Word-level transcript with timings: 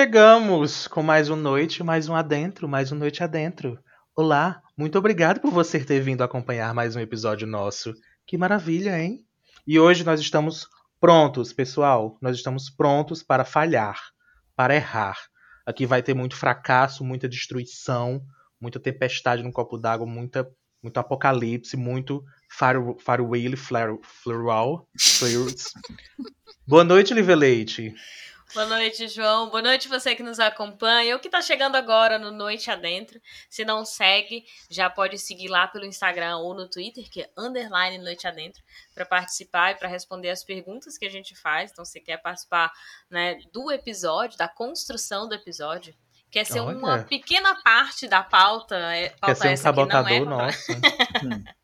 chegamos 0.00 0.88
com 0.88 1.02
mais 1.02 1.28
um 1.28 1.36
noite, 1.36 1.82
mais 1.82 2.08
um 2.08 2.14
adentro, 2.14 2.66
mais 2.66 2.90
um 2.90 2.96
noite 2.96 3.22
adentro. 3.22 3.78
Olá, 4.16 4.62
muito 4.74 4.96
obrigado 4.96 5.40
por 5.40 5.50
você 5.50 5.78
ter 5.84 6.00
vindo 6.00 6.24
acompanhar 6.24 6.72
mais 6.72 6.96
um 6.96 7.00
episódio 7.00 7.46
nosso. 7.46 7.92
Que 8.26 8.38
maravilha, 8.38 8.98
hein? 8.98 9.26
E 9.66 9.78
hoje 9.78 10.02
nós 10.02 10.18
estamos 10.18 10.66
prontos, 10.98 11.52
pessoal. 11.52 12.16
Nós 12.18 12.34
estamos 12.34 12.70
prontos 12.70 13.22
para 13.22 13.44
falhar, 13.44 14.00
para 14.56 14.74
errar. 14.74 15.18
Aqui 15.66 15.84
vai 15.84 16.02
ter 16.02 16.14
muito 16.14 16.34
fracasso, 16.34 17.04
muita 17.04 17.28
destruição, 17.28 18.22
muita 18.58 18.80
tempestade 18.80 19.42
no 19.42 19.52
copo 19.52 19.76
d'água, 19.76 20.06
muita 20.06 20.50
muito 20.82 20.96
apocalipse, 20.96 21.76
muito 21.76 22.24
Firewheel, 22.48 23.54
Flareal. 23.58 24.88
Boa 26.66 26.84
noite, 26.84 27.12
Live 27.12 27.34
Leite. 27.34 27.94
Boa 28.52 28.66
noite, 28.66 29.06
João. 29.06 29.48
Boa 29.48 29.62
noite 29.62 29.88
você 29.88 30.16
que 30.16 30.24
nos 30.24 30.40
acompanha. 30.40 31.14
O 31.14 31.20
que 31.20 31.28
está 31.28 31.40
chegando 31.40 31.76
agora 31.76 32.18
no 32.18 32.32
Noite 32.32 32.68
Adentro. 32.68 33.20
Se 33.48 33.64
não 33.64 33.84
segue, 33.84 34.44
já 34.68 34.90
pode 34.90 35.18
seguir 35.18 35.46
lá 35.46 35.68
pelo 35.68 35.84
Instagram 35.84 36.36
ou 36.38 36.52
no 36.52 36.68
Twitter, 36.68 37.08
que 37.08 37.22
é 37.22 37.30
underline 37.38 37.98
Noite 37.98 38.26
Adentro, 38.26 38.60
para 38.92 39.06
participar 39.06 39.70
e 39.70 39.74
para 39.76 39.88
responder 39.88 40.30
as 40.30 40.42
perguntas 40.42 40.98
que 40.98 41.04
a 41.04 41.10
gente 41.10 41.36
faz. 41.36 41.70
Então, 41.70 41.84
se 41.84 42.00
quer 42.00 42.16
participar 42.16 42.72
né, 43.08 43.38
do 43.52 43.70
episódio, 43.70 44.36
da 44.36 44.48
construção 44.48 45.28
do 45.28 45.34
episódio, 45.36 45.94
quer 46.28 46.44
ser 46.44 46.58
Olha. 46.58 46.76
uma 46.76 46.98
pequena 47.04 47.54
parte 47.62 48.08
da 48.08 48.22
pauta. 48.22 48.76
É, 48.76 49.10
pauta 49.10 49.26
quer 49.26 49.34
ser 49.36 49.52
um 49.52 49.56
sabotador 49.56 50.10
é 50.10 50.20
nosso. 50.20 50.72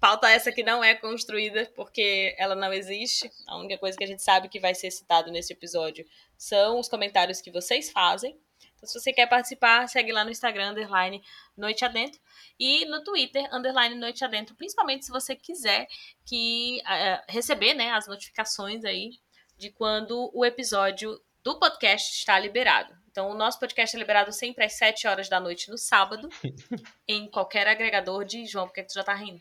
Pauta 0.00 0.28
essa 0.28 0.52
que 0.52 0.62
não 0.62 0.82
é 0.82 0.94
construída 0.94 1.70
porque 1.74 2.34
ela 2.38 2.54
não 2.54 2.72
existe. 2.72 3.30
A 3.46 3.56
única 3.56 3.78
coisa 3.78 3.96
que 3.96 4.04
a 4.04 4.06
gente 4.06 4.22
sabe 4.22 4.48
que 4.48 4.60
vai 4.60 4.74
ser 4.74 4.90
citado 4.90 5.30
nesse 5.30 5.52
episódio 5.52 6.06
são 6.36 6.78
os 6.78 6.88
comentários 6.88 7.40
que 7.40 7.50
vocês 7.50 7.90
fazem. 7.90 8.38
Então, 8.76 8.88
se 8.88 9.00
você 9.00 9.12
quer 9.12 9.26
participar, 9.26 9.88
segue 9.88 10.12
lá 10.12 10.24
no 10.24 10.30
Instagram, 10.30 10.70
underline 10.70 11.22
Noite 11.56 11.84
Adentro. 11.84 12.20
E 12.58 12.84
no 12.86 13.02
Twitter, 13.02 13.48
underline 13.52 13.94
Noite 13.94 14.24
Adentro. 14.24 14.54
Principalmente 14.54 15.06
se 15.06 15.10
você 15.10 15.34
quiser 15.34 15.86
que 16.26 16.80
uh, 16.82 17.24
receber 17.28 17.74
né, 17.74 17.92
as 17.92 18.06
notificações 18.06 18.84
aí 18.84 19.10
de 19.56 19.70
quando 19.70 20.30
o 20.34 20.44
episódio 20.44 21.18
do 21.42 21.58
podcast 21.58 22.18
está 22.18 22.38
liberado. 22.38 22.94
Então, 23.10 23.30
o 23.30 23.34
nosso 23.34 23.60
podcast 23.60 23.94
é 23.94 23.98
liberado 23.98 24.32
sempre 24.32 24.64
às 24.64 24.72
7 24.74 25.06
horas 25.06 25.28
da 25.28 25.38
noite 25.38 25.70
no 25.70 25.78
sábado, 25.78 26.28
em 27.06 27.30
qualquer 27.30 27.68
agregador 27.68 28.24
de 28.24 28.44
João, 28.44 28.66
porque 28.66 28.82
tu 28.82 28.92
já 28.92 29.04
tá 29.04 29.14
rindo. 29.14 29.40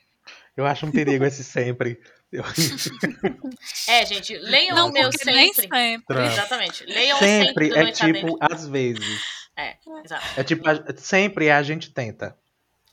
Eu 0.56 0.66
acho 0.66 0.86
um 0.86 0.92
perigo 0.92 1.26
esse 1.26 1.44
sempre. 1.44 2.00
É, 3.88 4.04
gente, 4.08 4.36
leiam 4.36 4.76
não, 4.76 4.90
o 4.90 4.92
meu 4.92 5.12
sempre. 5.12 5.54
sempre. 5.54 6.26
Exatamente. 6.26 6.84
Leiam 6.84 7.20
sempre. 7.20 7.72
sempre 7.72 7.80
é 7.80 7.92
tipo, 7.92 8.38
às 8.42 8.68
vezes. 8.68 9.22
É, 9.56 9.78
exato. 10.04 10.26
É 10.36 10.44
tipo, 10.44 10.64
sempre 10.98 11.52
a 11.52 11.62
gente 11.62 11.92
tenta. 11.92 12.36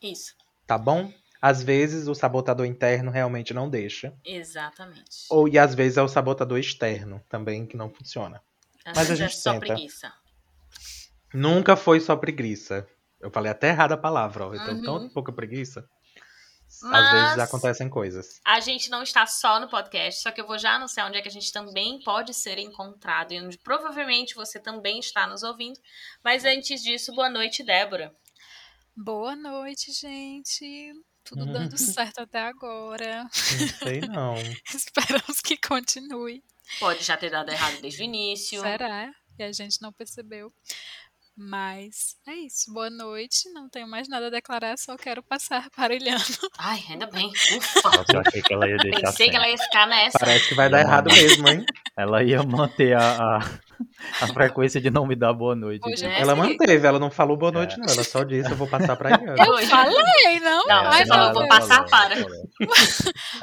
Isso. 0.02 0.34
Tá 0.66 0.76
bom? 0.76 1.10
Às 1.40 1.62
vezes 1.62 2.06
o 2.06 2.14
sabotador 2.14 2.66
interno 2.66 3.10
realmente 3.10 3.54
não 3.54 3.70
deixa. 3.70 4.12
Exatamente. 4.24 5.24
Ou 5.30 5.48
e 5.48 5.58
às 5.58 5.74
vezes 5.74 5.96
é 5.96 6.02
o 6.02 6.08
sabotador 6.08 6.58
externo 6.58 7.22
também 7.28 7.64
que 7.64 7.78
não 7.78 7.88
funciona. 7.88 8.42
Às 8.84 8.96
Mas 8.96 9.10
a 9.10 9.14
gente 9.14 9.32
é 9.32 9.36
só 9.36 9.54
tenta. 9.54 9.66
preguiça. 9.66 10.12
Nunca 11.32 11.76
foi 11.76 11.98
só 12.00 12.14
preguiça. 12.14 12.86
Eu 13.18 13.30
falei 13.30 13.50
até 13.50 13.68
errada 13.68 13.94
a 13.94 13.98
palavra, 13.98 14.46
ó. 14.46 14.54
Eu 14.54 14.64
tenho 14.64 14.76
uhum. 14.78 14.82
tão 14.82 15.08
pouca 15.08 15.32
preguiça. 15.32 15.88
Mas 16.82 17.06
Às 17.06 17.12
vezes 17.12 17.38
acontecem 17.38 17.88
coisas. 17.88 18.40
A 18.44 18.60
gente 18.60 18.90
não 18.90 19.02
está 19.02 19.26
só 19.26 19.58
no 19.58 19.68
podcast, 19.68 20.22
só 20.22 20.30
que 20.30 20.40
eu 20.40 20.46
vou 20.46 20.58
já 20.58 20.74
anunciar 20.74 21.08
onde 21.08 21.18
é 21.18 21.22
que 21.22 21.28
a 21.28 21.32
gente 21.32 21.52
também 21.52 22.00
pode 22.02 22.32
ser 22.32 22.58
encontrado 22.58 23.32
e 23.32 23.40
onde 23.40 23.58
provavelmente 23.58 24.34
você 24.34 24.60
também 24.60 25.00
está 25.00 25.26
nos 25.26 25.42
ouvindo. 25.42 25.78
Mas 26.24 26.44
antes 26.44 26.82
disso, 26.82 27.14
boa 27.14 27.28
noite, 27.28 27.62
Débora. 27.62 28.14
Boa 28.96 29.34
noite, 29.34 29.92
gente. 29.92 30.92
Tudo 31.24 31.44
dando 31.52 31.76
certo 31.76 32.20
até 32.20 32.40
agora. 32.40 33.24
Não 33.24 33.30
sei 33.30 34.00
não. 34.02 34.34
Esperamos 34.72 35.40
que 35.40 35.56
continue. 35.56 36.42
Pode 36.78 37.02
já 37.02 37.16
ter 37.16 37.30
dado 37.30 37.50
errado 37.50 37.80
desde 37.80 38.02
o 38.02 38.04
início. 38.04 38.60
Será? 38.60 39.12
E 39.38 39.42
a 39.42 39.52
gente 39.52 39.80
não 39.82 39.92
percebeu. 39.92 40.52
Mas 41.42 42.16
é 42.28 42.34
isso. 42.34 42.70
Boa 42.70 42.90
noite. 42.90 43.48
Não 43.54 43.66
tenho 43.66 43.88
mais 43.88 44.06
nada 44.10 44.26
a 44.26 44.30
declarar, 44.30 44.76
só 44.76 44.94
quero 44.98 45.22
passar 45.22 45.70
parelhando. 45.74 46.22
Ai, 46.58 46.84
ainda 46.90 47.06
bem. 47.06 47.28
Ufa. 47.28 48.04
eu 48.12 48.20
achei 48.20 48.42
que 48.42 48.52
ela 48.52 48.68
ia 48.68 48.76
deixar 48.76 49.00
Pensei 49.06 49.24
sem. 49.24 49.30
que 49.30 49.36
ela 49.36 49.48
ia 49.48 49.56
ficar 49.56 49.86
nessa. 49.86 50.18
Parece 50.18 50.48
que 50.50 50.54
vai 50.54 50.68
dar 50.68 50.80
errado 50.80 51.06
mesmo, 51.10 51.48
hein? 51.48 51.64
Ela 51.96 52.22
ia 52.22 52.42
manter 52.42 52.94
a, 52.94 53.16
a, 53.16 53.38
a, 54.20 54.26
frequência 54.28 54.82
de 54.82 54.90
não 54.90 55.06
me 55.06 55.16
dar 55.16 55.32
boa 55.32 55.56
noite. 55.56 55.80
Hoje 55.88 56.04
é 56.04 56.20
ela 56.20 56.36
manteve, 56.36 56.86
ela 56.86 56.98
não 56.98 57.10
falou 57.10 57.38
boa 57.38 57.52
noite, 57.52 57.74
é. 57.74 57.78
não. 57.78 57.86
Ela 57.90 58.04
só 58.04 58.22
disse, 58.22 58.50
eu 58.50 58.56
vou 58.56 58.68
passar 58.68 58.94
pra 58.96 59.08
Eliana. 59.16 59.42
Eu 59.42 59.66
falei, 59.66 60.40
não? 60.40 60.66
Não, 60.66 60.86
Ai, 60.88 61.04
você 61.04 61.08
falou, 61.08 61.32
vou 61.32 61.48
passar 61.48 61.86
para. 61.86 62.16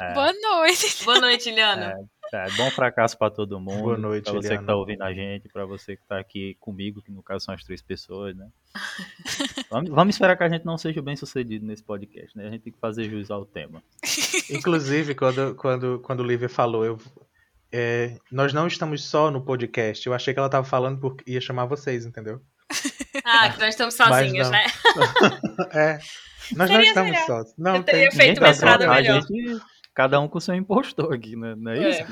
É. 0.00 0.14
Boa 0.14 0.32
noite. 0.32 1.04
Boa 1.04 1.20
noite, 1.20 1.48
Eliana. 1.48 1.94
É. 2.32 2.50
Bom 2.56 2.70
fracasso 2.70 3.16
para 3.16 3.30
todo 3.30 3.58
mundo. 3.58 3.82
Boa 3.82 3.98
noite, 3.98 4.24
Para 4.24 4.34
você 4.34 4.48
Eliana. 4.48 4.60
que 4.60 4.66
tá 4.66 4.76
ouvindo 4.76 5.02
a 5.02 5.12
gente, 5.12 5.48
para 5.48 5.64
você 5.64 5.96
que 5.96 6.02
tá 6.06 6.18
aqui 6.18 6.56
comigo, 6.60 7.00
que 7.00 7.10
no 7.10 7.22
caso 7.22 7.44
são 7.44 7.54
as 7.54 7.64
três 7.64 7.80
pessoas, 7.80 8.36
né? 8.36 8.48
vamos, 9.70 9.90
vamos, 9.90 10.14
esperar 10.14 10.36
que 10.36 10.44
a 10.44 10.48
gente 10.48 10.64
não 10.64 10.76
seja 10.76 11.00
bem 11.00 11.16
sucedido 11.16 11.64
nesse 11.64 11.82
podcast, 11.82 12.36
né? 12.36 12.46
A 12.46 12.50
gente 12.50 12.62
tem 12.62 12.72
que 12.72 12.78
fazer 12.78 13.08
jus 13.08 13.30
ao 13.30 13.46
tema. 13.46 13.82
Inclusive, 14.50 15.14
quando, 15.14 15.54
quando, 15.54 16.00
quando 16.00 16.20
o 16.20 16.26
Lívia 16.26 16.48
falou, 16.48 16.84
eu, 16.84 16.98
é, 17.72 18.16
nós 18.30 18.52
não 18.52 18.66
estamos 18.66 19.04
só 19.04 19.30
no 19.30 19.42
podcast. 19.42 20.06
Eu 20.06 20.14
achei 20.14 20.34
que 20.34 20.40
ela 20.40 20.50
tava 20.50 20.66
falando 20.66 21.00
porque 21.00 21.30
ia 21.30 21.40
chamar 21.40 21.64
vocês, 21.64 22.04
entendeu? 22.04 22.40
Ah, 23.24 23.50
que 23.50 23.58
nós 23.58 23.70
estamos 23.70 23.94
sozinhos, 23.94 24.50
né? 24.50 24.64
é. 25.72 25.98
Nós 26.56 26.68
Seria 26.68 26.76
não 26.78 26.82
estamos 26.82 27.10
melhor. 27.10 27.26
só. 27.26 27.52
Não, 27.58 27.76
eu 27.76 27.82
teria 27.82 28.08
tem... 28.08 28.18
feito 28.18 28.38
uma 28.38 28.50
entrada 28.50 28.88
melhor. 28.88 29.22
Gente 29.22 29.60
cada 29.98 30.20
um 30.20 30.28
com 30.28 30.38
seu 30.38 30.54
impostor 30.54 31.12
aqui, 31.12 31.34
né? 31.34 31.56
não 31.56 31.72
é, 31.72 31.78
é 31.78 31.90
isso? 31.90 32.02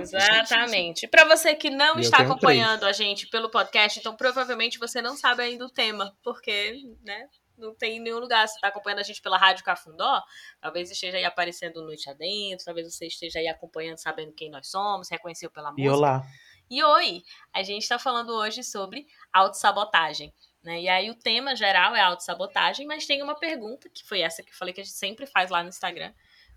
exatamente. 0.00 1.06
Para 1.06 1.26
você 1.26 1.54
que 1.54 1.68
não 1.68 1.98
está 1.98 2.22
acompanhando 2.22 2.80
três. 2.80 2.98
a 2.98 3.04
gente 3.04 3.26
pelo 3.26 3.50
podcast, 3.50 4.00
então 4.00 4.16
provavelmente 4.16 4.78
você 4.78 5.02
não 5.02 5.14
sabe 5.14 5.42
ainda 5.42 5.66
o 5.66 5.68
tema, 5.68 6.16
porque, 6.24 6.80
né? 7.04 7.28
Não 7.58 7.74
tem 7.74 7.98
em 7.98 8.00
nenhum 8.00 8.18
lugar. 8.18 8.48
Você 8.48 8.54
está 8.54 8.68
acompanhando 8.68 9.00
a 9.00 9.02
gente 9.02 9.20
pela 9.20 9.36
Rádio 9.36 9.62
Cafundó, 9.62 10.22
talvez 10.58 10.90
esteja 10.90 11.18
aí 11.18 11.24
aparecendo 11.26 11.82
Noite 11.82 12.08
Adentro, 12.08 12.64
talvez 12.64 12.90
você 12.90 13.08
esteja 13.08 13.40
aí 13.40 13.48
acompanhando, 13.48 13.98
sabendo 13.98 14.32
quem 14.32 14.50
nós 14.50 14.70
somos, 14.70 15.10
reconheceu 15.10 15.50
pela 15.50 15.70
música. 15.70 15.86
E 15.86 15.90
olá. 15.90 16.22
E 16.70 16.82
oi! 16.82 17.22
A 17.52 17.62
gente 17.62 17.82
está 17.82 17.98
falando 17.98 18.30
hoje 18.30 18.62
sobre 18.62 19.06
autossabotagem. 19.34 20.32
Né? 20.62 20.80
E 20.80 20.88
aí 20.88 21.10
o 21.10 21.14
tema 21.14 21.54
geral 21.54 21.94
é 21.94 22.00
autossabotagem, 22.00 22.86
mas 22.86 23.06
tem 23.06 23.22
uma 23.22 23.38
pergunta, 23.38 23.90
que 23.90 24.02
foi 24.02 24.20
essa 24.22 24.42
que 24.42 24.50
eu 24.50 24.56
falei 24.56 24.72
que 24.72 24.80
a 24.80 24.84
gente 24.84 24.96
sempre 24.96 25.26
faz 25.26 25.50
lá 25.50 25.62
no 25.62 25.68
Instagram, 25.68 26.12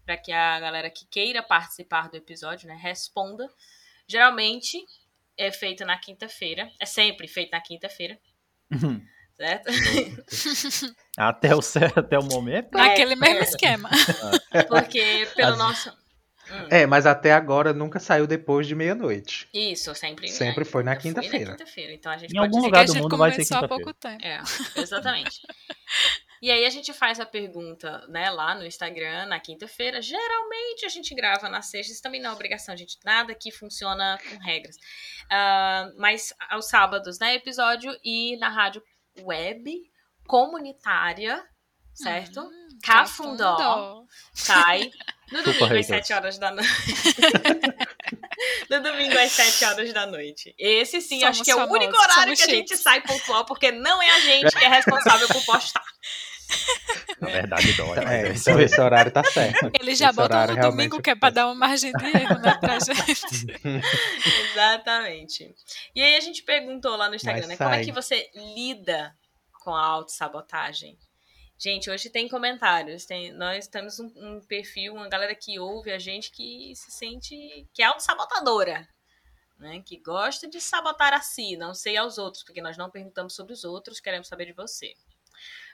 para 0.05 0.17
que 0.17 0.31
a 0.31 0.59
galera 0.59 0.89
que 0.89 1.05
queira 1.05 1.43
participar 1.43 2.09
do 2.09 2.17
episódio, 2.17 2.67
né, 2.67 2.75
responda. 2.75 3.49
Geralmente 4.07 4.77
é 5.37 5.51
feito 5.51 5.85
na 5.85 5.97
quinta-feira, 5.97 6.69
é 6.79 6.85
sempre 6.85 7.27
feito 7.27 7.51
na 7.51 7.61
quinta-feira. 7.61 8.19
Uhum. 8.71 9.01
Certo? 9.35 9.71
até, 11.17 11.55
o, 11.55 11.59
até 11.95 12.19
o 12.19 12.23
momento. 12.23 12.69
Naquele 12.73 13.13
é, 13.13 13.15
mesmo 13.15 13.39
é. 13.39 13.43
esquema. 13.43 13.89
Porque 14.67 15.27
pelo 15.35 15.53
As... 15.53 15.57
nosso. 15.57 16.01
Hum. 16.51 16.67
É, 16.69 16.85
mas 16.85 17.05
até 17.05 17.31
agora 17.31 17.71
nunca 17.73 17.99
saiu 17.99 18.27
depois 18.27 18.67
de 18.67 18.75
meia-noite. 18.75 19.47
Isso, 19.53 19.95
sempre. 19.95 20.27
Sempre 20.27 20.65
foi 20.65 20.83
na 20.83 20.95
quinta-feira. 20.95 21.55
Quinta 21.55 21.93
então 21.93 22.11
a 22.11 22.17
gente 22.17 22.33
em 22.33 22.37
algum 22.37 22.61
lugar 22.61 22.85
do 22.85 22.95
mundo 22.95 23.17
vai 23.17 23.31
ser 23.31 23.43
quinta-feira. 23.43 23.65
há 23.65 23.69
pouco 23.69 23.93
tempo. 23.93 24.23
É, 24.23 24.41
exatamente. 24.75 25.41
E 26.41 26.49
aí 26.49 26.65
a 26.65 26.69
gente 26.71 26.91
faz 26.91 27.19
a 27.19 27.25
pergunta, 27.25 28.03
né, 28.07 28.31
lá 28.31 28.55
no 28.55 28.65
Instagram, 28.65 29.27
na 29.27 29.39
quinta-feira. 29.39 30.01
Geralmente 30.01 30.85
a 30.85 30.89
gente 30.89 31.13
grava 31.13 31.47
na 31.47 31.61
sexta, 31.61 31.93
isso 31.93 32.01
também 32.01 32.19
não 32.19 32.31
é 32.31 32.33
obrigação, 32.33 32.75
gente. 32.75 32.97
Nada 33.05 33.35
que 33.35 33.51
funciona 33.51 34.19
com 34.27 34.37
regras. 34.37 34.75
Uh, 34.75 35.93
mas 35.99 36.33
aos 36.49 36.67
sábados, 36.67 37.19
né, 37.19 37.35
episódio 37.35 37.95
e 38.03 38.37
na 38.37 38.49
rádio 38.49 38.81
web 39.19 39.71
comunitária, 40.25 41.45
certo? 41.93 42.41
Hum, 42.41 42.79
Cafundó. 42.83 43.57
Cafundó. 43.57 44.05
Sai 44.33 44.89
no 45.31 45.43
domingo 45.43 45.77
às 45.77 45.85
7 45.85 46.13
horas 46.13 46.37
da 46.39 46.51
noite. 46.51 46.69
no 48.67 48.81
domingo 48.81 49.17
às 49.17 49.31
7 49.31 49.65
horas 49.65 49.93
da 49.93 50.07
noite. 50.07 50.55
Esse 50.57 51.01
sim, 51.01 51.19
somos 51.19 51.37
acho 51.37 51.43
que 51.43 51.51
é 51.51 51.55
o 51.55 51.69
único 51.69 51.95
horário 51.95 52.35
que 52.35 52.43
a 52.43 52.47
gente 52.47 52.75
sai 52.77 53.01
pontual, 53.01 53.45
porque 53.45 53.71
não 53.71 54.01
é 54.01 54.09
a 54.09 54.19
gente 54.21 54.55
que 54.55 54.65
é 54.65 54.69
responsável 54.69 55.27
por 55.27 55.45
postar. 55.45 55.85
Na 57.21 57.29
verdade, 57.29 57.73
dói. 57.73 57.99
É, 57.99 58.33
então 58.33 58.59
esse 58.59 58.81
horário 58.81 59.11
tá 59.11 59.23
certo. 59.23 59.69
Ele 59.79 59.93
já 59.93 60.11
botou 60.11 60.47
no 60.47 60.59
domingo 60.59 60.99
que 60.99 61.11
é 61.11 61.15
pra 61.15 61.29
dar 61.29 61.45
uma 61.45 61.53
margem 61.55 61.91
de 61.91 62.05
erro, 62.05 62.39
né, 62.39 62.57
pra 62.59 62.79
gente. 62.81 63.45
Exatamente. 64.51 65.55
E 65.95 66.01
aí 66.01 66.15
a 66.15 66.19
gente 66.19 66.41
perguntou 66.41 66.95
lá 66.95 67.07
no 67.07 67.15
Instagram, 67.15 67.45
né, 67.45 67.57
como 67.57 67.69
é 67.69 67.83
que 67.83 67.91
você 67.91 68.27
lida 68.35 69.15
com 69.63 69.75
a 69.75 69.85
autossabotagem? 69.85 70.97
Gente, 71.59 71.91
hoje 71.91 72.09
tem 72.09 72.27
comentários. 72.27 73.05
Tem, 73.05 73.31
nós 73.33 73.67
temos 73.67 73.99
um, 73.99 74.11
um, 74.15 74.41
perfil, 74.47 74.95
uma 74.95 75.07
galera 75.07 75.35
que 75.35 75.59
ouve 75.59 75.91
a 75.91 75.99
gente 75.99 76.31
que 76.31 76.73
se 76.75 76.91
sente 76.91 77.35
que 77.71 77.83
é 77.83 77.85
autossabotadora. 77.85 78.87
né? 79.59 79.79
Que 79.85 80.01
gosta 80.01 80.47
de 80.47 80.59
sabotar 80.59 81.13
a 81.13 81.21
si, 81.21 81.55
não 81.55 81.75
sei 81.75 81.97
aos 81.97 82.17
outros, 82.17 82.43
porque 82.43 82.63
nós 82.63 82.77
não 82.77 82.89
perguntamos 82.89 83.35
sobre 83.35 83.53
os 83.53 83.63
outros, 83.63 83.99
queremos 83.99 84.27
saber 84.27 84.47
de 84.47 84.53
você. 84.53 84.95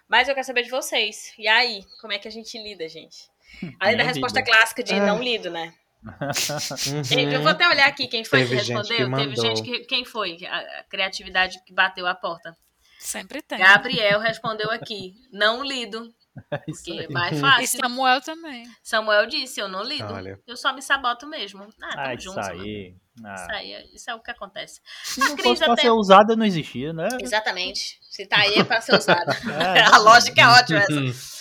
Mas 0.08 0.28
eu 0.28 0.34
quero 0.36 0.46
saber 0.48 0.64
de 0.64 0.70
vocês. 0.70 1.34
E 1.38 1.48
aí, 1.48 1.84
como 2.02 2.14
é 2.14 2.20
que 2.20 2.28
a 2.28 2.32
gente 2.32 2.58
lida, 2.58 2.88
gente? 2.88 3.30
Além 3.80 3.98
da 3.98 4.04
resposta 4.04 4.40
vida. 4.40 4.52
clássica 4.52 4.84
de 4.84 4.94
Ah. 4.94 5.06
não 5.06 5.22
lido, 5.22 5.50
né? 5.50 5.74
Uhum. 6.08 7.32
Eu 7.32 7.42
vou 7.42 7.50
até 7.50 7.68
olhar 7.68 7.88
aqui 7.88 8.08
quem 8.08 8.24
foi 8.24 8.40
Teve 8.40 8.58
que 8.58 8.64
gente 8.64 8.78
respondeu. 8.78 9.10
que 9.10 9.16
Teve 9.18 9.36
gente 9.36 9.62
que. 9.64 9.80
Quem 9.86 10.06
foi? 10.06 10.38
A, 10.46 10.80
a 10.80 10.84
criatividade 10.84 11.60
que 11.66 11.74
bateu 11.74 12.06
a 12.08 12.14
porta. 12.16 12.56
Sempre 13.00 13.42
tem. 13.42 13.58
Gabriel 13.58 14.20
respondeu 14.20 14.70
aqui. 14.72 15.16
Não 15.32 15.64
lido. 15.64 16.14
Porque 16.66 16.92
é 16.92 17.00
aí. 17.02 17.10
mais 17.10 17.38
E 17.38 17.42
fácil. 17.42 17.80
Samuel 17.80 18.22
também. 18.22 18.64
Samuel 18.84 19.26
disse, 19.28 19.60
eu 19.60 19.68
não 19.68 19.84
lido. 19.84 20.14
Olha. 20.14 20.40
Eu 20.46 20.56
só 20.58 20.74
me 20.74 20.82
saboto 20.82 21.28
mesmo. 21.28 21.68
Ah, 21.82 21.90
tamo 21.90 22.00
Ah, 22.08 22.14
isso 22.14 22.40
aí. 22.40 22.96
Ah, 23.26 23.34
Isso 23.36 23.52
aí, 23.52 23.74
é- 23.74 23.86
isso 23.96 24.10
é 24.12 24.16
o 24.16 24.22
que 24.22 24.30
acontece. 24.30 24.80
se 25.04 25.22
A 25.22 25.30
não 25.30 25.38
fosse 25.38 25.64
pra 25.64 25.74
até- 25.74 25.82
ser 25.84 25.90
usada, 25.90 26.36
não 26.36 26.46
existia, 26.46 26.94
né? 26.94 27.08
Exatamente. 27.20 27.98
Se 28.12 28.28
tá 28.28 28.38
aí 28.42 28.56
é 28.60 28.64
pra 28.64 28.80
ser 28.82 28.96
usado. 28.96 29.26
É. 29.76 29.82
a 29.92 29.98
lógica 29.98 30.40
é 30.42 30.48
ótima 30.48 30.80
essa. 30.80 31.38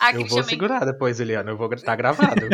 A 0.00 0.12
Eu 0.12 0.20
Cris 0.20 0.30
vou 0.30 0.40
também. 0.40 0.54
segurar 0.54 0.84
depois, 0.86 1.20
Eliana. 1.20 1.50
Eu 1.50 1.58
vou 1.58 1.68
tá 1.76 1.94
gravado. 1.94 2.46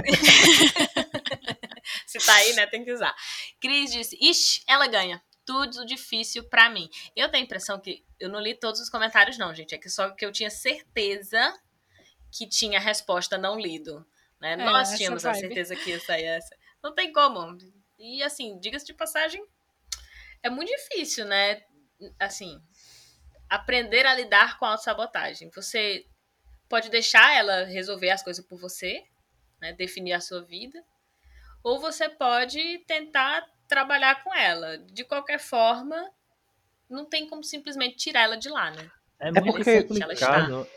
Se 2.06 2.18
tá 2.18 2.34
aí, 2.34 2.54
né, 2.54 2.66
tem 2.66 2.84
que 2.84 2.92
usar. 2.92 3.14
Cris 3.60 3.92
disse, 3.92 4.16
ixi, 4.20 4.62
ela 4.68 4.86
ganha. 4.86 5.22
Tudo 5.44 5.86
difícil 5.86 6.42
pra 6.48 6.68
mim. 6.68 6.88
Eu 7.14 7.28
tenho 7.30 7.42
a 7.42 7.46
impressão 7.46 7.78
que 7.80 8.02
eu 8.18 8.28
não 8.28 8.40
li 8.40 8.58
todos 8.58 8.80
os 8.80 8.90
comentários, 8.90 9.38
não, 9.38 9.54
gente. 9.54 9.74
É 9.74 9.78
que 9.78 9.88
só 9.88 10.10
que 10.10 10.24
eu 10.26 10.32
tinha 10.32 10.50
certeza 10.50 11.54
que 12.36 12.48
tinha 12.48 12.78
a 12.78 12.82
resposta 12.82 13.38
não 13.38 13.58
lido. 13.58 14.04
Né? 14.40 14.52
É, 14.52 14.56
Nós 14.56 14.90
tínhamos 14.96 15.24
a 15.24 15.32
certeza 15.34 15.74
que 15.76 15.90
ia 15.90 16.00
sair 16.00 16.24
essa. 16.24 16.54
Não 16.82 16.94
tem 16.94 17.12
como. 17.12 17.56
E 17.98 18.22
assim, 18.22 18.58
diga-se 18.60 18.84
de 18.86 18.94
passagem, 18.94 19.42
é 20.42 20.50
muito 20.50 20.68
difícil, 20.70 21.24
né? 21.24 21.62
Assim, 22.20 22.60
aprender 23.48 24.04
a 24.06 24.14
lidar 24.14 24.58
com 24.58 24.64
a 24.66 24.70
autossabotagem. 24.70 25.50
Você 25.54 26.04
pode 26.68 26.90
deixar 26.90 27.34
ela 27.34 27.64
resolver 27.64 28.10
as 28.10 28.22
coisas 28.22 28.44
por 28.44 28.58
você, 28.58 29.02
né? 29.60 29.72
definir 29.72 30.12
a 30.12 30.20
sua 30.20 30.42
vida, 30.44 30.82
ou 31.62 31.78
você 31.80 32.08
pode 32.08 32.78
tentar 32.86 33.46
trabalhar 33.68 34.22
com 34.22 34.34
ela. 34.34 34.78
De 34.78 35.04
qualquer 35.04 35.38
forma, 35.38 36.10
não 36.88 37.04
tem 37.08 37.26
como 37.28 37.42
simplesmente 37.42 37.96
tirar 37.96 38.22
ela 38.22 38.36
de 38.36 38.48
lá, 38.48 38.70
né? 38.70 38.90
É 39.18 39.28
É 39.28 39.32
muito 39.32 39.54
porque- 39.54 39.82
complicado. 39.84 40.68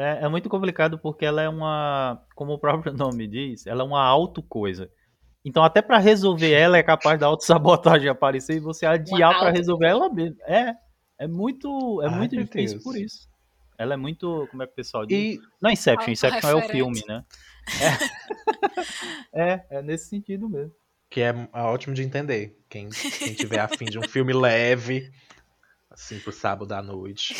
É, 0.00 0.24
é 0.24 0.28
muito 0.28 0.48
complicado 0.48 0.96
porque 0.96 1.24
ela 1.24 1.42
é 1.42 1.48
uma, 1.48 2.22
como 2.36 2.52
o 2.52 2.58
próprio 2.58 2.92
nome 2.96 3.26
diz, 3.26 3.66
ela 3.66 3.82
é 3.82 3.84
uma 3.86 4.00
auto 4.02 4.40
coisa. 4.42 4.88
Então 5.44 5.64
até 5.64 5.82
pra 5.82 5.98
resolver 5.98 6.52
ela 6.52 6.78
é 6.78 6.82
capaz 6.82 7.18
da 7.18 7.26
autossabotagem 7.26 8.08
aparecer 8.10 8.56
e 8.56 8.60
você 8.60 8.86
adiar 8.86 9.30
pra 9.36 9.48
auto- 9.48 9.56
resolver 9.56 9.86
ela 9.86 10.08
mesmo. 10.08 10.36
É, 10.42 10.74
é 11.18 11.26
muito, 11.26 12.00
é 12.02 12.06
Ai, 12.06 12.16
muito 12.16 12.36
difícil 12.36 12.76
Deus. 12.78 12.84
por 12.84 12.96
isso. 12.96 13.28
Ela 13.76 13.94
é 13.94 13.96
muito, 13.96 14.46
como 14.50 14.62
é 14.62 14.66
que 14.66 14.72
o 14.72 14.76
pessoal 14.76 15.04
diz? 15.06 15.36
E 15.36 15.40
Não 15.60 15.70
é 15.70 15.72
Inception, 15.72 16.12
Inception 16.12 16.50
é 16.50 16.54
o 16.54 16.68
filme, 16.68 17.02
né? 17.08 17.24
É, 19.32 19.52
é, 19.52 19.66
é 19.70 19.82
nesse 19.82 20.08
sentido 20.08 20.48
mesmo. 20.48 20.72
que 21.10 21.20
é 21.20 21.32
ótimo 21.52 21.94
de 21.94 22.02
entender. 22.02 22.56
Quem, 22.68 22.88
quem 22.88 23.34
tiver 23.34 23.60
afim 23.60 23.84
de 23.86 23.98
um 23.98 24.02
filme 24.02 24.32
leve, 24.32 25.10
assim, 25.90 26.18
pro 26.20 26.32
sábado 26.32 26.72
à 26.72 26.82
noite. 26.82 27.34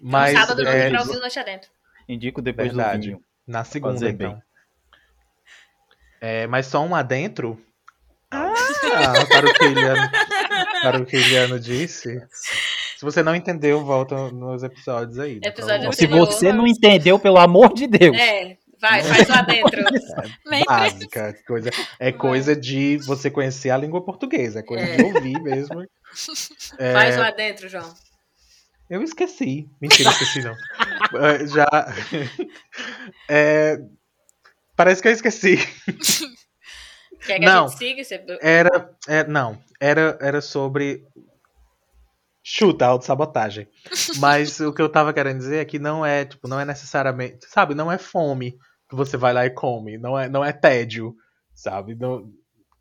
Mas 0.00 0.32
Sábado 0.38 0.66
é, 0.66 0.90
pra 0.90 1.00
ouvir 1.00 1.18
noite 1.18 1.38
adentro. 1.38 1.70
Indico 2.08 2.42
depois 2.42 2.68
Verdade. 2.68 2.98
do 2.98 3.04
vinho. 3.16 3.24
na 3.46 3.64
segunda, 3.64 3.94
fazer 3.94 4.10
então. 4.10 4.32
bem. 4.32 4.42
É, 6.20 6.46
mas 6.46 6.66
só 6.66 6.82
um 6.82 6.94
adentro. 6.94 7.60
Ah, 8.30 8.52
para 9.28 9.46
o 9.48 9.54
que 9.54 9.64
Eliano, 9.64 10.10
para 10.82 10.98
o 11.02 11.06
que 11.06 11.16
Eliano 11.16 11.60
disse. 11.60 12.20
Se 12.96 13.04
você 13.04 13.22
não 13.22 13.34
entendeu, 13.34 13.84
volta 13.84 14.30
nos 14.30 14.62
episódios 14.62 15.18
aí. 15.18 15.34
né, 15.34 15.48
Episódio 15.48 15.92
Se 15.92 16.06
você 16.06 16.52
não 16.52 16.66
entendeu, 16.66 17.18
pelo 17.18 17.38
amor 17.38 17.74
de 17.74 17.86
Deus. 17.86 18.16
É, 18.16 18.56
vai, 18.80 19.02
faz 19.02 19.28
lá 19.28 19.42
dentro. 19.42 19.84
Nem 20.46 20.64
básica, 20.64 21.34
coisa, 21.46 21.70
é 22.00 22.10
coisa 22.12 22.56
de 22.56 22.98
você 23.06 23.30
conhecer 23.30 23.70
a 23.70 23.76
língua 23.76 24.02
portuguesa, 24.02 24.60
é 24.60 24.62
coisa 24.62 24.96
de 24.96 25.02
ouvir 25.02 25.40
mesmo. 25.42 25.84
É, 26.78 26.92
Faz 26.92 27.16
lá 27.16 27.32
dentro, 27.32 27.68
João. 27.68 27.92
Eu 28.88 29.02
esqueci. 29.02 29.68
Mentira, 29.82 30.10
esqueci 30.10 30.42
não. 30.44 30.54
É, 31.14 31.46
Já. 31.46 31.68
É, 33.28 33.78
Parece 34.76 35.00
que 35.00 35.08
eu 35.08 35.12
esqueci. 35.12 35.56
Quer 37.24 37.38
que 37.38 37.46
Não. 37.46 37.64
a 37.64 37.68
gente 37.68 37.78
siga? 37.78 38.04
Você... 38.04 38.24
Era. 38.42 38.90
é, 39.08 39.26
não, 39.26 39.58
era, 39.80 40.18
era 40.20 40.40
sobre. 40.40 41.06
Chuta, 42.42 42.84
autossabotagem. 42.86 43.66
Mas 44.18 44.60
o 44.60 44.72
que 44.72 44.82
eu 44.82 44.88
tava 44.88 45.14
querendo 45.14 45.38
dizer 45.38 45.58
é 45.58 45.64
que 45.64 45.78
não 45.78 46.04
é, 46.04 46.26
tipo, 46.26 46.46
não 46.46 46.60
é 46.60 46.64
necessariamente. 46.64 47.46
Sabe, 47.48 47.74
não 47.74 47.90
é 47.90 47.96
fome 47.96 48.58
que 48.88 48.94
você 48.94 49.16
vai 49.16 49.32
lá 49.32 49.46
e 49.46 49.50
come. 49.50 49.96
Não 49.96 50.18
é, 50.18 50.28
não 50.28 50.44
é 50.44 50.52
tédio, 50.52 51.14
sabe? 51.54 51.94
Não, 51.94 52.30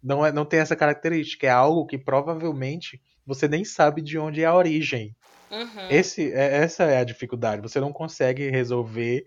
não, 0.04 0.26
é, 0.26 0.34
não 0.34 0.44
tem 0.44 0.60
essa 0.60 0.76
característica. 0.76 1.48
É 1.48 1.52
algo 1.52 1.86
que 1.86 1.98
provavelmente 1.98 3.00
você 3.26 3.48
nem 3.48 3.64
sabe 3.64 4.02
de 4.02 4.18
onde 4.18 4.42
é 4.42 4.46
a 4.46 4.56
origem. 4.56 5.16
Uhum. 5.54 5.88
Esse, 5.90 6.32
é- 6.34 6.58
essa 6.58 6.84
é 6.84 6.98
a 6.98 7.04
dificuldade. 7.04 7.62
Você 7.62 7.80
não 7.80 7.94
consegue 7.94 8.50
resolver 8.50 9.24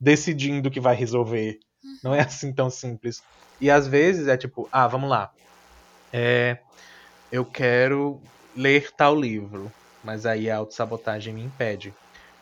decidindo 0.00 0.70
que 0.70 0.80
vai 0.80 0.94
resolver. 0.94 1.58
Não 2.02 2.14
é 2.14 2.20
assim 2.20 2.52
tão 2.52 2.68
simples. 2.70 3.20
E 3.60 3.70
às 3.70 3.86
vezes 3.86 4.28
é 4.28 4.36
tipo, 4.36 4.68
ah, 4.72 4.86
vamos 4.86 5.08
lá. 5.08 5.30
É, 6.12 6.58
eu 7.30 7.44
quero 7.44 8.20
ler 8.56 8.90
tal 8.96 9.14
livro, 9.14 9.70
mas 10.02 10.26
aí 10.26 10.50
a 10.50 10.56
autossabotagem 10.56 11.34
me 11.34 11.42
impede. 11.42 11.92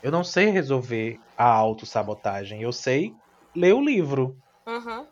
Eu 0.02 0.10
não 0.10 0.22
sei 0.22 0.46
resolver 0.46 1.18
a 1.36 1.46
autossabotagem. 1.48 2.62
Eu 2.62 2.72
sei 2.72 3.14
ler 3.54 3.74
o 3.74 3.84
livro. 3.84 4.36
Uhum. 4.66 5.06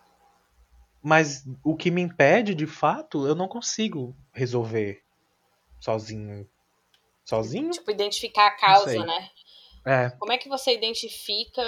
Mas 1.03 1.45
o 1.63 1.77
que 1.77 1.91
me 1.91 2.01
impede, 2.01 2.55
de 2.55 2.67
fato, 2.67 3.27
eu 3.27 3.35
não 3.35 3.47
consigo 3.49 4.15
resolver 4.33 5.03
sozinho. 5.81 6.49
Sozinho? 7.25 7.71
Tipo, 7.71 7.91
identificar 7.91 8.47
a 8.49 8.51
causa, 8.51 9.05
né? 9.05 9.29
É. 9.87 10.11
Como 10.19 10.33
é 10.33 10.39
que 10.39 10.49
você 10.49 10.73
identifica 10.75 11.63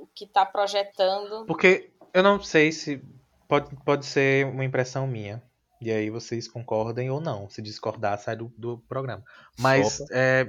o 0.00 0.08
que 0.14 0.26
tá 0.26 0.44
projetando? 0.44 1.44
Porque 1.46 1.90
eu 2.12 2.22
não 2.22 2.42
sei 2.42 2.72
se. 2.72 3.00
Pode, 3.48 3.74
pode 3.84 4.06
ser 4.06 4.46
uma 4.46 4.64
impressão 4.64 5.06
minha. 5.06 5.42
E 5.80 5.90
aí 5.90 6.10
vocês 6.10 6.46
concordem 6.46 7.10
ou 7.10 7.20
não. 7.20 7.48
Se 7.48 7.62
discordar, 7.62 8.18
sai 8.18 8.36
do, 8.36 8.52
do 8.56 8.78
programa. 8.88 9.24
Mas 9.58 10.00
é, 10.10 10.44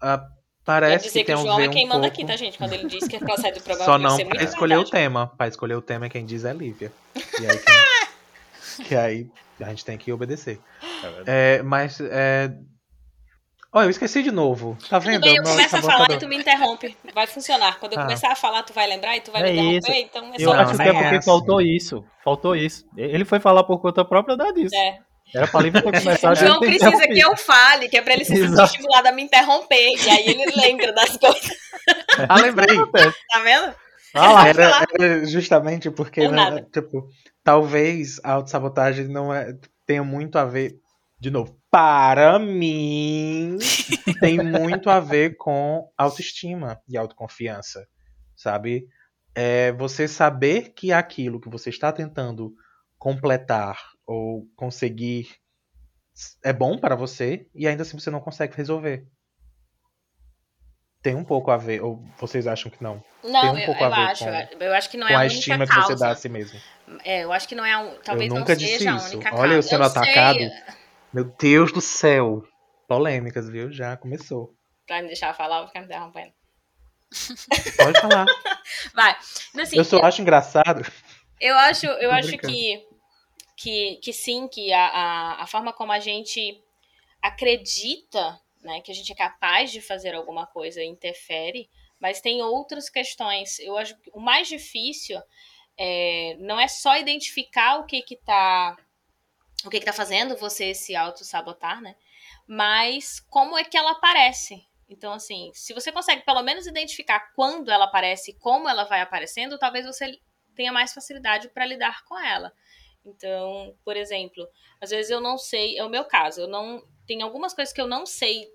Quer 0.00 0.20
parece 0.64 1.06
dizer 1.08 1.20
que 1.20 1.24
que, 1.24 1.26
tem 1.26 1.34
o 1.34 1.38
a 1.38 1.42
João 1.42 1.60
é 1.60 1.68
quem 1.68 1.84
um 1.86 1.88
manda 1.88 2.00
pouco... 2.02 2.14
aqui, 2.14 2.24
tá, 2.26 2.36
gente? 2.36 2.56
Quando 2.56 2.72
ele 2.72 2.86
diz 2.86 3.06
que 3.08 3.16
é 3.16 3.18
pra 3.18 3.36
sair 3.36 3.52
do 3.52 3.60
programa, 3.64 3.84
Só 3.84 3.98
tem 3.98 4.16
que 4.16 4.24
não 4.24 4.30
pra 4.30 4.44
escolher 4.44 4.74
o 4.74 4.78
verdade. 4.84 4.90
tema. 4.92 5.26
Pra 5.36 5.48
escolher 5.48 5.74
o 5.74 5.82
tema, 5.82 6.08
quem 6.08 6.24
diz 6.24 6.44
é 6.44 6.52
Lívia. 6.52 6.92
E 7.40 7.46
aí, 7.46 7.58
quem- 7.58 8.84
que 8.86 8.94
aí 8.94 9.30
a 9.60 9.68
gente 9.70 9.84
tem 9.84 9.98
que 9.98 10.12
obedecer. 10.12 10.60
É, 11.26 11.62
mas. 11.62 12.00
É... 12.00 12.52
Olha, 13.74 13.86
eu 13.86 13.90
esqueci 13.90 14.22
de 14.22 14.30
novo. 14.30 14.76
Tá 14.90 14.98
Tudo 15.00 15.10
vendo? 15.10 15.22
bem, 15.22 15.36
eu 15.36 15.42
começo 15.42 15.76
a 15.76 15.80
falar 15.80 15.92
sabotador. 15.94 16.16
e 16.16 16.20
tu 16.20 16.28
me 16.28 16.36
interrompe. 16.36 16.96
Vai 17.14 17.26
funcionar. 17.26 17.78
Quando 17.78 17.94
eu 17.94 18.00
Ah. 18.00 18.02
começar 18.02 18.30
a 18.32 18.36
falar, 18.36 18.62
tu 18.64 18.72
vai 18.74 18.86
lembrar 18.86 19.16
e 19.16 19.20
tu 19.22 19.32
vai 19.32 19.40
É 19.42 19.44
me 19.44 19.52
interromper. 19.52 19.78
isso. 19.78 19.92
Então 19.92 20.24
é 20.26 20.36
Eu 20.36 20.40
só 20.40 20.54
Não, 20.54 20.60
acho 20.62 20.76
que 20.76 20.82
é 20.82 20.88
é 20.88 20.92
porque 20.92 21.16
assim. 21.16 21.24
faltou 21.30 21.60
isso. 21.62 22.04
Faltou 22.22 22.54
isso. 22.56 22.84
Ele 22.96 23.24
foi 23.24 23.40
falar 23.40 23.64
por 23.64 23.80
conta 23.80 24.04
própria 24.04 24.36
da 24.36 24.50
disso. 24.52 24.74
É. 24.76 24.98
Era 25.34 25.46
pra 25.48 25.62
Lívia 25.62 25.80
ter 25.82 25.90
começado 26.02 26.32
O 26.32 26.34
João 26.36 26.60
precisa 26.60 27.08
que 27.08 27.18
eu 27.18 27.34
fale, 27.38 27.88
que 27.88 27.96
é 27.96 28.02
pra 28.02 28.12
ele 28.12 28.26
se 28.26 28.36
sentir 28.36 28.62
estimulado 28.62 29.06
a 29.08 29.12
me 29.12 29.22
interromper. 29.22 29.94
E 30.04 30.10
aí 30.10 30.26
ele 30.28 30.52
lembra 30.54 30.92
das 30.92 31.16
coisas. 31.16 31.50
Ah, 32.28 32.36
lembrei. 32.36 32.76
Tá 32.76 33.40
vendo? 33.42 33.74
Ah 34.14 34.32
lá, 34.32 34.46
Era, 34.48 34.86
era 35.00 35.24
justamente 35.26 35.90
porque, 35.90 36.20
Por 36.20 36.30
né, 36.30 36.64
tipo, 36.72 37.08
talvez 37.42 38.20
a 38.22 38.32
autossabotagem 38.34 39.08
não 39.08 39.34
é, 39.34 39.52
tenha 39.86 40.04
muito 40.04 40.36
a 40.38 40.44
ver, 40.44 40.74
de 41.22 41.30
novo, 41.30 41.56
para 41.70 42.36
mim, 42.40 43.56
tem 44.20 44.38
muito 44.40 44.90
a 44.90 44.98
ver 44.98 45.36
com 45.36 45.88
autoestima 45.96 46.82
e 46.88 46.96
autoconfiança, 46.98 47.86
sabe? 48.34 48.88
É 49.32 49.70
você 49.70 50.08
saber 50.08 50.70
que 50.70 50.92
aquilo 50.92 51.40
que 51.40 51.48
você 51.48 51.70
está 51.70 51.92
tentando 51.92 52.52
completar 52.98 53.78
ou 54.04 54.48
conseguir 54.56 55.28
é 56.44 56.52
bom 56.52 56.76
para 56.76 56.96
você 56.96 57.46
e 57.54 57.68
ainda 57.68 57.82
assim 57.82 57.96
você 57.96 58.10
não 58.10 58.20
consegue 58.20 58.56
resolver. 58.56 59.06
Tem 61.02 61.14
um 61.14 61.24
pouco 61.24 61.52
a 61.52 61.56
ver, 61.56 61.82
ou 61.84 62.04
vocês 62.18 62.48
acham 62.48 62.68
que 62.68 62.82
não? 62.82 63.00
Não, 63.22 63.54
um 63.54 63.58
eu, 63.60 63.66
pouco 63.66 63.84
a 63.84 63.86
eu 63.86 63.94
ver 63.94 64.00
acho. 64.10 64.24
com- 64.24 64.64
Eu 64.64 64.74
acho 64.74 64.90
que 64.90 64.96
não 64.96 65.06
é 65.08 65.14
a 65.14 65.20
a 65.20 65.26
estima 65.26 65.66
causa. 65.68 65.82
que 65.82 65.86
você 65.92 65.98
dá 66.00 66.10
a 66.10 66.14
si 66.16 66.28
mesmo. 66.28 66.58
É, 67.04 67.22
eu 67.22 67.32
acho 67.32 67.46
que 67.48 67.54
não 67.54 67.64
é 67.64 67.72
a, 67.72 67.78
un- 67.78 67.94
talvez 68.04 68.28
Eu 68.28 68.34
não 68.34 68.40
nunca 68.40 68.56
disse 68.56 68.78
seja 68.78 68.92
a 68.92 68.96
isso. 68.96 69.14
única 69.16 69.34
Olha 69.36 69.54
eu 69.54 69.62
causa. 69.62 69.68
sendo 69.68 69.88
sei, 69.88 70.02
atacado. 70.02 70.38
Meu 71.12 71.24
Deus 71.24 71.72
do 71.72 71.80
céu. 71.80 72.42
Polêmicas, 72.88 73.48
viu? 73.48 73.72
Já 73.72 73.96
começou. 73.96 74.54
Pra 74.86 75.00
me 75.00 75.08
deixar 75.08 75.34
falar, 75.34 75.56
eu 75.56 75.60
vou 75.60 75.68
ficar 75.68 75.80
me 75.80 75.86
interrompendo. 75.86 76.32
Pode 77.76 78.00
falar. 78.00 78.26
Vai. 78.94 79.16
Assim, 79.60 79.76
eu 79.76 79.84
só 79.84 79.98
acho 80.02 80.22
engraçado. 80.22 80.82
Eu 81.40 81.56
acho, 81.56 81.86
eu 81.86 82.10
Tô 82.10 82.14
acho 82.16 82.28
brincando. 82.28 82.52
que 82.52 82.86
que, 83.56 83.96
que 84.02 84.12
sim, 84.12 84.48
que 84.48 84.72
a, 84.72 84.86
a, 84.86 85.42
a 85.42 85.46
forma 85.46 85.72
como 85.72 85.92
a 85.92 86.00
gente 86.00 86.60
acredita 87.22 88.40
né, 88.62 88.80
que 88.80 88.90
a 88.90 88.94
gente 88.94 89.12
é 89.12 89.14
capaz 89.14 89.70
de 89.70 89.80
fazer 89.80 90.14
alguma 90.14 90.46
coisa 90.46 90.82
interfere, 90.82 91.68
mas 92.00 92.20
tem 92.20 92.42
outras 92.42 92.88
questões. 92.88 93.58
Eu 93.60 93.76
acho 93.76 93.96
que 94.00 94.10
o 94.12 94.20
mais 94.20 94.48
difícil 94.48 95.20
é, 95.78 96.36
não 96.38 96.58
é 96.58 96.68
só 96.68 96.96
identificar 96.96 97.78
o 97.78 97.86
que 97.86 98.02
que 98.02 98.16
tá 98.16 98.76
o 99.64 99.70
que 99.70 99.78
que 99.78 99.86
tá 99.86 99.92
fazendo 99.92 100.36
você 100.36 100.74
se 100.74 100.94
auto-sabotar, 100.94 101.80
né? 101.80 101.96
Mas 102.46 103.20
como 103.20 103.56
é 103.58 103.64
que 103.64 103.76
ela 103.76 103.92
aparece. 103.92 104.66
Então, 104.88 105.12
assim, 105.12 105.50
se 105.54 105.72
você 105.72 105.90
consegue 105.90 106.24
pelo 106.24 106.42
menos 106.42 106.66
identificar 106.66 107.32
quando 107.34 107.70
ela 107.70 107.86
aparece 107.86 108.32
e 108.32 108.34
como 108.34 108.68
ela 108.68 108.84
vai 108.84 109.00
aparecendo, 109.00 109.58
talvez 109.58 109.86
você 109.86 110.18
tenha 110.54 110.72
mais 110.72 110.92
facilidade 110.92 111.48
para 111.48 111.64
lidar 111.64 112.04
com 112.04 112.18
ela. 112.18 112.52
Então, 113.04 113.76
por 113.84 113.96
exemplo, 113.96 114.46
às 114.80 114.90
vezes 114.90 115.10
eu 115.10 115.20
não 115.20 115.38
sei, 115.38 115.78
é 115.78 115.84
o 115.84 115.88
meu 115.88 116.04
caso, 116.04 116.42
eu 116.42 116.48
não 116.48 116.86
tem 117.06 117.22
algumas 117.22 117.54
coisas 117.54 117.72
que 117.72 117.80
eu 117.80 117.86
não 117.86 118.06
sei 118.06 118.46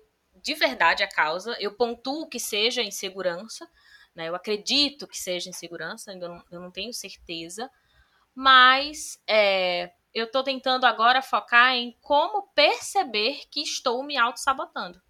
de 0.42 0.54
verdade 0.54 1.02
a 1.02 1.08
causa, 1.08 1.56
eu 1.60 1.74
pontuo 1.74 2.28
que 2.28 2.38
seja 2.38 2.82
insegurança, 2.82 3.68
né? 4.14 4.28
Eu 4.28 4.34
acredito 4.34 5.06
que 5.06 5.18
seja 5.18 5.50
insegurança, 5.50 6.12
ainda 6.12 6.28
não, 6.28 6.44
eu 6.50 6.60
não 6.60 6.70
tenho 6.70 6.92
certeza, 6.92 7.70
mas 8.34 9.20
é, 9.26 9.92
eu 10.18 10.26
estou 10.26 10.42
tentando 10.42 10.84
agora 10.84 11.22
focar 11.22 11.74
em 11.74 11.96
como 12.00 12.48
perceber 12.54 13.42
que 13.50 13.60
estou 13.60 14.02
me 14.02 14.16
auto-sabotando. 14.16 15.00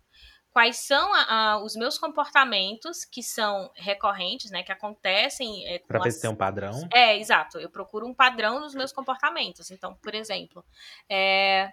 Quais 0.50 0.78
são 0.78 1.14
a, 1.14 1.52
a, 1.52 1.62
os 1.62 1.76
meus 1.76 1.98
comportamentos 1.98 3.04
que 3.04 3.22
são 3.22 3.70
recorrentes, 3.74 4.50
né? 4.50 4.62
Que 4.62 4.72
acontecem. 4.72 5.66
É, 5.68 5.78
Para 5.78 6.00
ver 6.00 6.10
se 6.10 6.22
tem 6.22 6.30
um 6.30 6.34
padrão. 6.34 6.88
É, 6.92 7.16
exato. 7.18 7.58
Eu 7.58 7.70
procuro 7.70 8.06
um 8.06 8.14
padrão 8.14 8.58
nos 8.58 8.74
meus 8.74 8.92
comportamentos. 8.92 9.70
Então, 9.70 9.94
por 10.02 10.14
exemplo, 10.14 10.64
é, 11.08 11.72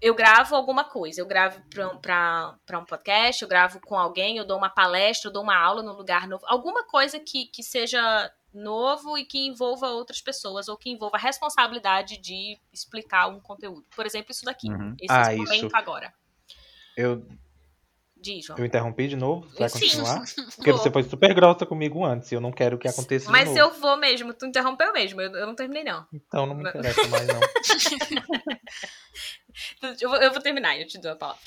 eu 0.00 0.14
gravo 0.14 0.54
alguma 0.54 0.84
coisa, 0.84 1.20
eu 1.20 1.26
gravo 1.26 1.62
para 2.02 2.78
um 2.78 2.84
podcast, 2.84 3.42
eu 3.42 3.48
gravo 3.48 3.80
com 3.80 3.96
alguém, 3.96 4.36
eu 4.36 4.44
dou 4.44 4.58
uma 4.58 4.68
palestra, 4.68 5.28
eu 5.28 5.32
dou 5.32 5.42
uma 5.42 5.56
aula 5.56 5.82
num 5.82 5.92
lugar 5.92 6.28
novo, 6.28 6.44
alguma 6.46 6.84
coisa 6.86 7.18
que, 7.18 7.46
que 7.46 7.62
seja 7.62 8.30
novo 8.56 9.16
e 9.18 9.24
que 9.24 9.38
envolva 9.46 9.88
outras 9.88 10.20
pessoas, 10.20 10.68
ou 10.68 10.76
que 10.76 10.90
envolva 10.90 11.16
a 11.16 11.20
responsabilidade 11.20 12.18
de 12.18 12.58
explicar 12.72 13.28
um 13.28 13.40
conteúdo. 13.40 13.84
Por 13.94 14.06
exemplo, 14.06 14.32
isso 14.32 14.44
daqui, 14.44 14.68
Uhum. 14.68 14.96
esse 15.00 15.14
Ah, 15.14 15.34
isso. 15.34 15.68
agora. 15.72 16.12
Eu, 16.96 17.26
Diz, 18.18 18.46
João. 18.46 18.58
eu 18.58 18.64
interrompi 18.64 19.06
de 19.06 19.16
novo? 19.16 19.46
Vai 19.58 19.68
Sim. 19.68 19.80
continuar? 19.80 20.24
Porque 20.56 20.72
você 20.72 20.90
foi 20.90 21.02
super 21.02 21.34
grossa 21.34 21.66
comigo 21.66 22.04
antes 22.04 22.32
e 22.32 22.34
eu 22.34 22.40
não 22.40 22.50
quero 22.50 22.78
que 22.78 22.88
aconteça 22.88 23.30
Mas 23.30 23.54
eu 23.54 23.70
vou 23.78 23.96
mesmo, 23.98 24.32
tu 24.32 24.46
interrompeu 24.46 24.90
mesmo, 24.92 25.20
eu, 25.20 25.30
eu 25.32 25.46
não 25.46 25.54
terminei 25.54 25.84
não. 25.84 26.06
Então 26.12 26.46
não 26.46 26.54
me 26.54 26.66
interessa 26.68 27.06
mais, 27.08 27.28
não. 27.28 27.40
Eu 30.00 30.10
vou, 30.10 30.18
eu 30.20 30.32
vou 30.32 30.42
terminar, 30.42 30.78
eu 30.78 30.86
te 30.86 30.98
dou 30.98 31.12
a 31.12 31.16
palavra. 31.16 31.40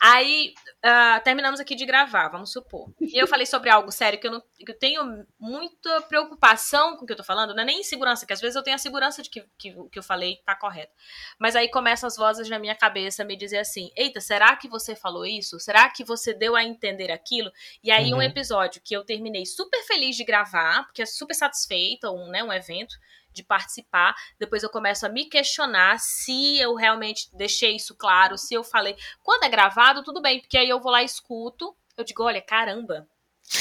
Aí, 0.00 0.54
ah, 0.82 1.20
terminamos 1.24 1.58
aqui 1.58 1.74
de 1.74 1.86
gravar, 1.86 2.28
vamos 2.28 2.52
supor. 2.52 2.90
E 3.00 3.20
eu 3.20 3.26
falei 3.26 3.46
sobre 3.46 3.70
algo 3.70 3.90
sério 3.90 4.18
que 4.20 4.26
eu, 4.26 4.30
não, 4.30 4.40
que 4.40 4.70
eu 4.70 4.78
tenho 4.78 5.26
muita 5.38 6.02
preocupação 6.02 6.96
com 6.96 7.04
o 7.04 7.06
que 7.06 7.12
eu 7.12 7.16
tô 7.16 7.24
falando, 7.24 7.54
não 7.54 7.62
é 7.62 7.66
nem 7.66 7.80
insegurança, 7.80 8.26
que 8.26 8.32
às 8.32 8.40
vezes 8.40 8.56
eu 8.56 8.62
tenho 8.62 8.74
a 8.76 8.78
segurança 8.78 9.22
de 9.22 9.30
que, 9.30 9.44
que 9.58 9.72
o 9.76 9.88
que 9.88 9.98
eu 9.98 10.02
falei 10.02 10.36
tá 10.44 10.54
correto. 10.54 10.92
Mas 11.38 11.56
aí 11.56 11.68
começam 11.70 12.06
as 12.06 12.16
vozes 12.16 12.48
na 12.48 12.58
minha 12.58 12.74
cabeça 12.74 13.22
a 13.22 13.26
me 13.26 13.36
dizer 13.36 13.58
assim: 13.58 13.90
eita, 13.96 14.20
será 14.20 14.54
que 14.56 14.68
você 14.68 14.94
falou 14.94 15.24
isso? 15.26 15.58
Será 15.58 15.88
que 15.88 16.04
você 16.04 16.34
deu 16.34 16.54
a 16.54 16.62
entender 16.62 17.10
aquilo? 17.10 17.50
E 17.82 17.90
aí, 17.90 18.12
um 18.12 18.16
Uhum. 18.16 18.22
episódio 18.22 18.80
que 18.84 18.94
eu 18.94 19.04
terminei 19.04 19.44
super 19.46 19.82
feliz 19.84 20.16
de 20.16 20.24
gravar, 20.24 20.84
porque 20.84 21.02
é 21.02 21.06
super 21.06 21.34
satisfeita, 21.34 22.10
um, 22.10 22.28
né, 22.28 22.42
um 22.42 22.52
evento 22.52 22.94
de 23.36 23.44
participar. 23.44 24.14
Depois 24.38 24.62
eu 24.62 24.70
começo 24.70 25.04
a 25.04 25.10
me 25.10 25.26
questionar 25.26 26.00
se 26.00 26.58
eu 26.58 26.74
realmente 26.74 27.28
deixei 27.36 27.76
isso 27.76 27.94
claro, 27.94 28.38
se 28.38 28.54
eu 28.54 28.64
falei. 28.64 28.96
Quando 29.22 29.44
é 29.44 29.48
gravado, 29.48 30.02
tudo 30.02 30.22
bem, 30.22 30.40
porque 30.40 30.56
aí 30.56 30.68
eu 30.68 30.80
vou 30.80 30.90
lá 30.90 31.02
e 31.02 31.06
escuto. 31.06 31.76
Eu 31.96 32.02
digo, 32.04 32.22
olha, 32.24 32.40
caramba, 32.40 33.06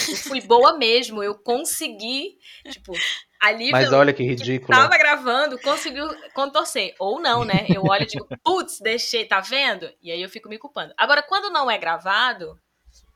eu 0.10 0.16
fui 0.16 0.42
boa 0.42 0.78
mesmo, 0.78 1.22
eu 1.22 1.36
consegui, 1.36 2.38
tipo, 2.70 2.94
ali 3.40 3.70
Mas 3.72 3.92
olha 3.94 4.14
que 4.14 4.24
ridículo. 4.24 4.78
tava 4.78 4.98
gravando, 4.98 5.60
conseguiu 5.60 6.08
contorcer. 6.34 6.96
Ou 7.00 7.20
não, 7.20 7.44
né? 7.44 7.66
Eu 7.74 7.84
olho 7.84 8.04
e 8.04 8.08
digo, 8.08 8.28
putz, 8.44 8.80
deixei, 8.80 9.26
tá 9.26 9.42
vendo? 9.42 9.92
E 10.02 10.12
aí 10.12 10.22
eu 10.22 10.30
fico 10.30 10.50
me 10.50 10.58
culpando. 10.58 10.94
Agora, 10.98 11.22
quando 11.22 11.52
não 11.52 11.70
é 11.70 11.78
gravado, 11.78 12.60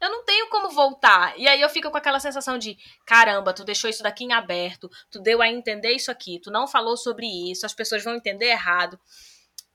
eu 0.02 0.10
não 0.10 0.24
tenho 0.24 0.50
como 0.50 0.70
voltar. 0.70 1.38
E 1.38 1.48
aí 1.48 1.62
eu 1.62 1.70
fico 1.70 1.92
com 1.92 1.98
aquela 1.98 2.20
sensação 2.20 2.58
de, 2.58 2.78
caramba, 3.06 3.54
tu 3.54 3.64
deixou 3.64 3.90
isso 3.90 4.04
daqui 4.04 4.24
em 4.24 4.34
aberto, 4.34 4.90
tu 5.12 5.20
deu 5.20 5.42
a 5.42 5.48
entender 5.48 5.92
isso 5.92 6.12
aqui, 6.12 6.40
tu 6.40 6.52
não 6.52 6.68
falou 6.68 6.96
sobre 6.96 7.26
isso, 7.52 7.66
as 7.66 7.74
pessoas 7.74 8.04
vão 8.04 8.16
entender 8.16 8.48
errado. 8.48 9.00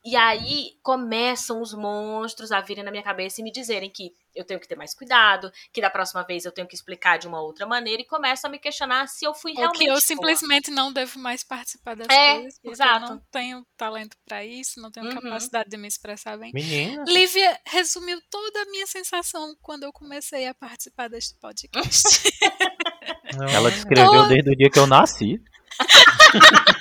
E 0.05 0.15
aí 0.15 0.77
começam 0.83 1.61
os 1.61 1.73
monstros 1.73 2.51
a 2.51 2.61
virem 2.61 2.83
na 2.83 2.91
minha 2.91 3.01
cabeça 3.01 3.41
e 3.41 3.43
me 3.43 3.51
dizerem 3.51 3.89
que 3.89 4.13
eu 4.35 4.43
tenho 4.45 4.59
que 4.59 4.67
ter 4.67 4.75
mais 4.75 4.93
cuidado, 4.93 5.51
que 5.73 5.81
da 5.81 5.89
próxima 5.89 6.21
vez 6.23 6.45
eu 6.45 6.51
tenho 6.51 6.67
que 6.67 6.75
explicar 6.75 7.17
de 7.17 7.25
uma 7.27 7.41
outra 7.41 7.65
maneira 7.65 8.01
e 8.01 8.05
começam 8.05 8.49
a 8.49 8.51
me 8.51 8.59
questionar 8.59 9.07
se 9.07 9.25
eu 9.25 9.33
fui 9.33 9.51
Ou 9.53 9.57
realmente 9.57 9.79
que 9.79 9.85
eu 9.85 9.93
boa. 9.93 10.01
simplesmente 10.01 10.69
não 10.69 10.91
devo 10.93 11.17
mais 11.19 11.43
participar 11.43 11.95
das 11.95 12.07
É, 12.09 12.35
coisas, 12.35 12.53
porque 12.59 12.69
exato. 12.69 13.05
eu 13.05 13.09
não 13.11 13.21
tenho 13.31 13.65
talento 13.77 14.15
pra 14.25 14.45
isso, 14.45 14.79
não 14.81 14.91
tenho 14.91 15.07
Uhum. 15.07 15.13
capacidade 15.21 15.69
de 15.69 15.77
me 15.77 15.87
expressar 15.87 16.37
bem. 16.37 16.51
Menina, 16.53 17.03
Lívia 17.07 17.59
resumiu 17.65 18.21
toda 18.29 18.61
a 18.61 18.65
minha 18.65 18.85
sensação 18.85 19.55
quando 19.61 19.83
eu 19.83 19.91
comecei 19.93 20.45
a 20.47 20.53
participar 20.53 21.07
deste 21.09 21.33
podcast. 21.39 22.29
Ela 23.55 23.71
descreveu 23.71 24.11
Todo- 24.11 24.27
desde 24.29 24.51
o 24.51 24.55
dia 24.55 24.69
que 24.69 24.77
eu 24.79 24.85
nasci. 24.85 25.41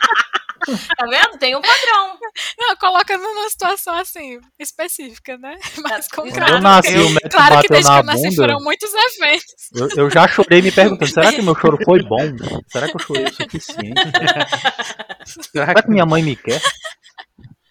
Tá 0.96 1.06
vendo? 1.06 1.38
Tem 1.38 1.54
um 1.56 1.60
padrão. 1.62 2.18
não, 2.58 2.76
coloca 2.76 3.16
numa 3.18 3.48
situação 3.48 3.94
assim, 3.96 4.38
específica, 4.58 5.36
né? 5.38 5.56
Mais 5.82 6.06
Tá, 6.08 6.14
Quando 6.16 6.28
concreta. 6.30 6.52
eu 6.52 6.60
nasci, 6.60 6.94
o 6.96 7.08
médico 7.10 7.28
Claro 7.30 7.60
que 7.60 7.68
bateu 7.68 7.70
desde 7.70 7.82
que 7.90 7.94
na 7.94 7.98
eu 7.98 8.04
nasci 8.04 8.22
bunda. 8.22 8.36
foram 8.36 8.58
muitos 8.64 8.90
eventos. 8.94 9.44
Eu, 9.74 10.04
eu 10.04 10.10
já 10.10 10.28
chorei 10.28 10.62
me 10.62 10.72
perguntando, 10.72 11.10
será 11.10 11.32
que 11.32 11.42
meu 11.42 11.54
choro 11.54 11.78
foi 11.84 12.02
bom? 12.02 12.20
Será 12.70 12.88
que 12.88 12.96
eu 12.96 13.00
chorei 13.00 13.24
o 13.24 13.32
suficiente? 13.34 14.00
Será 15.52 15.74
que, 15.74 15.82
que 15.82 15.90
minha 15.90 16.06
mãe 16.06 16.22
me 16.22 16.36
quer? 16.36 16.60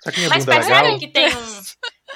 será 0.01 0.11
que 0.13 0.17
minha 0.19 0.29
Mas 0.29 0.47
é 0.47 0.49
legal? 0.51 0.67
percebem 0.67 0.99
que 0.99 1.07
tem 1.07 1.27
um, 1.35 1.61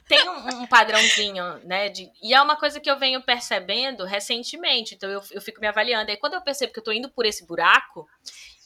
tem 0.07 0.29
um, 0.29 0.62
um 0.63 0.67
padrãozinho, 0.67 1.43
né? 1.65 1.89
De, 1.89 2.10
e 2.22 2.34
é 2.34 2.41
uma 2.41 2.55
coisa 2.55 2.79
que 2.79 2.89
eu 2.89 2.98
venho 2.98 3.22
percebendo 3.22 4.03
recentemente. 4.05 4.96
Então 4.96 5.10
eu, 5.10 5.22
eu 5.31 5.41
fico 5.41 5.60
me 5.62 5.67
avaliando. 5.67 6.10
Aí 6.12 6.17
quando 6.17 6.34
eu 6.34 6.41
percebo 6.41 6.74
que 6.74 6.79
eu 6.79 6.84
tô 6.84 6.91
indo 6.91 7.10
por 7.10 7.25
esse 7.25 7.46
buraco, 7.46 8.07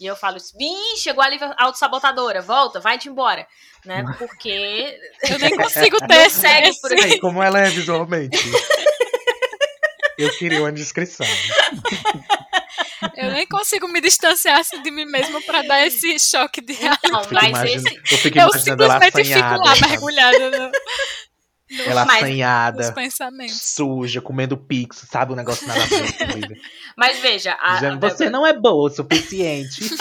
e 0.01 0.05
eu 0.07 0.15
falo, 0.15 0.37
Ih, 0.59 0.97
chegou 0.97 1.23
a 1.23 1.29
Lívia 1.29 1.53
autossabotadora, 1.59 2.41
volta, 2.41 2.79
vai-te 2.79 3.07
embora. 3.07 3.47
Né? 3.85 4.03
Porque 4.17 4.99
Eu 5.29 5.37
nem 5.37 5.55
consigo 5.55 5.97
ter 6.07 6.27
segue 6.31 6.71
por 6.81 6.91
Aí, 6.91 7.19
como 7.19 7.41
ela 7.41 7.59
é 7.59 7.69
visualmente? 7.69 8.39
Eu 10.17 10.31
queria 10.37 10.59
uma 10.59 10.71
descrição. 10.71 11.27
Eu 13.15 13.31
nem 13.31 13.47
consigo 13.47 13.87
me 13.87 14.01
distanciar 14.01 14.59
assim 14.59 14.81
de 14.81 14.89
mim 14.89 15.05
mesma 15.05 15.39
pra 15.41 15.61
dar 15.61 15.85
esse 15.85 16.17
choque 16.19 16.61
de 16.61 16.73
realidade. 16.73 17.11
Não, 17.11 17.21
Eu 17.21 17.31
mas 17.31 17.63
esse. 17.63 17.95
eu 17.95 18.17
fico 18.17 18.39
Eu 18.39 18.51
simplesmente 18.53 19.23
fico 19.23 19.55
lá, 19.57 19.75
mergulhada 19.87 20.51
no, 20.51 20.71
Ela 21.85 22.05
Mas- 22.05 22.17
assanhada, 22.17 22.93
suja, 23.49 24.21
comendo 24.21 24.57
pix, 24.57 25.05
sabe? 25.09 25.33
Um 25.33 25.35
negócio 25.35 25.67
nada 25.67 25.81
a 25.81 25.85
ver. 25.85 26.61
Mas 26.97 27.19
veja, 27.19 27.57
a, 27.61 27.75
Dizendo, 27.75 28.05
a- 28.05 28.09
você 28.09 28.29
não 28.29 28.45
é 28.45 28.53
boa 28.53 28.89
o 28.89 28.93
suficiente. 28.93 29.81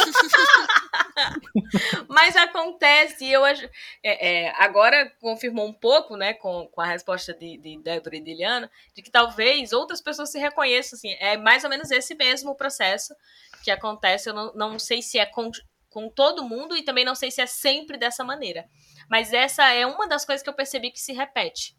Mas 2.08 2.36
acontece, 2.36 3.24
e 3.24 3.32
eu 3.32 3.44
acho. 3.44 3.64
é, 4.02 4.44
é, 4.46 4.52
agora 4.58 5.10
confirmou 5.20 5.66
um 5.66 5.72
pouco, 5.72 6.16
né, 6.16 6.34
com, 6.34 6.68
com 6.72 6.80
a 6.80 6.86
resposta 6.86 7.32
de, 7.34 7.56
de 7.58 7.78
Débora 7.78 8.16
e 8.16 8.20
de 8.20 8.30
Iliana, 8.32 8.70
de 8.94 9.02
que 9.02 9.10
talvez 9.10 9.72
outras 9.72 10.00
pessoas 10.00 10.30
se 10.30 10.38
reconheçam, 10.38 10.96
assim. 10.96 11.14
É 11.20 11.36
mais 11.36 11.64
ou 11.64 11.70
menos 11.70 11.90
esse 11.90 12.14
mesmo 12.14 12.54
processo 12.54 13.14
que 13.62 13.70
acontece. 13.70 14.28
Eu 14.28 14.34
não, 14.34 14.52
não 14.54 14.78
sei 14.78 15.02
se 15.02 15.18
é 15.18 15.26
com, 15.26 15.50
com 15.90 16.08
todo 16.08 16.44
mundo 16.44 16.76
e 16.76 16.82
também 16.82 17.04
não 17.04 17.14
sei 17.14 17.30
se 17.30 17.42
é 17.42 17.46
sempre 17.46 17.98
dessa 17.98 18.24
maneira. 18.24 18.66
Mas 19.08 19.32
essa 19.32 19.68
é 19.72 19.84
uma 19.84 20.08
das 20.08 20.24
coisas 20.24 20.42
que 20.42 20.48
eu 20.48 20.54
percebi 20.54 20.90
que 20.90 21.00
se 21.00 21.12
repete. 21.12 21.76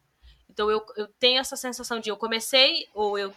Então 0.50 0.70
eu, 0.70 0.86
eu 0.98 1.08
tenho 1.08 1.40
essa 1.40 1.56
sensação 1.56 2.00
de 2.00 2.10
eu 2.10 2.18
comecei, 2.18 2.88
ou 2.94 3.18
eu 3.18 3.34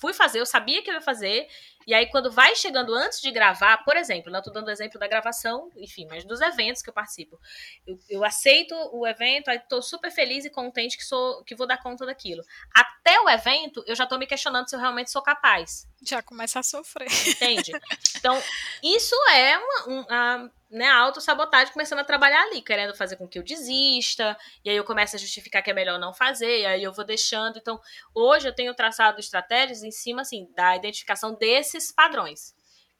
fui 0.00 0.12
fazer, 0.12 0.40
eu 0.40 0.46
sabia 0.46 0.82
que 0.82 0.88
eu 0.88 0.94
ia 0.94 1.00
fazer, 1.00 1.48
e 1.86 1.94
aí 1.94 2.06
quando 2.06 2.30
vai 2.30 2.54
chegando 2.54 2.94
antes 2.94 3.20
de 3.20 3.30
gravar, 3.30 3.78
por 3.84 3.96
exemplo, 3.96 4.30
né, 4.30 4.38
eu 4.38 4.42
tô 4.42 4.50
dando 4.50 4.70
exemplo 4.70 4.98
da 4.98 5.06
gravação, 5.06 5.70
enfim, 5.76 6.06
mas 6.08 6.24
dos 6.24 6.40
eventos 6.40 6.82
que 6.82 6.90
eu 6.90 6.94
participo. 6.94 7.38
Eu, 7.86 7.98
eu 8.08 8.24
aceito 8.24 8.74
o 8.92 9.06
evento, 9.06 9.48
aí 9.48 9.58
tô 9.58 9.80
super 9.82 10.10
feliz 10.10 10.44
e 10.44 10.50
contente 10.50 10.96
que 10.96 11.04
sou 11.04 11.42
que 11.44 11.54
vou 11.54 11.66
dar 11.66 11.82
conta 11.82 12.06
daquilo. 12.06 12.42
Até 12.74 13.20
o 13.20 13.28
evento, 13.28 13.82
eu 13.86 13.94
já 13.94 14.06
tô 14.06 14.18
me 14.18 14.26
questionando 14.26 14.68
se 14.68 14.76
eu 14.76 14.80
realmente 14.80 15.10
sou 15.10 15.22
capaz. 15.22 15.86
Já 16.02 16.22
começa 16.22 16.60
a 16.60 16.62
sofrer. 16.62 17.08
Entende? 17.28 17.72
Então, 18.16 18.40
isso 18.82 19.14
é 19.30 19.58
uma, 19.58 19.88
um, 19.88 20.06
a, 20.08 20.50
né, 20.70 20.86
a 20.86 20.96
autossabotagem 20.96 21.72
começando 21.72 22.00
a 22.00 22.04
trabalhar 22.04 22.42
ali, 22.42 22.60
querendo 22.60 22.94
fazer 22.94 23.16
com 23.16 23.28
que 23.28 23.38
eu 23.38 23.42
desista, 23.42 24.36
e 24.64 24.70
aí 24.70 24.76
eu 24.76 24.84
começo 24.84 25.16
a 25.16 25.18
justificar 25.18 25.62
que 25.62 25.70
é 25.70 25.74
melhor 25.74 25.98
não 25.98 26.12
fazer, 26.12 26.60
e 26.60 26.66
aí 26.66 26.82
eu 26.82 26.92
vou 26.92 27.04
deixando. 27.04 27.58
Então, 27.58 27.80
hoje 28.14 28.48
eu 28.48 28.54
tenho 28.54 28.74
traçado 28.74 29.20
estratégias 29.20 29.82
em 29.82 29.90
cima, 29.90 30.22
assim, 30.22 30.50
da 30.54 30.76
identificação 30.76 31.34
desses 31.74 31.92
padrões. 31.92 32.54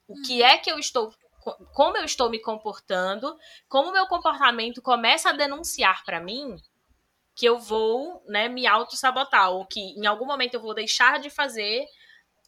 O 0.07 0.21
que 0.23 0.43
é 0.43 0.59
que 0.59 0.71
eu 0.71 0.79
estou 0.79 1.13
como 1.75 1.97
eu 1.99 2.05
estou 2.05 2.31
me 2.31 2.41
comportando, 2.41 3.37
como 3.69 3.91
o 3.91 3.93
meu 3.93 4.07
comportamento 4.07 4.81
começa 4.81 5.29
a 5.29 5.33
denunciar 5.33 6.03
para 6.05 6.19
mim 6.19 6.57
que 7.35 7.45
eu 7.45 7.59
vou, 7.59 8.23
né, 8.27 8.49
me 8.49 8.67
auto-sabotar, 8.67 9.51
ou 9.51 9.67
que 9.67 9.81
em 9.81 10.07
algum 10.07 10.25
momento 10.25 10.55
eu 10.55 10.61
vou 10.61 10.73
deixar 10.73 11.19
de 11.19 11.29
fazer 11.29 11.85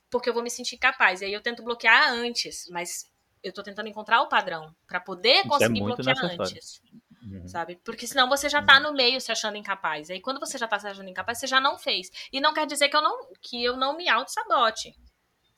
porque 0.08 0.30
eu 0.30 0.34
vou 0.34 0.42
me 0.42 0.50
sentir 0.50 0.78
capaz. 0.78 1.20
E 1.20 1.24
aí 1.24 1.32
eu 1.32 1.42
tento 1.42 1.62
bloquear 1.62 2.12
antes, 2.12 2.68
mas 2.70 3.10
eu 3.42 3.52
tô 3.52 3.62
tentando 3.62 3.88
encontrar 3.88 4.22
o 4.22 4.28
padrão 4.28 4.74
para 4.86 5.00
poder 5.00 5.38
Isso 5.38 5.46
é 5.46 5.48
conseguir 5.48 5.80
é 5.80 5.84
bloquear 5.84 6.22
necessário. 6.22 6.40
antes. 6.40 6.80
Uhum. 7.22 7.48
Sabe? 7.48 7.80
Porque 7.84 8.06
senão 8.06 8.28
você 8.28 8.48
já 8.48 8.62
tá 8.62 8.76
uhum. 8.76 8.84
no 8.84 8.92
meio 8.92 9.20
se 9.20 9.32
achando 9.32 9.56
incapaz. 9.56 10.08
Aí 10.08 10.20
quando 10.20 10.38
você 10.38 10.56
já 10.56 10.68
tá 10.68 10.78
se 10.78 10.86
achando 10.86 11.08
incapaz, 11.08 11.38
você 11.38 11.48
já 11.48 11.60
não 11.60 11.76
fez. 11.76 12.08
E 12.32 12.40
não 12.40 12.54
quer 12.54 12.66
dizer 12.66 12.88
que 12.88 12.96
eu 12.96 13.02
não, 13.02 13.28
que 13.42 13.62
eu 13.62 13.76
não 13.76 13.96
me 13.96 14.08
auto-sabote. 14.08 14.94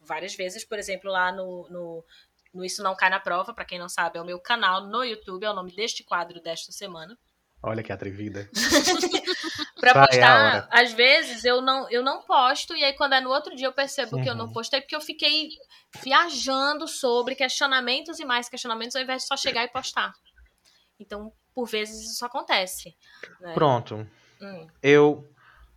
Várias 0.08 0.34
vezes, 0.34 0.64
por 0.64 0.78
exemplo, 0.78 1.10
lá 1.10 1.30
no, 1.30 1.68
no, 1.68 2.04
no 2.54 2.64
Isso 2.64 2.82
Não 2.82 2.96
Cai 2.96 3.10
na 3.10 3.20
Prova, 3.20 3.52
para 3.52 3.64
quem 3.64 3.78
não 3.78 3.88
sabe, 3.88 4.18
é 4.18 4.22
o 4.22 4.24
meu 4.24 4.40
canal 4.40 4.86
no 4.86 5.04
YouTube, 5.04 5.44
é 5.44 5.50
o 5.50 5.54
nome 5.54 5.74
deste 5.74 6.02
quadro 6.02 6.40
desta 6.40 6.72
semana. 6.72 7.16
Olha 7.62 7.82
que 7.82 7.92
atrevida. 7.92 8.48
pra 9.80 9.92
Vai, 9.92 10.06
postar, 10.06 10.68
às 10.70 10.92
vezes 10.92 11.44
eu 11.44 11.60
não, 11.60 11.90
eu 11.90 12.02
não 12.02 12.22
posto, 12.22 12.74
e 12.74 12.84
aí 12.84 12.92
quando 12.94 13.14
é 13.14 13.20
no 13.20 13.30
outro 13.30 13.54
dia 13.54 13.66
eu 13.66 13.72
percebo 13.72 14.16
uhum. 14.16 14.22
que 14.22 14.30
eu 14.30 14.34
não 14.34 14.46
uhum. 14.46 14.52
postei, 14.52 14.80
porque 14.80 14.94
eu 14.94 15.00
fiquei 15.00 15.50
viajando 16.02 16.86
sobre 16.86 17.34
questionamentos 17.34 18.20
e 18.20 18.24
mais 18.24 18.48
questionamentos, 18.48 18.94
ao 18.94 19.02
invés 19.02 19.22
de 19.22 19.28
só 19.28 19.36
chegar 19.36 19.64
e 19.64 19.68
postar. 19.68 20.12
Então, 21.00 21.32
por 21.54 21.66
vezes 21.66 22.12
isso 22.12 22.24
acontece. 22.24 22.96
Né? 23.40 23.52
Pronto. 23.54 24.08
Hum. 24.40 24.66
Eu. 24.82 25.28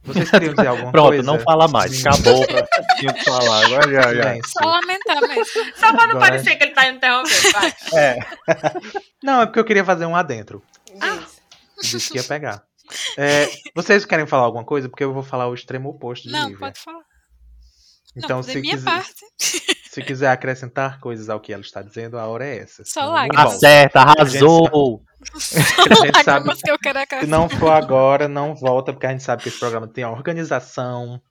Vocês 0.03 0.31
queriam 0.31 0.53
dizer 0.53 0.67
alguma 0.67 0.91
Pronto, 0.91 1.07
coisa? 1.09 1.23
não 1.23 1.39
fala 1.39 1.67
mais. 1.67 2.05
Acabou. 2.05 2.45
Tinha 2.99 3.13
que 3.13 3.23
falar. 3.23 3.65
Agora 3.65 3.91
já, 3.91 4.13
já. 4.15 4.39
Só 4.47 4.65
lamentar 4.65 5.21
mesmo. 5.21 5.45
Só 5.75 5.93
pra 5.93 6.07
não 6.07 6.15
Agora... 6.15 6.19
parecer 6.19 6.55
que 6.55 6.63
ele 6.63 6.73
tá 6.73 6.89
interrompendo. 6.89 7.51
Vai. 7.51 7.73
É. 7.95 8.19
Não, 9.23 9.41
é 9.41 9.45
porque 9.45 9.59
eu 9.59 9.65
queria 9.65 9.85
fazer 9.85 10.05
um 10.07 10.15
adentro. 10.15 10.63
Ah. 10.99 11.19
Disse 11.81 12.11
que 12.11 12.17
ia 12.17 12.23
pegar. 12.23 12.63
É, 13.17 13.47
vocês 13.75 14.03
querem 14.03 14.25
falar 14.25 14.43
alguma 14.43 14.65
coisa? 14.65 14.89
Porque 14.89 15.03
eu 15.03 15.13
vou 15.13 15.23
falar 15.23 15.47
o 15.47 15.53
extremo 15.53 15.89
oposto 15.89 16.27
de 16.27 16.33
Não, 16.33 16.43
Lívia. 16.45 16.57
pode 16.57 16.79
falar. 16.79 17.03
Então, 18.15 18.37
não, 18.37 18.43
se, 18.43 18.59
minha 18.59 18.75
quiser, 18.75 18.83
parte. 18.83 19.25
Se 19.91 20.01
quiser 20.01 20.29
acrescentar 20.29 20.99
coisas 20.99 21.29
ao 21.29 21.39
que 21.39 21.51
ela 21.51 21.61
está 21.61 21.81
dizendo, 21.81 22.17
a 22.17 22.27
hora 22.27 22.45
é 22.45 22.59
essa. 22.59 22.83
Só 22.85 23.05
lá. 23.05 23.27
Acerta, 23.35 23.99
arrasou! 23.99 25.03
A 25.21 26.05
gente 26.05 26.23
sabe, 26.23 26.55
que 26.55 26.71
eu 26.71 26.79
quero 26.79 26.99
se 27.19 27.27
não 27.27 27.47
for 27.47 27.69
agora, 27.69 28.27
não 28.27 28.55
volta, 28.55 28.91
porque 28.91 29.05
a 29.05 29.11
gente 29.11 29.21
sabe 29.21 29.43
que 29.43 29.49
esse 29.49 29.59
programa 29.59 29.87
tem 29.87 30.03
uma 30.03 30.17
organização, 30.17 31.21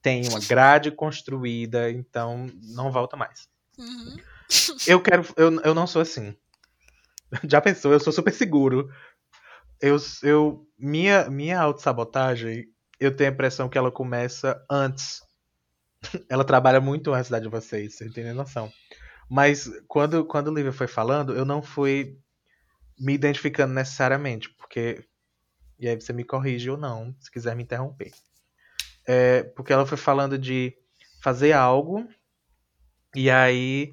tem 0.00 0.26
uma 0.26 0.40
grade 0.40 0.90
construída, 0.90 1.90
então 1.90 2.50
não 2.74 2.90
volta 2.90 3.18
mais. 3.18 3.46
Uhum. 3.78 4.16
Eu 4.86 5.02
quero. 5.02 5.22
Eu, 5.36 5.60
eu 5.60 5.74
não 5.74 5.86
sou 5.86 6.00
assim. 6.00 6.34
Já 7.44 7.60
pensou? 7.60 7.92
Eu 7.92 8.00
sou 8.00 8.10
super 8.10 8.32
seguro 8.32 8.88
eu, 9.80 9.96
eu 10.22 10.66
minha 10.78 11.28
minha 11.30 11.60
autossabotagem, 11.60 12.66
eu 12.98 13.14
tenho 13.14 13.30
a 13.30 13.32
impressão 13.32 13.68
que 13.68 13.78
ela 13.78 13.90
começa 13.90 14.62
antes. 14.70 15.22
Ela 16.28 16.44
trabalha 16.44 16.80
muito 16.80 17.12
antes 17.12 17.30
da 17.30 17.38
de 17.38 17.48
vocês, 17.48 17.94
vocês 17.94 18.12
têm 18.12 18.32
noção. 18.32 18.72
Mas 19.28 19.70
quando 19.86 20.24
quando 20.24 20.48
o 20.48 20.54
Lívia 20.54 20.72
foi 20.72 20.86
falando, 20.86 21.34
eu 21.34 21.44
não 21.44 21.62
fui 21.62 22.18
me 22.98 23.14
identificando 23.14 23.72
necessariamente, 23.72 24.50
porque 24.50 25.04
e 25.78 25.88
aí 25.88 25.98
você 25.98 26.12
me 26.12 26.24
corrige 26.24 26.68
ou 26.68 26.76
não, 26.76 27.14
se 27.18 27.30
quiser 27.30 27.56
me 27.56 27.62
interromper. 27.62 28.12
É, 29.06 29.42
porque 29.42 29.72
ela 29.72 29.86
foi 29.86 29.96
falando 29.96 30.38
de 30.38 30.76
fazer 31.22 31.52
algo 31.52 32.06
e 33.14 33.30
aí 33.30 33.92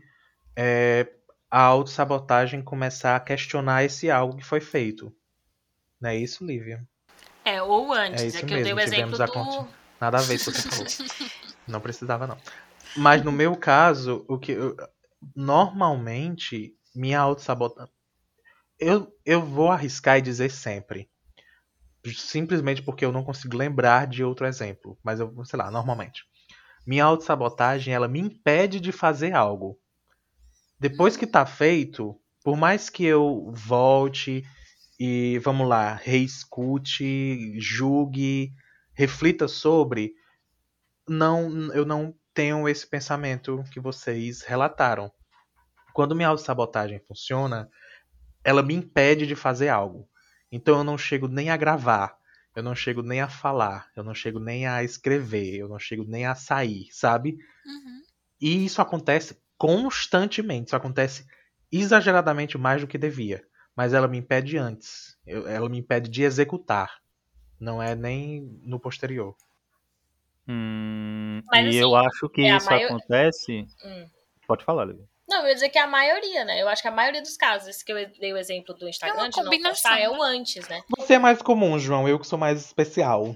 é, 0.56 1.08
a 1.50 1.62
autossabotagem 1.62 2.62
começar 2.62 3.16
a 3.16 3.20
questionar 3.20 3.84
esse 3.84 4.12
algo 4.12 4.38
que 4.38 4.46
foi 4.46 4.60
feito. 4.60 5.16
Não 6.00 6.10
é 6.10 6.18
isso, 6.18 6.46
Lívia? 6.46 6.86
É, 7.46 7.62
ou 7.62 7.94
antes. 7.94 8.22
É, 8.22 8.28
isso 8.28 8.38
é 8.38 8.40
que 8.42 8.54
mesmo. 8.54 8.60
eu 8.60 8.64
dei 8.64 8.74
o 8.74 8.80
exemplo 8.80 9.18
do... 9.18 9.68
Nada 10.00 10.18
a 10.18 10.22
ver 10.22 10.44
com 10.44 10.52
o 10.52 10.54
que 10.54 10.62
você 10.62 10.70
falou. 10.70 11.38
não 11.68 11.82
precisava, 11.82 12.28
não. 12.28 12.38
Mas 12.96 13.24
no 13.24 13.32
meu 13.32 13.56
caso, 13.56 14.26
o 14.28 14.38
que 14.38 14.54
eu... 14.54 14.76
normalmente 15.36 16.76
minha 16.96 17.20
autossabotagem. 17.20 17.94
Eu, 18.80 19.12
eu 19.26 19.42
vou 19.42 19.72
arriscar 19.72 20.18
e 20.18 20.22
dizer 20.22 20.50
sempre. 20.50 21.10
Simplesmente 22.06 22.82
porque 22.82 23.06
eu 23.06 23.12
não 23.12 23.24
consigo 23.24 23.58
lembrar 23.58 24.08
de 24.08 24.24
outro 24.24 24.46
exemplo. 24.46 24.98
Mas 25.04 25.20
eu, 25.20 25.34
sei 25.46 25.60
lá, 25.60 25.70
normalmente. 25.70 26.24
Minha 26.86 27.06
autossabotagem, 27.06 27.94
ela 27.94 28.08
me 28.08 28.20
impede 28.20 28.80
de 28.80 28.92
fazer 28.92 29.34
algo. 29.34 29.78
Depois 30.80 31.18
que 31.18 31.28
tá 31.28 31.46
feito, 31.46 32.20
por 32.44 32.56
mais 32.56 32.90
que 32.90 33.04
eu 33.04 33.52
volte 33.54 34.46
e 35.00 35.40
vamos 35.40 35.68
lá, 35.68 35.94
reescute, 35.94 37.60
julgue, 37.60 38.54
reflita 38.94 39.48
sobre, 39.48 40.14
não, 41.08 41.74
eu 41.74 41.86
não 41.86 42.14
tenho 42.34 42.68
esse 42.68 42.86
pensamento 42.86 43.64
que 43.72 43.80
vocês 43.80 44.42
relataram. 44.42 45.12
Quando 45.94 46.16
minha 46.16 46.28
autossabotagem 46.28 47.00
funciona, 47.08 47.70
ela 48.44 48.62
me 48.62 48.74
impede 48.74 49.26
de 49.26 49.36
fazer 49.36 49.70
algo. 49.70 50.08
Então 50.52 50.78
eu 50.78 50.84
não 50.84 50.98
chego 50.98 51.28
nem 51.28 51.50
a 51.50 51.58
gravar, 51.58 52.18
eu 52.56 52.64
não 52.64 52.76
chego 52.76 53.02
nem 53.02 53.22
a 53.22 53.28
falar, 53.28 53.90
eu 53.96 54.04
não 54.04 54.14
chego 54.14 54.40
nem 54.40 54.68
a 54.68 54.84
escrever, 54.84 55.58
eu 55.58 55.68
não 55.68 55.80
chego 55.80 56.04
nem 56.04 56.26
a 56.26 56.36
sair, 56.36 56.88
sabe? 56.92 57.38
Uhum. 57.66 58.02
E 58.40 58.66
isso 58.66 58.82
acontece 58.82 59.42
constantemente, 59.58 60.68
isso 60.68 60.76
acontece 60.76 61.26
exageradamente 61.72 62.58
mais 62.58 62.82
do 62.82 62.88
que 62.88 62.98
devia 62.98 63.44
mas 63.78 63.94
ela 63.94 64.08
me 64.08 64.18
impede 64.18 64.58
antes. 64.58 65.16
Eu, 65.24 65.48
ela 65.48 65.70
me 65.70 65.78
impede 65.78 66.10
de 66.10 66.24
executar. 66.24 67.00
Não 67.60 67.82
é 67.82 67.94
nem 67.94 68.60
no 68.64 68.80
posterior. 68.80 69.36
Hum, 70.48 71.42
e 71.54 71.58
assim, 71.58 71.78
eu 71.78 71.96
acho 71.96 72.30
que 72.30 72.42
é 72.42 72.56
isso 72.56 72.66
maior... 72.66 72.86
acontece. 72.86 73.68
Hum. 73.84 74.06
Pode 74.48 74.64
falar, 74.64 74.86
Lívia. 74.86 75.06
Não, 75.28 75.42
eu 75.42 75.50
ia 75.50 75.54
dizer 75.56 75.70
que 75.70 75.78
é 75.78 75.82
a 75.82 75.88
maioria, 75.88 76.46
né? 76.46 76.62
Eu 76.62 76.70
acho 76.70 76.82
que 76.82 76.88
a 76.88 76.92
maioria 76.92 77.22
dos 77.22 77.36
casos, 77.36 77.68
esse 77.68 77.84
que 77.84 77.92
eu 77.92 78.10
dei 78.20 78.32
o 78.32 78.38
exemplo 78.38 78.74
do 78.74 78.88
Instagram, 78.88 79.26
é 79.26 79.30
de 79.30 79.42
não 79.42 79.72
postar, 79.72 80.00
é 80.00 80.10
o 80.10 80.22
antes, 80.24 80.68
né? 80.70 80.82
Você 80.98 81.16
é 81.16 81.20
mais 81.20 81.42
comum, 81.42 81.78
João, 81.78 82.08
eu 82.08 82.18
que 82.18 82.26
sou 82.26 82.40
mais 82.40 82.64
especial. 82.64 83.36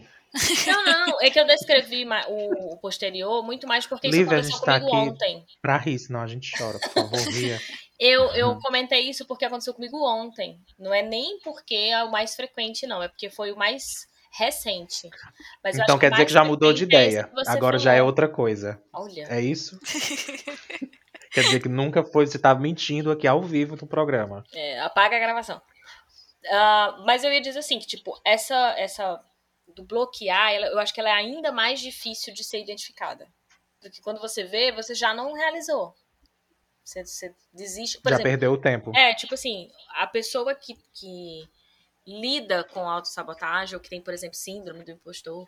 Não, 0.65 0.85
não, 0.85 1.21
é 1.21 1.29
que 1.29 1.37
eu 1.37 1.45
descrevi 1.45 2.05
o, 2.29 2.77
posterior 2.77 3.43
muito 3.43 3.67
mais 3.67 3.85
porque 3.85 4.07
Lívia, 4.07 4.39
isso 4.39 4.55
aconteceu 4.55 4.87
comigo 4.87 4.89
tá 4.89 5.11
ontem. 5.11 5.45
Pra 5.61 5.75
rir, 5.75 5.99
senão 5.99 6.21
a 6.21 6.27
gente 6.27 6.49
chora, 6.57 6.79
por 6.79 6.89
favor, 6.89 7.19
Ria. 7.19 7.59
Eu, 8.03 8.33
eu 8.33 8.57
comentei 8.57 9.07
isso 9.07 9.27
porque 9.27 9.45
aconteceu 9.45 9.75
comigo 9.75 9.95
ontem. 10.03 10.57
Não 10.79 10.91
é 10.91 11.03
nem 11.03 11.37
porque 11.41 11.75
é 11.75 12.03
o 12.03 12.09
mais 12.09 12.35
frequente, 12.35 12.87
não. 12.87 13.03
É 13.03 13.07
porque 13.07 13.29
foi 13.29 13.51
o 13.51 13.55
mais 13.55 14.07
recente. 14.31 15.09
então 15.65 15.99
quer 15.99 16.11
dizer 16.11 16.25
que 16.25 16.33
já 16.33 16.43
mudou 16.43 16.73
de 16.73 16.83
ideia. 16.83 17.29
Agora 17.47 17.77
falou. 17.77 17.79
já 17.79 17.93
é 17.93 18.01
outra 18.01 18.27
coisa. 18.27 18.81
Olha. 18.93 19.27
É 19.29 19.41
isso? 19.41 19.79
quer 21.31 21.41
dizer 21.41 21.59
que 21.59 21.69
nunca 21.69 22.03
foi. 22.03 22.25
Você 22.25 22.37
estava 22.37 22.59
mentindo 22.59 23.11
aqui 23.11 23.27
ao 23.27 23.41
vivo 23.41 23.75
no 23.75 23.87
programa. 23.87 24.43
É, 24.53 24.79
apaga 24.79 25.15
a 25.15 25.19
gravação. 25.19 25.61
Uh, 26.45 27.05
mas 27.05 27.23
eu 27.23 27.31
ia 27.31 27.41
dizer 27.41 27.59
assim, 27.59 27.77
que 27.77 27.85
tipo, 27.85 28.19
essa, 28.25 28.73
essa 28.77 29.23
do 29.75 29.83
bloquear, 29.83 30.53
ela, 30.53 30.67
eu 30.67 30.79
acho 30.79 30.93
que 30.93 30.99
ela 30.99 31.09
é 31.09 31.13
ainda 31.13 31.51
mais 31.51 31.79
difícil 31.79 32.33
de 32.33 32.43
ser 32.43 32.61
identificada. 32.61 33.27
Porque 33.79 34.01
quando 34.01 34.19
você 34.19 34.43
vê, 34.43 34.71
você 34.71 34.93
já 34.93 35.13
não 35.13 35.33
realizou. 35.33 35.93
Você, 36.83 37.05
você 37.05 37.35
desiste. 37.53 37.99
Por 37.99 38.09
Já 38.09 38.15
exemplo, 38.15 38.31
perdeu 38.31 38.53
o 38.53 38.57
tempo. 38.57 38.91
É, 38.95 39.13
tipo 39.13 39.33
assim, 39.33 39.69
a 39.95 40.07
pessoa 40.07 40.53
que, 40.55 40.75
que 40.93 41.47
lida 42.05 42.63
com 42.63 42.89
autossabotagem, 42.89 43.75
ou 43.75 43.81
que 43.81 43.89
tem, 43.89 44.01
por 44.01 44.13
exemplo, 44.13 44.35
síndrome 44.35 44.83
do 44.83 44.91
impostor, 44.91 45.47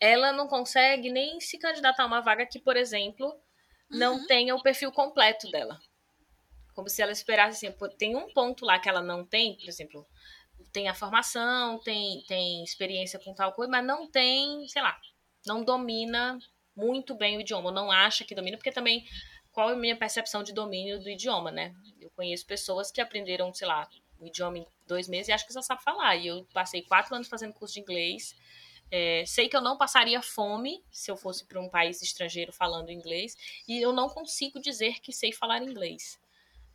ela 0.00 0.32
não 0.32 0.48
consegue 0.48 1.10
nem 1.10 1.40
se 1.40 1.58
candidatar 1.58 2.02
a 2.02 2.06
uma 2.06 2.20
vaga 2.20 2.46
que, 2.46 2.58
por 2.58 2.76
exemplo, 2.76 3.32
não 3.90 4.14
uhum. 4.14 4.26
tenha 4.26 4.54
o 4.54 4.62
perfil 4.62 4.90
completo 4.90 5.50
dela. 5.50 5.78
Como 6.74 6.88
se 6.88 7.02
ela 7.02 7.12
esperasse 7.12 7.66
assim, 7.66 7.76
tem 7.98 8.16
um 8.16 8.32
ponto 8.32 8.64
lá 8.64 8.78
que 8.78 8.88
ela 8.88 9.02
não 9.02 9.24
tem, 9.24 9.56
por 9.58 9.68
exemplo, 9.68 10.06
tem 10.72 10.88
a 10.88 10.94
formação, 10.94 11.78
tem, 11.80 12.24
tem 12.26 12.64
experiência 12.64 13.18
com 13.18 13.34
tal 13.34 13.52
coisa, 13.52 13.70
mas 13.70 13.84
não 13.84 14.10
tem, 14.10 14.66
sei 14.68 14.82
lá, 14.82 14.98
não 15.46 15.62
domina 15.62 16.38
muito 16.74 17.14
bem 17.14 17.36
o 17.36 17.40
idioma, 17.40 17.70
não 17.70 17.90
acha 17.90 18.24
que 18.24 18.34
domina, 18.34 18.56
porque 18.56 18.72
também 18.72 19.04
qual 19.50 19.68
é 19.68 19.74
a 19.74 19.76
minha 19.76 19.96
percepção 19.96 20.42
de 20.42 20.54
domínio 20.54 20.98
do 20.98 21.10
idioma, 21.10 21.50
né? 21.50 21.74
Eu 22.00 22.10
conheço 22.16 22.46
pessoas 22.46 22.90
que 22.90 23.00
aprenderam, 23.00 23.52
sei 23.52 23.68
lá, 23.68 23.86
o 24.22 24.26
idioma 24.26 24.58
em 24.58 24.66
dois 24.86 25.08
meses 25.08 25.28
e 25.28 25.32
acho 25.32 25.46
que 25.46 25.52
já 25.52 25.60
sabe 25.60 25.82
falar. 25.82 26.16
E 26.16 26.28
eu 26.28 26.46
passei 26.54 26.82
quatro 26.82 27.14
anos 27.14 27.28
fazendo 27.28 27.52
curso 27.52 27.74
de 27.74 27.80
inglês. 27.80 28.34
É, 28.90 29.24
sei 29.26 29.48
que 29.48 29.56
eu 29.56 29.60
não 29.60 29.76
passaria 29.76 30.22
fome 30.22 30.84
se 30.90 31.10
eu 31.10 31.16
fosse 31.16 31.44
para 31.44 31.60
um 31.60 31.68
país 31.68 32.00
estrangeiro 32.02 32.52
falando 32.52 32.90
inglês. 32.90 33.36
E 33.66 33.80
eu 33.80 33.92
não 33.92 34.08
consigo 34.08 34.60
dizer 34.60 35.00
que 35.00 35.12
sei 35.12 35.32
falar 35.32 35.62
inglês. 35.62 36.20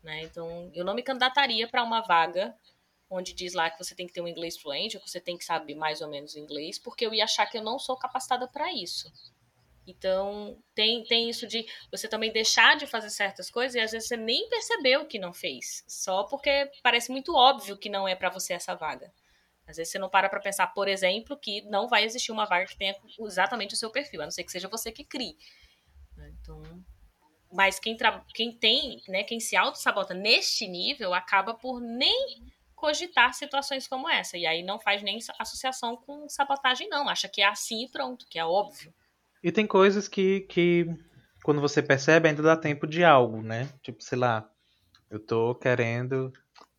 Né? 0.04 0.24
Então, 0.24 0.70
eu 0.74 0.84
não 0.84 0.94
me 0.94 1.02
candidataria 1.02 1.68
para 1.68 1.84
uma 1.84 2.02
vaga 2.02 2.56
onde 3.10 3.34
diz 3.34 3.54
lá 3.54 3.70
que 3.70 3.82
você 3.82 3.96
tem 3.96 4.06
que 4.06 4.14
ter 4.14 4.22
um 4.22 4.28
inglês 4.28 4.58
fluente, 4.58 4.98
ou 4.98 5.04
que 5.04 5.10
você 5.10 5.22
tem 5.22 5.38
que 5.38 5.46
saber 5.46 5.76
mais 5.76 6.02
ou 6.02 6.10
menos 6.10 6.36
inglês, 6.36 6.78
porque 6.78 7.06
eu 7.06 7.14
ia 7.14 7.24
achar 7.24 7.46
que 7.46 7.58
eu 7.58 7.64
não 7.64 7.80
sou 7.80 7.96
capacitada 7.96 8.48
para 8.48 8.74
isso. 8.74 9.12
Então, 9.88 10.62
tem, 10.76 11.02
tem 11.06 11.30
isso 11.30 11.48
de 11.48 11.66
você 11.90 12.10
também 12.10 12.30
deixar 12.30 12.76
de 12.76 12.86
fazer 12.86 13.10
certas 13.10 13.50
coisas 13.50 13.74
e 13.74 13.80
às 13.80 13.92
vezes 13.92 14.10
você 14.10 14.18
nem 14.18 14.50
percebeu 14.50 15.06
que 15.06 15.18
não 15.18 15.34
fez, 15.34 15.86
só 15.88 16.26
porque 16.26 16.70
parece 16.84 17.10
muito 17.10 17.34
óbvio 17.34 17.78
que 17.78 17.88
não 17.90 18.06
é 18.06 18.14
para 18.14 18.30
você 18.30 18.54
essa 18.54 18.76
vaga. 18.76 19.14
Às 19.66 19.78
vezes 19.78 19.92
você 19.92 19.98
não 19.98 20.10
para 20.10 20.28
pra 20.28 20.42
pensar, 20.42 20.68
por 20.68 20.90
exemplo, 20.90 21.38
que 21.38 21.62
não 21.64 21.88
vai 21.88 22.04
existir 22.04 22.34
uma 22.34 22.46
vaga 22.46 22.66
que 22.66 22.78
tenha 22.78 22.96
exatamente 23.20 23.74
o 23.74 23.78
seu 23.78 23.90
perfil, 23.90 24.22
a 24.22 24.26
não 24.26 24.32
ser 24.32 24.44
que 24.44 24.52
seja 24.52 24.68
você 24.68 24.92
que 24.92 25.06
crie. 25.06 25.38
Né? 26.18 26.34
Então, 26.42 26.62
mas 27.52 27.80
quem, 27.80 27.96
quem 28.34 28.52
tem, 28.52 29.02
né, 29.08 29.24
quem 29.24 29.40
se 29.40 29.56
auto-sabota 29.56 30.14
neste 30.14 30.68
nível, 30.68 31.14
acaba 31.14 31.54
por 31.54 31.80
nem 31.80 32.46
cogitar 32.76 33.34
situações 33.34 33.88
como 33.88 34.10
essa. 34.10 34.38
E 34.38 34.46
aí 34.46 34.64
não 34.64 34.80
faz 34.80 35.02
nem 35.02 35.18
associação 35.40 35.96
com 35.96 36.28
sabotagem, 36.28 36.90
não. 36.90 37.08
Acha 37.08 37.28
que 37.28 37.42
é 37.42 37.46
assim 37.46 37.86
e 37.86 37.90
pronto, 37.90 38.28
que 38.28 38.38
é 38.38 38.46
óbvio. 38.46 38.94
E 39.44 39.52
tem 39.52 39.66
coisas 39.66 40.08
que, 40.08 40.42
que 40.42 40.88
quando 41.44 41.62
você 41.62 41.82
percebe 41.82 42.28
ainda 42.28 42.42
dá 42.42 42.58
tempo 42.58 42.88
de 42.88 43.04
algo, 43.04 43.42
né? 43.42 43.70
Tipo, 43.82 44.04
sei 44.04 44.18
lá, 44.18 44.50
eu 45.10 45.20
tô 45.20 45.56
querendo. 45.56 46.32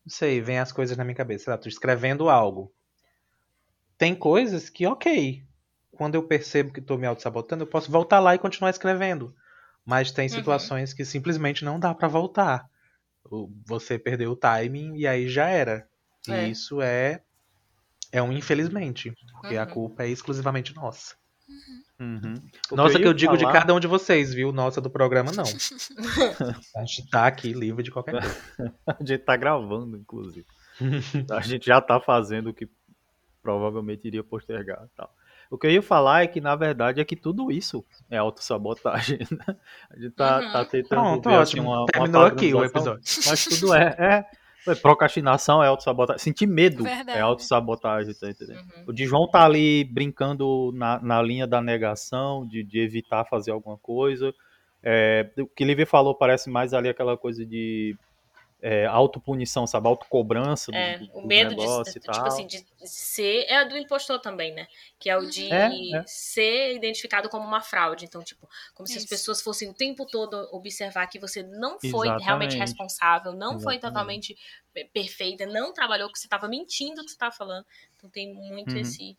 Não 0.05 0.09
sei, 0.11 0.41
vem 0.41 0.59
as 0.59 0.71
coisas 0.71 0.97
na 0.97 1.03
minha 1.03 1.15
cabeça. 1.15 1.45
Sei 1.45 1.51
lá, 1.51 1.57
tô 1.57 1.67
escrevendo 1.67 2.29
algo. 2.29 2.73
Tem 3.97 4.15
coisas 4.15 4.69
que, 4.69 4.85
ok. 4.85 5.43
Quando 5.91 6.15
eu 6.15 6.23
percebo 6.23 6.71
que 6.71 6.81
tô 6.81 6.97
me 6.97 7.05
auto-sabotando, 7.05 7.63
eu 7.63 7.67
posso 7.67 7.91
voltar 7.91 8.19
lá 8.19 8.33
e 8.33 8.39
continuar 8.39 8.69
escrevendo. 8.69 9.35
Mas 9.85 10.11
tem 10.11 10.29
uhum. 10.29 10.35
situações 10.35 10.91
uhum. 10.91 10.97
que 10.97 11.05
simplesmente 11.05 11.65
não 11.65 11.79
dá 11.79 11.93
para 11.93 12.07
voltar. 12.07 12.69
Você 13.65 13.99
perdeu 13.99 14.31
o 14.31 14.35
timing 14.35 14.95
e 14.95 15.05
aí 15.05 15.27
já 15.27 15.47
era. 15.49 15.87
E 16.27 16.31
é. 16.31 16.47
isso 16.47 16.81
é 16.81 17.21
é 18.11 18.21
um 18.21 18.31
infelizmente, 18.31 19.13
porque 19.33 19.55
uhum. 19.55 19.61
a 19.61 19.65
culpa 19.65 20.03
é 20.03 20.09
exclusivamente 20.09 20.75
nossa. 20.75 21.15
Uhum. 21.99 22.35
Nossa, 22.71 22.93
que 22.93 22.99
eu, 22.99 23.01
que 23.01 23.07
eu 23.07 23.13
digo 23.13 23.37
falar... 23.37 23.51
de 23.51 23.59
cada 23.59 23.73
um 23.73 23.79
de 23.79 23.87
vocês, 23.87 24.33
viu? 24.33 24.53
Nossa, 24.53 24.79
do 24.79 24.89
programa 24.89 25.31
não. 25.33 25.43
a 26.75 26.85
gente 26.85 27.09
tá 27.09 27.27
aqui 27.27 27.51
livre 27.51 27.83
de 27.83 27.91
qualquer 27.91 28.21
coisa. 28.21 28.41
a 28.87 29.03
gente 29.03 29.19
tá 29.19 29.35
gravando, 29.35 29.97
inclusive. 29.97 30.45
a 31.29 31.41
gente 31.41 31.65
já 31.65 31.81
tá 31.81 31.99
fazendo 31.99 32.51
o 32.51 32.53
que 32.53 32.69
provavelmente 33.41 34.07
iria 34.07 34.23
postergar 34.23 34.87
tal. 34.95 35.13
O 35.51 35.57
que 35.57 35.65
eu 35.65 35.71
ia 35.71 35.81
falar 35.81 36.23
é 36.23 36.27
que, 36.27 36.39
na 36.39 36.55
verdade, 36.55 37.01
é 37.01 37.05
que 37.05 37.15
tudo 37.15 37.51
isso 37.51 37.83
é 38.09 38.17
autossabotagem. 38.17 39.17
Né? 39.31 39.55
A 39.89 39.99
gente 39.99 40.11
tá, 40.11 40.39
uhum. 40.39 40.51
tá 40.51 40.65
tentando 40.65 40.87
Pronto, 40.87 41.29
ver, 41.29 41.35
assim, 41.35 41.59
ótimo. 41.59 41.73
Assim, 41.73 41.79
uma, 41.79 41.85
Terminou 41.87 42.21
uma 42.21 42.27
aqui 42.27 42.53
o 42.53 42.63
episódio. 42.63 43.01
Mas 43.27 43.45
tudo 43.45 43.73
é, 43.73 43.95
é 43.99 44.25
Procrastinação 44.81 45.63
é 45.63 45.67
autossabotagem. 45.67 46.21
Sentir 46.21 46.47
medo 46.47 46.85
é 46.85 46.95
Verdade. 46.95 47.17
é 47.17 47.21
autossabotagem, 47.21 48.13
tá 48.13 48.29
entendendo? 48.29 48.59
Uhum. 48.59 48.83
O 48.87 48.93
de 48.93 49.05
João 49.05 49.27
tá 49.27 49.45
ali 49.45 49.83
brincando 49.85 50.71
na, 50.73 51.01
na 51.01 51.21
linha 51.21 51.47
da 51.47 51.61
negação, 51.61 52.45
de, 52.47 52.63
de 52.63 52.79
evitar 52.79 53.25
fazer 53.25 53.51
alguma 53.51 53.77
coisa. 53.77 54.33
É, 54.81 55.29
o 55.37 55.47
que 55.47 55.65
Livre 55.65 55.85
falou 55.85 56.15
parece 56.15 56.49
mais 56.49 56.73
ali 56.73 56.87
aquela 56.89 57.17
coisa 57.17 57.45
de 57.45 57.95
é, 58.61 58.85
autopunição, 58.85 59.65
sabe? 59.65 59.87
Autocobrança. 59.87 60.71
É, 60.73 60.97
do, 60.97 61.07
do, 61.07 61.17
o 61.19 61.27
medo 61.27 61.55
de, 61.55 61.93
tipo 61.93 62.11
assim, 62.11 62.45
de 62.45 62.65
ser. 62.85 63.45
É 63.47 63.65
do 63.65 63.77
impostor 63.77 64.19
também, 64.19 64.53
né? 64.53 64.67
Que 64.99 65.09
é 65.09 65.17
o 65.17 65.25
de 65.25 65.51
é, 65.51 65.69
é. 65.95 66.03
ser 66.05 66.75
identificado 66.75 67.29
como 67.29 67.45
uma 67.45 67.61
fraude. 67.61 68.05
Então, 68.05 68.21
tipo, 68.21 68.47
como 68.73 68.85
Isso. 68.85 68.93
se 68.93 68.99
as 68.99 69.05
pessoas 69.05 69.41
fossem 69.41 69.69
o 69.69 69.73
tempo 69.73 70.05
todo 70.05 70.49
observar 70.51 71.07
que 71.07 71.19
você 71.19 71.41
não 71.43 71.79
foi 71.79 72.07
Exatamente. 72.07 72.25
realmente 72.25 72.57
responsável, 72.57 73.31
não 73.31 73.55
Exatamente. 73.55 73.63
foi 73.63 73.77
totalmente 73.79 74.37
perfeita, 74.93 75.45
não 75.45 75.73
trabalhou, 75.73 76.11
que 76.11 76.19
você 76.19 76.27
estava 76.27 76.47
mentindo 76.47 77.01
o 77.01 77.03
que 77.03 77.11
você 77.11 77.15
estava 77.15 77.31
falando. 77.31 77.65
Então 77.95 78.09
tem 78.09 78.33
muito 78.33 78.73
uhum. 78.73 78.81
esse. 78.81 79.17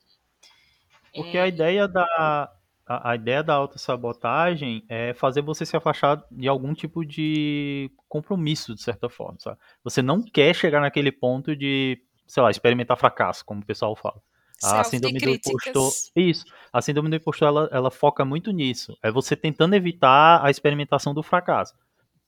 Porque 1.15 1.39
a 1.39 1.47
é. 1.47 1.49
ideia 1.49 1.89
da, 1.89 2.53
a, 2.91 3.13
a 3.13 3.15
ideia 3.15 3.41
da 3.41 3.55
autossabotagem 3.55 4.85
é 4.89 5.15
fazer 5.15 5.43
você 5.43 5.65
se 5.65 5.77
afastar 5.77 6.25
de 6.29 6.49
algum 6.49 6.75
tipo 6.75 7.05
de 7.05 7.89
compromisso, 8.09 8.75
de 8.75 8.83
certa 8.83 9.09
forma, 9.09 9.37
sabe? 9.39 9.59
Você 9.85 10.03
não 10.03 10.21
quer 10.21 10.53
chegar 10.53 10.81
naquele 10.81 11.13
ponto 11.13 11.55
de, 11.55 12.03
sei 12.27 12.43
lá, 12.43 12.51
experimentar 12.51 12.97
fracasso, 12.97 13.45
como 13.45 13.61
o 13.61 13.65
pessoal 13.65 13.95
fala. 13.95 14.21
A 14.61 14.83
síndrome 14.83 15.21
do 15.21 15.31
impostor. 15.31 15.93
Isso. 16.17 16.45
A 16.73 16.83
síndrome 16.83 17.09
do 17.09 17.17
impostor 17.17 17.47
ela, 17.47 17.69
ela 17.71 17.91
foca 17.93 18.25
muito 18.25 18.51
nisso. 18.51 18.99
É 19.03 19.11
você 19.11 19.37
tentando 19.37 19.75
evitar 19.77 20.45
a 20.45 20.51
experimentação 20.51 21.15
do 21.15 21.23
fracasso. 21.23 21.75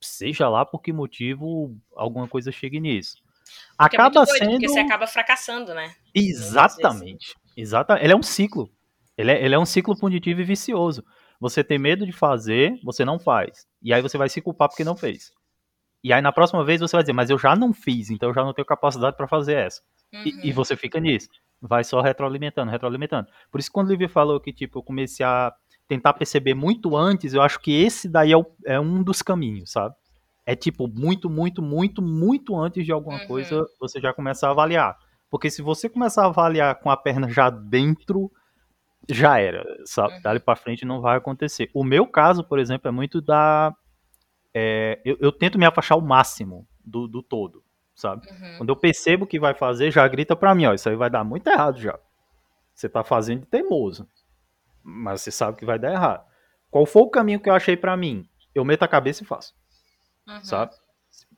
Seja 0.00 0.48
lá 0.48 0.64
por 0.64 0.80
que 0.80 0.92
motivo 0.92 1.76
alguma 1.96 2.28
coisa 2.28 2.52
chegue 2.52 2.78
nisso. 2.78 3.16
Porque 3.76 3.96
acaba 3.96 4.08
é 4.08 4.24
doido, 4.24 4.38
sendo. 4.38 4.50
Porque 4.52 4.68
você 4.68 4.78
acaba 4.78 5.08
fracassando, 5.08 5.74
né? 5.74 5.92
Exatamente. 6.14 7.34
Exatamente. 7.56 8.04
Ele 8.04 8.12
é 8.12 8.16
um 8.16 8.22
ciclo. 8.22 8.70
Ele 9.22 9.30
é, 9.30 9.44
ele 9.44 9.54
é 9.54 9.58
um 9.58 9.64
ciclo 9.64 9.96
punitivo 9.96 10.40
e 10.40 10.44
vicioso. 10.44 11.04
Você 11.40 11.62
tem 11.62 11.78
medo 11.78 12.04
de 12.04 12.12
fazer, 12.12 12.78
você 12.82 13.04
não 13.04 13.18
faz. 13.18 13.66
E 13.80 13.94
aí 13.94 14.02
você 14.02 14.18
vai 14.18 14.28
se 14.28 14.40
culpar 14.40 14.68
porque 14.68 14.84
não 14.84 14.96
fez. 14.96 15.32
E 16.02 16.12
aí 16.12 16.20
na 16.20 16.32
próxima 16.32 16.64
vez 16.64 16.80
você 16.80 16.96
vai 16.96 17.04
dizer, 17.04 17.12
mas 17.12 17.30
eu 17.30 17.38
já 17.38 17.54
não 17.54 17.72
fiz, 17.72 18.10
então 18.10 18.30
eu 18.30 18.34
já 18.34 18.44
não 18.44 18.52
tenho 18.52 18.66
capacidade 18.66 19.16
para 19.16 19.28
fazer 19.28 19.54
essa. 19.54 19.80
Uhum. 20.12 20.22
E, 20.24 20.46
e, 20.46 20.48
uhum. 20.48 20.54
você 20.54 20.76
fica 20.76 20.98
nisso. 20.98 21.28
Vai 21.60 21.84
só 21.84 22.00
retroalimentando, 22.00 22.72
retroalimentando. 22.72 23.28
Por 23.50 23.60
isso 23.60 23.70
quando 23.70 23.88
o 23.88 23.90
Livio 23.92 24.08
falou 24.08 24.40
que 24.40 24.52
tipo, 24.52 24.80
eu 24.80 24.82
comecei 24.82 25.24
a 25.24 25.54
tentar 25.86 26.14
perceber 26.14 26.54
muito 26.54 26.96
antes, 26.96 27.32
eu 27.32 27.42
acho 27.42 27.60
que 27.60 27.72
esse 27.72 28.08
daí 28.08 28.32
é, 28.32 28.36
o, 28.36 28.44
é 28.66 28.80
um 28.80 29.04
dos 29.04 29.22
caminhos, 29.22 29.70
sabe? 29.70 29.94
É 30.44 30.56
tipo, 30.56 30.88
muito, 30.88 31.30
muito, 31.30 31.62
muito, 31.62 32.02
muito 32.02 32.58
antes 32.58 32.84
de 32.84 32.90
alguma 32.90 33.20
uhum. 33.20 33.26
coisa, 33.28 33.64
você 33.78 34.00
já 34.00 34.12
começa 34.12 34.48
a 34.48 34.50
avaliar. 34.50 34.98
Porque 35.30 35.48
se 35.48 35.62
você 35.62 35.88
começar 35.88 36.24
a 36.24 36.26
avaliar 36.26 36.74
com 36.80 36.90
a 36.90 36.96
perna 36.96 37.30
já 37.30 37.48
dentro, 37.48 38.28
já 39.08 39.38
era, 39.38 39.64
sabe? 39.84 40.14
Uhum. 40.14 40.22
Dali 40.22 40.40
para 40.40 40.56
frente 40.56 40.84
não 40.84 41.00
vai 41.00 41.16
acontecer. 41.16 41.70
O 41.74 41.82
meu 41.82 42.06
caso, 42.06 42.44
por 42.44 42.58
exemplo, 42.58 42.88
é 42.88 42.90
muito 42.90 43.20
da. 43.20 43.74
É, 44.54 45.00
eu, 45.04 45.16
eu, 45.20 45.32
tento 45.32 45.58
me 45.58 45.64
afastar 45.64 45.96
o 45.96 46.02
máximo 46.02 46.66
do, 46.84 47.08
do 47.08 47.22
todo, 47.22 47.64
sabe? 47.94 48.28
Uhum. 48.30 48.58
Quando 48.58 48.68
eu 48.68 48.76
percebo 48.76 49.26
que 49.26 49.40
vai 49.40 49.54
fazer, 49.54 49.90
já 49.90 50.06
grita 50.06 50.36
para 50.36 50.54
mim, 50.54 50.66
ó, 50.66 50.74
isso 50.74 50.88
aí 50.88 50.96
vai 50.96 51.08
dar 51.08 51.24
muito 51.24 51.46
errado 51.46 51.80
já. 51.80 51.98
Você 52.74 52.88
tá 52.88 53.02
fazendo 53.02 53.40
de 53.40 53.46
teimoso. 53.46 54.06
Mas 54.82 55.22
você 55.22 55.30
sabe 55.30 55.56
que 55.56 55.64
vai 55.64 55.78
dar 55.78 55.92
errado. 55.92 56.24
Qual 56.70 56.84
foi 56.84 57.02
o 57.02 57.10
caminho 57.10 57.40
que 57.40 57.48
eu 57.48 57.54
achei 57.54 57.76
para 57.76 57.96
mim? 57.96 58.28
Eu 58.54 58.64
meto 58.64 58.82
a 58.82 58.88
cabeça 58.88 59.22
e 59.22 59.26
faço. 59.26 59.54
Uhum. 60.28 60.44
Sabe? 60.44 60.72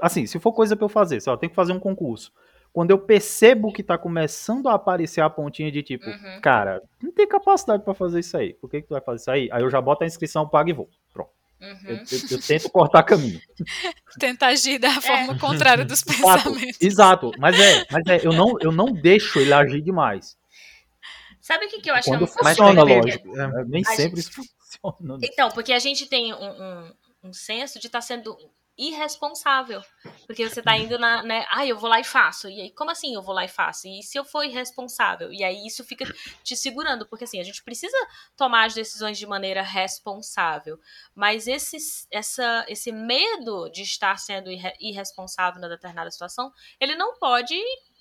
Assim, 0.00 0.26
se 0.26 0.38
for 0.40 0.52
coisa 0.52 0.76
para 0.76 0.84
eu 0.84 0.88
fazer, 0.88 1.20
só 1.20 1.32
eu 1.32 1.36
tenho 1.36 1.50
que 1.50 1.56
fazer 1.56 1.72
um 1.72 1.80
concurso 1.80 2.32
quando 2.74 2.90
eu 2.90 2.98
percebo 2.98 3.72
que 3.72 3.84
tá 3.84 3.96
começando 3.96 4.68
a 4.68 4.74
aparecer 4.74 5.20
a 5.20 5.30
pontinha 5.30 5.70
de 5.70 5.80
tipo, 5.80 6.10
uhum. 6.10 6.40
cara, 6.42 6.82
não 7.00 7.12
tem 7.12 7.24
capacidade 7.24 7.84
para 7.84 7.94
fazer 7.94 8.18
isso 8.18 8.36
aí. 8.36 8.52
Por 8.54 8.68
que, 8.68 8.82
que 8.82 8.88
tu 8.88 8.94
vai 8.94 9.00
fazer 9.00 9.20
isso 9.20 9.30
aí? 9.30 9.48
Aí 9.52 9.62
eu 9.62 9.70
já 9.70 9.80
boto 9.80 10.02
a 10.02 10.06
inscrição, 10.08 10.48
pago 10.48 10.70
e 10.70 10.72
vou. 10.72 10.90
Pronto. 11.12 11.30
Uhum. 11.60 11.78
Eu, 11.84 11.96
eu, 11.98 12.18
eu, 12.32 12.40
tento 12.42 12.68
cortar 12.70 13.04
caminho. 13.04 13.40
Tenta 14.18 14.46
agir 14.46 14.80
da 14.80 14.90
forma 15.00 15.34
é. 15.34 15.38
contrária 15.38 15.84
dos 15.84 16.02
pensamentos. 16.04 16.80
Exato, 16.80 17.30
mas 17.38 17.60
é, 17.60 17.86
mas 17.92 18.06
é, 18.08 18.26
eu 18.26 18.32
não, 18.32 18.56
eu 18.60 18.72
não 18.72 18.92
deixo 18.92 19.38
ele 19.38 19.52
agir 19.52 19.80
demais. 19.80 20.36
Sabe 21.40 21.66
o 21.66 21.68
que, 21.68 21.80
que 21.80 21.88
eu 21.88 21.94
acho 21.94 22.08
Quando 22.08 22.26
que 22.26 22.32
funciona, 22.32 22.82
lógico. 22.82 23.38
É, 23.38 23.64
nem 23.66 23.82
a 23.86 23.90
sempre 23.90 24.20
gente... 24.20 24.32
isso 24.32 24.32
funciona. 24.32 25.18
Então, 25.22 25.48
porque 25.52 25.72
a 25.72 25.78
gente 25.78 26.08
tem 26.08 26.34
um, 26.34 26.38
um, 26.38 26.92
um 27.22 27.32
senso 27.32 27.78
de 27.78 27.86
estar 27.86 28.00
tá 28.00 28.02
sendo 28.02 28.36
irresponsável. 28.76 29.82
Porque 30.26 30.48
você 30.48 30.62
tá 30.62 30.76
indo 30.76 30.98
na, 30.98 31.22
né? 31.22 31.46
Ah, 31.50 31.66
eu 31.66 31.78
vou 31.78 31.88
lá 31.88 32.00
e 32.00 32.04
faço. 32.04 32.48
E 32.48 32.60
aí, 32.60 32.70
como 32.70 32.90
assim 32.90 33.14
eu 33.14 33.22
vou 33.22 33.34
lá 33.34 33.44
e 33.44 33.48
faço? 33.48 33.86
E 33.86 34.02
se 34.02 34.18
eu 34.18 34.24
for 34.24 34.44
irresponsável? 34.44 35.32
E 35.32 35.44
aí 35.44 35.66
isso 35.66 35.84
fica 35.84 36.04
te 36.42 36.56
segurando, 36.56 37.06
porque 37.06 37.24
assim, 37.24 37.40
a 37.40 37.44
gente 37.44 37.62
precisa 37.62 37.96
tomar 38.36 38.64
as 38.66 38.74
decisões 38.74 39.18
de 39.18 39.26
maneira 39.26 39.62
responsável. 39.62 40.78
Mas 41.14 41.46
esse, 41.46 41.76
essa, 42.10 42.64
esse 42.68 42.90
medo 42.90 43.68
de 43.68 43.82
estar 43.82 44.18
sendo 44.18 44.50
irresponsável 44.80 45.60
na 45.60 45.68
determinada 45.68 46.10
situação, 46.10 46.52
ele 46.80 46.96
não 46.96 47.18
pode 47.18 47.54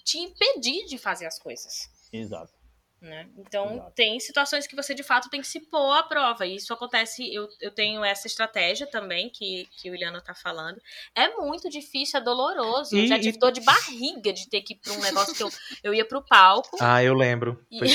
te 0.03 0.17
impedir 0.17 0.85
de 0.85 0.97
fazer 0.97 1.25
as 1.25 1.39
coisas. 1.39 1.89
Exato. 2.11 2.62
Né? 3.03 3.27
Então, 3.37 3.73
Exato. 3.73 3.91
tem 3.93 4.17
situações 4.17 4.65
que 4.65 4.77
você 4.77 4.95
de 4.95 5.03
fato 5.03 5.29
tem 5.29 5.41
que 5.41 5.47
se 5.47 5.59
pôr 5.59 5.91
à 5.91 6.03
prova. 6.03 6.45
E 6.45 6.55
isso 6.55 6.73
acontece. 6.73 7.33
Eu, 7.33 7.49
eu 7.59 7.69
tenho 7.69 8.01
essa 8.01 8.27
estratégia 8.27 8.87
também 8.87 9.29
que, 9.29 9.67
que 9.75 9.91
o 9.91 9.95
Iliano 9.95 10.21
tá 10.21 10.33
falando. 10.33 10.81
É 11.13 11.27
muito 11.35 11.69
difícil, 11.69 12.21
é 12.21 12.23
doloroso. 12.23 12.95
E, 12.95 13.01
eu 13.01 13.07
já 13.07 13.17
tive 13.17 13.35
e... 13.35 13.39
dor 13.39 13.51
de 13.51 13.59
barriga 13.59 14.31
de 14.31 14.49
ter 14.49 14.61
que 14.61 14.73
ir 14.73 14.77
pra 14.77 14.93
um 14.93 15.01
negócio 15.01 15.35
que 15.35 15.43
eu, 15.43 15.49
eu 15.83 15.93
ia 15.93 16.05
pro 16.05 16.25
palco. 16.25 16.77
Ah, 16.79 17.03
eu 17.03 17.13
lembro. 17.13 17.61
Foi 17.77 17.89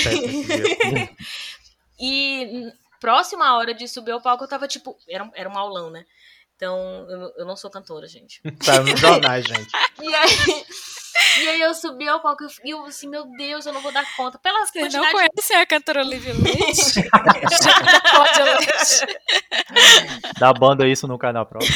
e... 1.99 2.69
e 2.69 2.71
próxima 3.01 3.47
à 3.47 3.57
hora 3.57 3.73
de 3.73 3.87
subir 3.87 4.11
ao 4.11 4.21
palco, 4.21 4.43
eu 4.43 4.47
tava 4.47 4.67
tipo. 4.67 4.95
Era, 5.09 5.27
era 5.33 5.49
um 5.49 5.57
aulão, 5.57 5.89
né? 5.89 6.05
Então, 6.55 6.77
eu, 7.09 7.33
eu 7.37 7.45
não 7.45 7.55
sou 7.55 7.71
cantora, 7.71 8.07
gente. 8.07 8.41
Tá 8.63 8.79
nos 8.81 8.99
jornais, 8.99 9.45
gente. 9.45 9.71
e 10.03 10.13
aí. 10.13 10.65
E 11.41 11.49
aí 11.49 11.61
eu 11.61 11.73
subi 11.73 12.07
ao 12.07 12.21
palco 12.21 12.45
e 12.63 12.69
eu 12.71 12.85
assim, 12.85 13.07
meu 13.07 13.25
Deus, 13.37 13.65
eu 13.65 13.73
não 13.73 13.81
vou 13.81 13.91
dar 13.91 14.05
conta. 14.15 14.37
Pelas 14.39 14.69
Você 14.69 14.97
não 14.97 15.11
conhece 15.11 15.53
a 15.53 15.65
cantora 15.65 16.01
Olivia 16.01 16.33
Leite? 16.41 17.09
Dá 20.39 20.53
banda 20.53 20.87
isso 20.87 21.07
no 21.07 21.17
canal 21.17 21.45
próprio. 21.45 21.69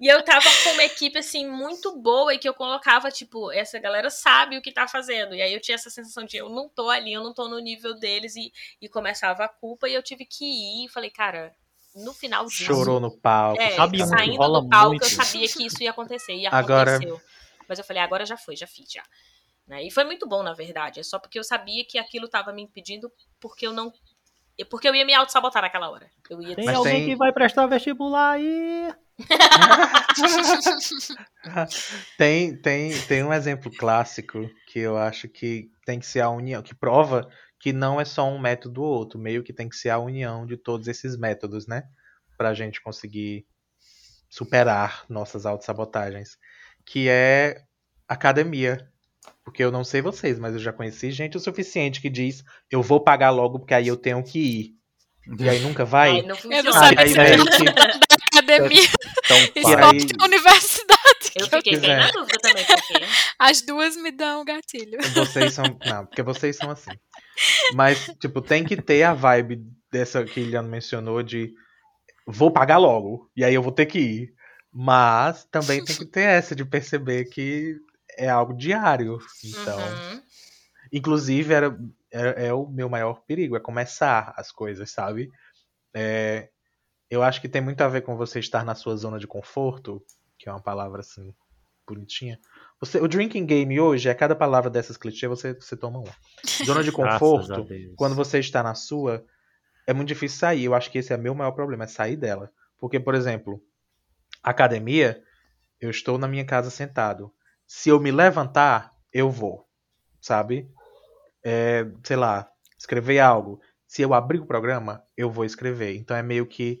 E 0.00 0.08
eu 0.08 0.24
tava 0.24 0.48
com 0.64 0.70
uma 0.70 0.84
equipe, 0.84 1.18
assim, 1.18 1.46
muito 1.46 1.94
boa 2.00 2.32
e 2.32 2.38
que 2.38 2.48
eu 2.48 2.54
colocava, 2.54 3.10
tipo, 3.10 3.52
essa 3.52 3.78
galera 3.78 4.08
sabe 4.08 4.56
o 4.56 4.62
que 4.62 4.72
tá 4.72 4.88
fazendo. 4.88 5.34
E 5.34 5.42
aí 5.42 5.52
eu 5.52 5.60
tinha 5.60 5.74
essa 5.74 5.90
sensação 5.90 6.24
de 6.24 6.38
eu 6.38 6.48
não 6.48 6.70
tô 6.70 6.88
ali, 6.88 7.12
eu 7.12 7.22
não 7.22 7.34
tô 7.34 7.46
no 7.48 7.58
nível 7.58 7.94
deles 7.94 8.34
e, 8.34 8.50
e 8.80 8.88
começava 8.88 9.44
a 9.44 9.48
culpa 9.48 9.90
e 9.90 9.94
eu 9.94 10.02
tive 10.02 10.24
que 10.24 10.44
ir. 10.44 10.86
E 10.86 10.88
falei, 10.88 11.10
cara, 11.10 11.52
no 11.94 12.12
final 12.12 12.46
disso. 12.46 12.64
Chorou 12.64 13.00
no 13.00 13.10
palco. 13.10 13.60
É, 13.60 13.76
Sabe 13.76 13.98
que 13.98 14.06
saindo 14.06 14.36
rola 14.36 14.62
do 14.62 14.68
palco, 14.68 14.88
muito? 14.90 15.04
eu 15.04 15.10
sabia 15.10 15.48
que 15.48 15.66
isso 15.66 15.82
ia 15.82 15.90
acontecer. 15.90 16.34
E 16.34 16.46
Agora- 16.46 16.96
aconteceu. 16.96 17.20
Mas 17.68 17.78
eu 17.78 17.84
falei, 17.84 18.02
agora 18.02 18.26
já 18.26 18.36
foi, 18.36 18.56
já 18.56 18.66
fiz, 18.66 18.90
já. 18.90 19.02
Né? 19.66 19.84
E 19.84 19.90
foi 19.90 20.04
muito 20.04 20.26
bom, 20.28 20.42
na 20.42 20.52
verdade. 20.52 20.98
É 20.98 21.02
só 21.02 21.18
porque 21.18 21.38
eu 21.38 21.44
sabia 21.44 21.84
que 21.86 21.98
aquilo 21.98 22.28
tava 22.28 22.52
me 22.52 22.62
impedindo 22.62 23.10
porque 23.38 23.66
eu 23.66 23.72
não. 23.72 23.92
Porque 24.68 24.88
eu 24.88 24.94
ia 24.94 25.06
me 25.06 25.14
auto-sabotar 25.14 25.62
naquela 25.62 25.88
hora. 25.88 26.10
Eu 26.28 26.42
ia 26.42 26.54
Tem 26.56 26.68
alguém 26.68 26.94
tem- 26.96 27.06
que 27.06 27.16
vai 27.16 27.32
prestar 27.32 27.66
vestibular 27.66 28.32
aí. 28.32 28.92
tem, 32.18 32.56
tem, 32.60 33.00
tem 33.02 33.24
um 33.24 33.32
exemplo 33.32 33.70
clássico 33.76 34.48
que 34.66 34.78
eu 34.78 34.96
acho 34.98 35.28
que 35.28 35.70
tem 35.84 35.98
que 35.98 36.06
ser 36.06 36.20
a 36.20 36.30
união, 36.30 36.62
que 36.62 36.74
prova 36.74 37.28
que 37.60 37.72
não 37.72 38.00
é 38.00 38.04
só 38.04 38.26
um 38.28 38.38
método 38.38 38.82
ou 38.82 38.88
outro, 38.92 39.18
meio 39.18 39.42
que 39.44 39.52
tem 39.52 39.68
que 39.68 39.76
ser 39.76 39.90
a 39.90 39.98
união 39.98 40.46
de 40.46 40.56
todos 40.56 40.88
esses 40.88 41.16
métodos, 41.16 41.66
né? 41.66 41.84
Pra 42.38 42.54
gente 42.54 42.80
conseguir 42.80 43.46
superar 44.28 45.04
nossas 45.08 45.46
autossabotagens. 45.46 46.38
Que 46.86 47.08
é 47.08 47.62
academia. 48.08 48.88
Porque 49.44 49.62
eu 49.62 49.70
não 49.70 49.84
sei 49.84 50.00
vocês, 50.00 50.38
mas 50.38 50.54
eu 50.54 50.58
já 50.60 50.72
conheci 50.72 51.10
gente 51.10 51.36
o 51.36 51.40
suficiente 51.40 52.00
que 52.00 52.08
diz 52.08 52.42
eu 52.70 52.82
vou 52.82 53.00
pagar 53.00 53.30
logo 53.30 53.58
porque 53.58 53.74
aí 53.74 53.86
eu 53.88 53.96
tenho 53.96 54.22
que 54.22 54.38
ir. 54.38 54.74
E 55.38 55.48
aí 55.48 55.60
nunca 55.60 55.84
vai. 55.84 56.10
Ai, 56.10 56.22
não 56.22 56.28
Eu 56.36 56.64
não 56.64 56.72
funciona. 56.72 56.72
sabia 56.72 57.00
aí 57.00 57.08
se 57.10 57.18
meio 57.18 57.28
era 57.34 57.44
que- 57.44 58.28
academia, 58.32 58.82
Então, 59.24 59.36
E 59.54 59.62
para. 59.62 59.90
aí- 59.90 59.96
esporte, 59.98 60.24
universidade. 60.24 61.19
Eu 61.38 61.48
que 61.48 61.54
eu- 61.54 61.58
fiquei 61.58 61.78
bem 61.78 61.90
Pois 61.90 61.92
é. 61.92 61.98
na 61.98 62.10
dúvida 62.10 62.38
também, 62.40 62.64
porque. 62.66 62.94
As 63.38 63.62
duas 63.62 63.96
me 63.96 64.10
dão 64.10 64.44
gatilho. 64.44 64.98
Vocês 65.14 65.54
são. 65.54 65.64
Não, 65.86 66.06
porque 66.06 66.22
vocês 66.22 66.56
são 66.56 66.70
assim. 66.70 66.90
Mas, 67.74 68.06
tipo, 68.20 68.40
tem 68.40 68.64
que 68.64 68.80
ter 68.80 69.02
a 69.02 69.14
vibe 69.14 69.62
dessa 69.90 70.24
que 70.24 70.40
Iliano 70.40 70.68
mencionou 70.68 71.22
de 71.22 71.52
vou 72.26 72.50
pagar 72.52 72.78
logo, 72.78 73.30
e 73.36 73.42
aí 73.44 73.54
eu 73.54 73.62
vou 73.62 73.72
ter 73.72 73.86
que 73.86 73.98
ir. 73.98 74.34
Mas 74.72 75.44
também 75.50 75.84
tem 75.84 75.96
que 75.96 76.04
ter 76.06 76.22
essa 76.22 76.54
de 76.54 76.64
perceber 76.64 77.24
que 77.24 77.76
é 78.16 78.28
algo 78.28 78.56
diário. 78.56 79.18
Então, 79.44 79.78
Uhum. 79.78 80.22
inclusive, 80.92 81.52
era, 81.52 81.76
é, 82.12 82.46
é 82.48 82.54
o 82.54 82.66
meu 82.68 82.88
maior 82.88 83.22
perigo, 83.26 83.56
é 83.56 83.60
começar 83.60 84.32
as 84.36 84.52
coisas, 84.52 84.90
sabe? 84.90 85.28
É, 85.94 86.48
eu 87.10 87.22
acho 87.22 87.40
que 87.40 87.48
tem 87.48 87.60
muito 87.60 87.80
a 87.80 87.88
ver 87.88 88.02
com 88.02 88.16
você 88.16 88.38
estar 88.38 88.64
na 88.64 88.76
sua 88.76 88.94
zona 88.96 89.18
de 89.18 89.26
conforto, 89.26 90.00
que 90.40 90.48
é 90.48 90.52
uma 90.52 90.60
palavra 90.60 91.00
assim, 91.00 91.34
bonitinha. 91.86 92.40
Você, 92.80 92.98
o 92.98 93.06
drinking 93.06 93.44
game 93.44 93.78
hoje, 93.78 94.08
a 94.08 94.14
cada 94.14 94.34
palavra 94.34 94.70
dessas 94.70 94.96
clichês, 94.96 95.28
você, 95.28 95.52
você 95.52 95.76
toma 95.76 95.98
uma. 95.98 96.14
Zona 96.64 96.82
de 96.82 96.90
conforto, 96.90 97.66
quando 97.94 98.14
você 98.14 98.38
está 98.38 98.62
na 98.62 98.74
sua, 98.74 99.22
é 99.86 99.92
muito 99.92 100.08
difícil 100.08 100.38
sair. 100.38 100.64
Eu 100.64 100.74
acho 100.74 100.90
que 100.90 100.96
esse 100.96 101.12
é 101.12 101.16
meu 101.18 101.34
maior 101.34 101.52
problema, 101.52 101.84
é 101.84 101.86
sair 101.86 102.16
dela. 102.16 102.50
Porque, 102.78 102.98
por 102.98 103.14
exemplo, 103.14 103.62
academia, 104.42 105.22
eu 105.78 105.90
estou 105.90 106.16
na 106.16 106.26
minha 106.26 106.44
casa 106.44 106.70
sentado. 106.70 107.30
Se 107.66 107.90
eu 107.90 108.00
me 108.00 108.10
levantar, 108.10 108.94
eu 109.12 109.30
vou. 109.30 109.68
Sabe? 110.22 110.70
É, 111.44 111.86
sei 112.02 112.16
lá, 112.16 112.50
escrever 112.78 113.18
algo. 113.18 113.60
Se 113.86 114.00
eu 114.00 114.14
abrir 114.14 114.40
o 114.40 114.46
programa, 114.46 115.04
eu 115.14 115.30
vou 115.30 115.44
escrever. 115.44 115.96
Então 115.96 116.16
é 116.16 116.22
meio 116.22 116.46
que 116.46 116.80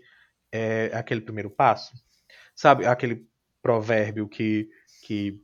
é, 0.50 0.90
aquele 0.94 1.20
primeiro 1.20 1.50
passo. 1.50 1.92
Sabe? 2.54 2.86
Aquele 2.86 3.29
provérbio 3.62 4.28
que, 4.28 4.68
que 5.02 5.40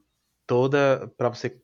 toda. 0.47 1.09
Pra 1.17 1.29
você 1.29 1.61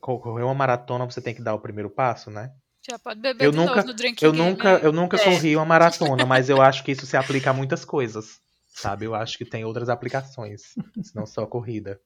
correr 0.00 0.42
uma 0.44 0.54
maratona, 0.54 1.04
você 1.04 1.20
tem 1.20 1.34
que 1.34 1.42
dar 1.42 1.54
o 1.54 1.60
primeiro 1.60 1.90
passo, 1.90 2.30
né? 2.30 2.52
Já 2.86 2.98
pode 2.98 3.20
beber 3.20 3.44
Eu 3.46 3.52
nunca- 3.52 3.82
no 3.82 3.94
drinking 3.94 4.24
Eu 4.24 4.32
game. 4.32 4.50
nunca, 4.50 4.68
eu 4.82 4.92
nunca 4.92 5.16
É. 5.16 5.24
corri 5.24 5.56
uma 5.56 5.64
maratona, 5.64 6.26
mas 6.26 6.48
eu 6.50 6.60
acho 6.60 6.84
que 6.84 6.92
isso 6.92 7.06
se 7.06 7.16
aplica 7.16 7.50
a 7.50 7.54
muitas 7.54 7.84
coisas. 7.84 8.38
Sabe? 8.68 9.04
Eu 9.06 9.14
acho 9.14 9.38
que 9.38 9.44
tem 9.44 9.64
outras 9.64 9.88
aplicações, 9.88 10.74
não 11.14 11.24
só 11.26 11.46
corrida. 11.46 12.00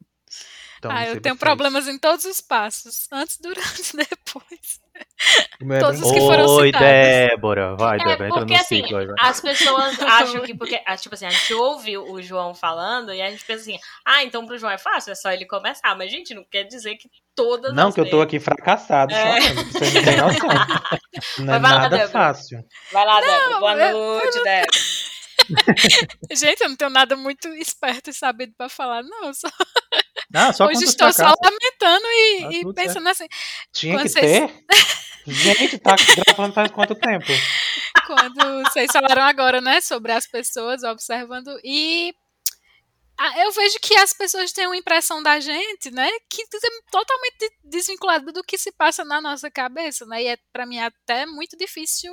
Então, 0.79 0.91
ah, 0.93 1.07
eu 1.07 1.21
tenho 1.21 1.35
vocês. 1.35 1.41
problemas 1.41 1.89
em 1.89 1.99
todos 1.99 2.25
os 2.25 2.41
passos. 2.41 3.09
Antes, 3.13 3.37
durante 3.43 3.81
e 3.93 3.97
depois. 3.97 4.81
É 5.61 5.79
todos 5.79 6.01
bem- 6.01 6.09
os 6.09 6.13
que 6.13 6.21
foram 6.21 6.45
Oi, 6.47 6.67
citados. 6.67 6.89
Débora. 6.89 7.77
Vai, 7.77 7.97
É, 7.97 8.05
Débora, 8.05 8.27
entra 8.29 8.39
porque 8.41 8.55
no 8.55 8.61
assim, 8.61 8.83
ciclo 8.83 8.97
aí, 8.99 9.07
vai. 9.07 9.15
as 9.21 9.41
pessoas 9.41 9.99
acham 10.03 10.41
que, 10.43 10.55
porque, 10.57 10.83
ah, 10.87 10.97
tipo 10.97 11.15
assim, 11.15 11.27
a 11.27 11.31
gente 11.31 11.55
ouve 11.55 11.97
o 11.99 12.21
João 12.23 12.53
falando 12.55 13.13
e 13.13 13.21
a 13.23 13.31
gente 13.31 13.45
pensa 13.45 13.63
assim, 13.63 13.79
ah, 14.05 14.23
então 14.25 14.45
pro 14.47 14.59
João 14.59 14.73
é 14.73 14.79
fácil, 14.79 15.13
é 15.13 15.15
só 15.15 15.31
ele 15.33 15.47
começar. 15.47 15.97
Mas, 15.97 16.11
gente, 16.11 16.35
não 16.35 16.45
quer 16.51 16.65
dizer 16.65 16.97
que 16.97 17.09
todas 17.35 17.73
Não, 17.75 17.89
as 17.89 17.95
que 17.95 18.01
eu 18.01 18.05
tô 18.05 18.19
vezes- 18.19 18.25
aqui 18.25 18.41
fracassado, 18.41 19.13
É. 19.15 19.41
vocês 19.41 19.95
não 19.95 20.03
têm 20.05 20.17
noção. 20.19 20.49
Não 21.39 21.55
é 21.55 21.59
Mas 21.59 21.63
vai 21.63 21.73
lá, 21.73 21.79
nada 21.79 21.89
Débora. 21.97 22.09
fácil. 22.13 22.65
Vai 22.93 23.05
lá, 23.05 23.21
Débora. 23.21 23.59
Boa 23.61 23.75
eu- 23.77 23.93
noite, 23.99 24.43
Débora. 24.43 24.67
Gente, 26.33 26.61
eu 26.63 26.69
não 26.69 26.77
tenho 26.77 26.91
nada 26.91 27.17
muito 27.17 27.49
esperto 27.55 28.11
e 28.11 28.13
sabido 28.15 28.53
pra 28.57 28.69
falar, 28.69 29.03
não. 29.03 29.27
eu 29.27 29.35
Só... 29.35 29.49
Ah, 30.35 30.53
só 30.53 30.67
Hoje 30.67 30.85
estou 30.85 31.13
só 31.13 31.25
lamentando 31.43 32.07
e, 32.07 32.41
Tá 32.43 32.53
e 32.53 32.75
pensando 32.75 33.09
assim. 33.09 33.27
Tinha 33.73 33.97
que 34.03 34.09
vocês- 34.09 34.51
ter. 34.51 34.65
Gente, 35.27 35.79
tá 35.79 35.95
gravando 36.27 36.55
faz 36.55 36.71
quanto 36.71 36.95
tempo? 36.95 37.27
quando 38.07 38.65
vocês 38.65 38.91
falaram 38.91 39.23
agora, 39.23 39.61
né, 39.61 39.81
sobre 39.81 40.13
as 40.13 40.27
pessoas 40.27 40.83
observando 40.83 41.59
e 41.63 42.15
eu 43.37 43.51
vejo 43.53 43.79
que 43.83 43.95
as 43.97 44.13
pessoas 44.15 44.53
têm 44.53 44.67
uma 44.67 44.77
impressão 44.77 45.23
da 45.23 45.41
gente, 45.41 45.91
né, 45.91 46.09
que 46.31 46.43
é 46.43 46.47
totalmente 46.91 47.37
de- 47.41 47.51
desvinculada 47.65 48.33
do 48.33 48.43
que 48.45 48.57
se 48.57 48.71
passa 48.73 49.05
na 49.05 49.21
nossa 49.21 49.51
cabeça, 49.51 50.07
né, 50.07 50.23
e 50.23 50.27
é 50.29 50.39
para 50.53 50.65
mim 50.65 50.79
até 50.79 51.27
muito 51.27 51.57
difícil 51.57 52.13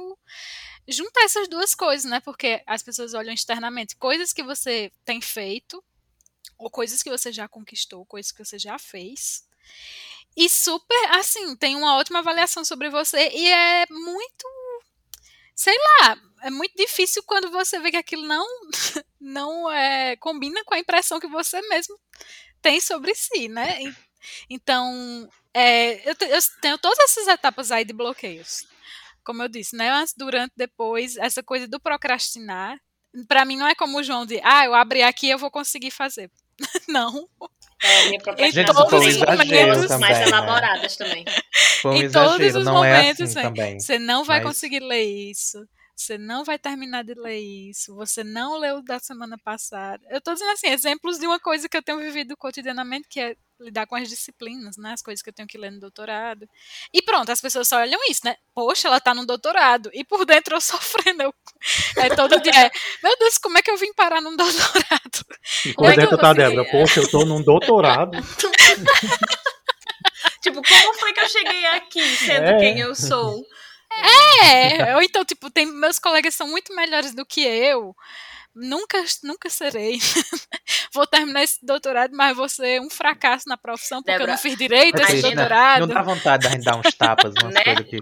juntar 0.87 1.21
essas 1.23 1.47
duas 1.47 1.73
coisas, 1.75 2.09
né, 2.09 2.19
porque 2.21 2.61
as 2.67 2.81
pessoas 2.83 3.13
olham 3.13 3.33
externamente 3.33 3.95
coisas 3.95 4.33
que 4.33 4.43
você 4.43 4.91
tem 5.05 5.21
feito 5.21 5.81
ou 6.57 6.69
coisas 6.69 7.01
que 7.03 7.09
você 7.09 7.31
já 7.31 7.47
conquistou, 7.47 8.05
coisas 8.05 8.31
que 8.31 8.43
você 8.43 8.57
já 8.57 8.77
fez. 8.79 9.47
E 10.35 10.49
super, 10.49 11.11
assim, 11.11 11.55
tem 11.55 11.75
uma 11.75 11.97
ótima 11.97 12.19
avaliação 12.19 12.65
sobre 12.65 12.89
você 12.89 13.29
e 13.29 13.47
é 13.47 13.85
muito 13.89 14.47
sei 15.55 15.75
lá, 15.77 16.17
é 16.43 16.49
muito 16.51 16.75
difícil 16.75 17.23
quando 17.23 17.49
você 17.49 17.79
vê 17.79 17.89
que 17.91 17.97
aquilo 17.97 18.27
não 18.27 18.45
não 19.19 19.71
é, 19.71 20.15
combina 20.17 20.63
com 20.65 20.73
a 20.73 20.79
impressão 20.79 21.19
que 21.19 21.27
você 21.27 21.61
mesmo 21.69 21.97
tem 22.61 22.81
sobre 22.81 23.15
si, 23.15 23.47
né? 23.47 23.79
Então, 24.49 25.29
é, 25.53 26.09
eu, 26.09 26.15
eu 26.27 26.39
tenho 26.61 26.77
todas 26.77 26.99
essas 26.99 27.27
etapas 27.27 27.71
aí 27.71 27.85
de 27.85 27.93
bloqueios. 27.93 28.67
Como 29.23 29.41
eu 29.41 29.47
disse, 29.47 29.75
né? 29.75 29.89
Durante, 30.17 30.53
depois, 30.55 31.15
essa 31.17 31.43
coisa 31.43 31.67
do 31.67 31.79
procrastinar. 31.79 32.79
Pra 33.27 33.45
mim 33.45 33.55
não 33.55 33.67
é 33.67 33.75
como 33.75 33.97
o 33.97 34.03
João 34.03 34.25
de, 34.25 34.41
ah, 34.43 34.65
eu 34.65 34.73
abri 34.73 35.01
aqui 35.01 35.29
eu 35.29 35.37
vou 35.37 35.49
conseguir 35.49 35.91
fazer. 35.91 36.29
não. 36.87 37.27
É, 37.81 38.05
minha 38.05 38.15
Em 38.15 38.19
procrastinação 38.19 38.87
todos 38.87 38.99
tem 38.99 39.09
os 39.09 39.17
outras 39.17 39.37
momentos 39.47 39.99
mais 39.99 40.17
também, 40.17 40.19
né? 40.19 40.27
elaboradas 40.27 40.95
também. 40.95 41.25
Foi 41.81 41.91
um 41.91 41.95
Em 41.97 42.11
todos 42.11 42.33
exagero, 42.39 42.59
os 42.59 42.65
não 42.65 42.83
é 42.83 42.97
momentos, 42.97 43.21
assim 43.21 43.35
né? 43.35 43.41
também. 43.43 43.79
Você 43.79 43.99
não 43.99 44.23
vai 44.23 44.39
Mas- 44.39 44.47
conseguir 44.47 44.79
ler 44.79 45.03
isso. 45.03 45.67
Você 45.97 46.17
não 46.17 46.43
vai 46.43 46.59
terminar 46.59 47.03
de 47.05 47.13
ler 47.13 47.39
isso. 47.39 47.95
Você 47.95 48.21
não 48.21 48.57
leu 48.57 48.81
da 48.81 48.99
semana 48.99 49.37
passada. 49.37 50.05
Eu 50.09 50.19
tô 50.19 50.33
dizendo 50.33 50.51
assim, 50.51 50.67
exemplos 50.67 51.17
de 51.17 51.25
uma 51.25 51.39
coisa 51.39 51.69
que 51.69 51.77
eu 51.77 51.81
tenho 51.83 51.99
vivido 51.99 52.35
cotidianamente, 52.35 53.07
que 53.09 53.17
é 53.19 53.35
lidar 53.61 53.87
com 53.87 53.95
as 53.95 54.09
disciplinas, 54.09 54.75
né? 54.75 54.91
As 54.91 55.01
coisas 55.01 55.21
que 55.21 55.29
eu 55.29 55.33
tenho 55.33 55.47
que 55.47 55.57
ler 55.57 55.71
no 55.71 55.79
doutorado. 55.79 56.49
E 56.93 57.01
pronto, 57.01 57.31
as 57.31 57.39
pessoas 57.39 57.69
só 57.69 57.77
olham 57.77 57.97
isso, 58.09 58.19
né? 58.25 58.35
Poxa, 58.53 58.89
ela 58.89 58.99
tá 58.99 59.13
no 59.13 59.25
doutorado. 59.25 59.89
E 59.93 60.03
por 60.03 60.25
dentro 60.25 60.55
eu 60.55 60.59
sofrendo. 61.15 61.23
Eu, 61.23 61.33
é 61.97 62.09
todo 62.15 62.39
dia. 62.41 62.51
é, 62.65 62.71
Meu 63.03 63.17
Deus, 63.17 63.37
como 63.37 63.57
é 63.57 63.61
que 63.61 63.71
eu 63.71 63.77
vim 63.77 63.93
parar 63.93 64.21
num 64.21 64.35
doutorado? 64.35 65.25
E 65.65 65.73
Quando 65.73 65.95
dentro 65.95 66.17
tá, 66.17 66.29
você- 66.29 66.35
Débora. 66.35 66.65
Poxa, 66.69 66.99
eu 67.01 67.09
tô 67.09 67.25
num 67.25 67.41
doutorado. 67.41 68.17
Tipo, 70.41 70.61
como 70.61 70.93
foi 70.99 71.11
que 71.13 71.19
eu 71.21 71.29
cheguei 71.29 71.65
aqui 71.67 72.03
sendo 72.17 72.45
É. 72.45 72.57
quem 72.59 72.79
eu 72.79 72.93
sou? 72.93 73.43
É, 74.43 74.95
ou 74.95 75.01
então, 75.01 75.25
tipo, 75.25 75.49
tem, 75.49 75.65
meus 75.65 75.97
colegas 75.97 76.35
são 76.35 76.47
muito 76.47 76.75
melhores 76.75 77.15
do 77.15 77.25
que 77.25 77.41
eu. 77.41 77.95
Nunca, 78.53 79.03
nunca 79.23 79.49
serei. 79.49 79.99
Vou 80.95 81.05
terminar 81.05 81.43
esse 81.43 81.63
doutorado, 81.63 82.11
mas 82.15 82.35
vou 82.35 82.49
ser 82.49 82.81
um 82.81 82.89
fracasso 82.89 83.47
na 83.47 83.57
profissão, 83.57 83.99
porque 83.99 84.11
eu 84.11 84.15
Débora, 84.17 84.31
não 84.31 84.37
fiz 84.39 84.57
direito 84.57 84.95
esse 85.01 85.11
imagina- 85.19 85.27
Não 85.29 85.35
doutorado. 85.35 85.87
dá 85.87 86.01
vontade 86.01 86.47
gente 86.51 86.63
dar 86.63 86.77
uns 86.77 86.93
tapas, 86.95 87.33
umas 87.41 87.53
Né? 87.53 87.63
coisas 87.63 87.85
que. 87.87 87.97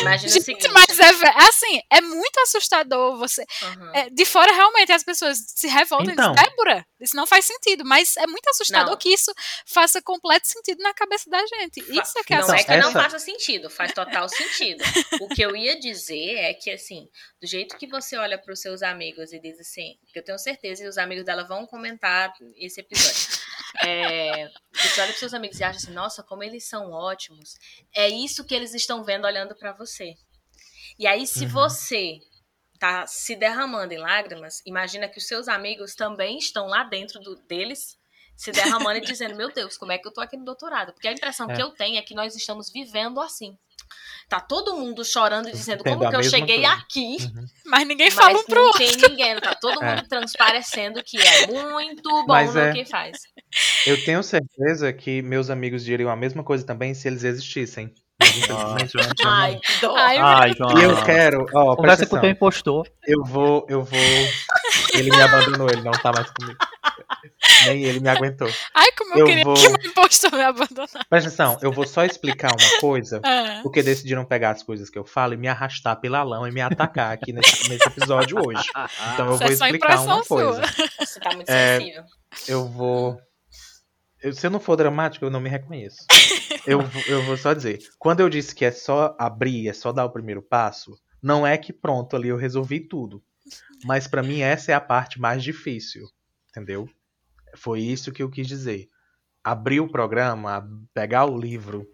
Imagina 0.00 0.30
o 0.30 0.32
Gente, 0.34 0.44
seguinte. 0.44 0.68
mas 0.72 0.98
é 0.98 1.08
assim, 1.48 1.80
é 1.90 2.00
muito 2.00 2.38
assustador 2.40 3.16
você. 3.18 3.44
Aham. 3.62 3.92
é, 3.94 4.10
de 4.10 4.24
fora, 4.24 4.52
realmente, 4.52 4.92
as 4.92 5.02
pessoas 5.02 5.38
se 5.46 5.66
revoltam 5.68 6.12
Então. 6.12 6.32
e 6.32 6.34
dizem, 6.36 6.48
Débora, 6.50 6.86
isso 7.00 7.16
não 7.16 7.26
faz 7.26 7.44
sentido. 7.44 7.84
Mas 7.84 8.16
é 8.16 8.26
muito 8.26 8.48
assustador 8.48 8.90
Não. 8.90 8.96
que 8.96 9.08
isso 9.08 9.32
faça 9.66 10.00
completo 10.02 10.46
sentido 10.48 10.82
na 10.82 10.92
cabeça 10.94 11.28
da 11.30 11.38
gente. 11.46 11.82
Fa- 11.82 11.92
Isso 12.02 12.18
é 12.18 12.22
que 12.24 12.34
é 12.34 12.38
não 12.40 12.54
é 12.54 12.62
que 12.64 12.76
não 12.76 12.90
essa- 12.90 13.02
faça 13.02 13.18
sentido, 13.18 13.70
faz 13.70 13.92
total 13.92 14.28
sentido. 14.28 14.82
O 15.20 15.28
que 15.28 15.42
eu 15.42 15.54
ia 15.56 15.78
dizer 15.78 16.34
é 16.36 16.54
que, 16.54 16.70
assim, 16.70 17.08
do 17.40 17.46
jeito 17.46 17.76
que 17.76 17.86
você 17.86 18.16
olha 18.16 18.38
para 18.38 18.52
os 18.52 18.60
seus 18.60 18.82
amigos 18.82 19.32
e 19.32 19.40
diz 19.40 19.58
assim, 19.60 19.96
eu 20.18 20.24
tenho 20.24 20.38
certeza 20.38 20.82
que 20.82 20.88
os 20.88 20.98
amigos 20.98 21.24
dela 21.24 21.44
vão 21.44 21.66
comentar 21.66 22.07
esse 22.56 22.80
episódio. 22.80 23.38
É, 23.84 24.48
você 24.72 25.00
olha 25.00 25.10
para 25.10 25.18
seus 25.18 25.34
amigos 25.34 25.60
e 25.60 25.64
acha 25.64 25.78
assim, 25.78 25.92
nossa, 25.92 26.22
como 26.22 26.42
eles 26.42 26.66
são 26.68 26.90
ótimos. 26.90 27.54
É 27.94 28.08
isso 28.08 28.44
que 28.44 28.54
eles 28.54 28.74
estão 28.74 29.04
vendo 29.04 29.26
olhando 29.26 29.54
para 29.54 29.72
você. 29.72 30.14
E 30.98 31.06
aí, 31.06 31.26
se 31.26 31.44
Uhum. 31.44 31.50
você 31.50 32.18
tá 32.78 33.06
se 33.06 33.36
derramando 33.36 33.92
em 33.92 33.98
lágrimas, 33.98 34.62
imagina 34.64 35.08
que 35.08 35.18
os 35.18 35.26
seus 35.26 35.48
amigos 35.48 35.94
também 35.94 36.38
estão 36.38 36.66
lá 36.66 36.84
dentro 36.84 37.20
do- 37.20 37.36
deles, 37.46 37.96
se 38.36 38.52
derramando 38.52 38.98
e 38.98 39.00
dizendo, 39.02 39.34
meu 39.36 39.52
Deus, 39.52 39.76
como 39.76 39.92
é 39.92 39.98
que 39.98 40.06
eu 40.06 40.12
tô 40.12 40.20
aqui 40.20 40.36
no 40.36 40.44
doutorado? 40.44 40.92
Porque 40.92 41.08
a 41.08 41.12
impressão 41.12 41.50
É. 41.50 41.54
que 41.56 41.62
eu 41.62 41.70
tenho 41.70 41.98
é 41.98 42.02
que 42.02 42.14
nós 42.14 42.34
estamos 42.36 42.70
vivendo 42.72 43.20
assim. 43.20 43.56
Tá 44.28 44.40
todo 44.40 44.76
mundo 44.76 45.04
chorando 45.04 45.48
e 45.48 45.52
dizendo 45.52 45.80
Entendo 45.80 45.98
como 45.98 46.10
que 46.10 46.16
eu 46.16 46.22
cheguei 46.22 46.56
coisa. 46.62 46.72
aqui, 46.72 47.16
Uhum. 47.34 47.46
Mas 47.66 47.86
ninguém 47.88 48.06
mas 48.06 48.14
fala 48.14 48.38
um 48.38 48.44
pro 48.44 48.54
não 48.56 48.66
outro. 48.66 48.78
tem 48.78 48.96
ninguém, 48.96 49.36
tá 49.40 49.54
todo 49.54 49.78
É. 49.82 49.96
mundo 49.96 50.08
transparecendo 50.08 51.02
que 51.02 51.16
é 51.20 51.46
muito 51.46 52.08
bom 52.26 52.26
Mas 52.26 52.54
no 52.54 52.60
é. 52.60 52.72
que 52.72 52.84
faz. 52.84 53.18
Eu 53.86 54.02
tenho 54.04 54.22
certeza 54.22 54.92
que 54.92 55.22
meus 55.22 55.48
amigos 55.50 55.84
diriam 55.84 56.10
a 56.10 56.16
mesma 56.16 56.44
coisa 56.44 56.64
também 56.66 56.92
se 56.94 57.08
eles 57.08 57.24
existissem. 57.24 57.94
Infelizmente 58.36 59.22
Ai, 59.26 59.58
que 59.62 59.80
dó. 59.80 59.94
Ai, 59.96 60.18
Ai, 60.18 60.52
João. 60.56 60.78
E 60.78 60.82
eu 60.84 61.02
quero, 61.04 61.46
ó, 61.54 61.76
Conversa 61.76 62.06
com 62.06 62.16
o 62.16 62.20
teu 62.20 62.30
impostor. 62.30 62.88
Eu 63.06 63.24
vou, 63.24 63.66
eu 63.68 63.82
vou. 63.82 63.98
Ele 64.94 65.10
me 65.10 65.20
abandonou, 65.20 65.68
ele 65.70 65.82
não 65.82 65.92
tá 65.92 66.12
mais 66.12 66.30
comigo. 66.30 66.58
Nem 67.66 67.82
ele 67.84 68.00
me 68.00 68.08
aguentou. 68.08 68.48
Ai, 68.74 68.90
como 68.96 69.14
eu, 69.14 69.18
Eu 69.20 69.26
queria 69.26 69.44
vou- 69.44 69.54
que 69.54 69.66
o 69.66 69.70
meu 69.72 69.90
impostor 69.90 70.32
me 70.32 70.42
abandonasse. 70.42 70.98
Presta 71.08 71.28
atenção, 71.28 71.58
eu 71.62 71.72
vou 71.72 71.86
só 71.86 72.04
explicar 72.04 72.50
uma 72.52 72.80
coisa, 72.80 73.20
Ah, 73.24 73.60
porque 73.62 73.82
decidiram 73.82 74.24
pegar 74.24 74.50
as 74.50 74.62
coisas 74.62 74.88
que 74.90 74.98
eu 74.98 75.04
falo 75.04 75.34
e 75.34 75.36
me 75.36 75.48
arrastar 75.48 75.96
pela 76.00 76.22
lama 76.22 76.48
e 76.48 76.52
me 76.52 76.60
atacar 76.60 77.12
aqui 77.12 77.32
nesse, 77.32 77.68
nesse 77.68 77.86
episódio 77.88 78.38
hoje. 78.46 78.62
Então 79.14 79.26
eu 79.26 79.34
Isso 79.34 79.42
vou 79.44 79.52
é 79.52 79.56
só 79.56 79.64
explicar 79.66 80.00
uma 80.00 80.14
impressão 80.14 80.24
coisa. 80.24 80.62
Você 81.00 81.20
tá 81.20 81.30
muito 81.34 81.48
É, 81.50 81.78
sensível. 81.78 82.02
Eu 82.46 82.68
vou. 82.68 83.18
Eu- 84.22 84.32
se 84.32 84.46
eu 84.46 84.50
não 84.50 84.60
for 84.60 84.76
dramático, 84.76 85.24
eu 85.24 85.30
não 85.30 85.40
me 85.40 85.48
reconheço. 85.48 86.04
Eu, 86.66 86.82
vou- 86.82 87.02
eu 87.06 87.22
vou 87.22 87.36
só 87.38 87.54
dizer. 87.54 87.78
Quando 87.98 88.20
eu 88.20 88.28
disse 88.28 88.54
que 88.54 88.62
é 88.64 88.70
só 88.70 89.16
abrir, 89.18 89.68
é 89.68 89.72
só 89.72 89.90
dar 89.90 90.04
o 90.04 90.10
primeiro 90.10 90.42
passo, 90.42 90.98
não 91.22 91.46
é 91.46 91.56
que 91.56 91.72
pronto 91.72 92.14
ali 92.14 92.28
eu 92.28 92.36
resolvi 92.36 92.78
tudo. 92.80 93.22
Mas 93.84 94.06
pra 94.06 94.22
mim 94.22 94.40
essa 94.40 94.72
é 94.72 94.74
a 94.74 94.80
parte 94.80 95.18
mais 95.18 95.42
difícil. 95.42 96.06
Entendeu? 96.50 96.86
Foi 97.56 97.80
isso 97.80 98.12
que 98.12 98.22
eu 98.22 98.28
quis 98.30 98.46
dizer. 98.46 98.88
Abrir 99.42 99.80
o 99.80 99.88
programa, 99.90 100.68
pegar 100.92 101.24
o 101.24 101.38
livro, 101.38 101.86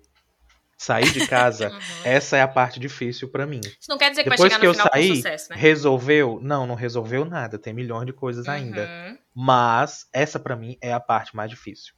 sair 0.76 1.12
de 1.12 1.24
casa, 1.28 1.70
Uhum. 1.70 1.78
essa 2.04 2.36
é 2.36 2.42
a 2.42 2.48
parte 2.48 2.80
difícil 2.80 3.28
pra 3.30 3.46
mim. 3.46 3.60
Isso 3.62 3.88
não 3.88 3.98
quer 3.98 4.10
dizer 4.10 4.24
que 4.24 4.30
Depois 4.30 4.50
vai 4.52 4.58
que 4.60 4.66
chegar 4.66 4.66
eu 4.66 4.72
no 4.72 4.74
final 4.74 4.90
saí, 4.92 5.08
com 5.10 5.14
sucesso, 5.16 5.50
né? 5.50 5.56
resolveu? 5.56 6.40
Não, 6.42 6.66
não 6.66 6.74
resolveu 6.74 7.24
nada. 7.24 7.58
Tem 7.60 7.72
milhões 7.72 8.06
de 8.06 8.12
coisas 8.12 8.48
ainda. 8.48 8.82
Uhum. 8.88 9.18
Mas 9.36 10.06
essa 10.12 10.40
pra 10.40 10.56
mim 10.56 10.76
é 10.80 10.92
a 10.92 10.98
parte 11.00 11.36
mais 11.36 11.48
difícil. 11.50 11.94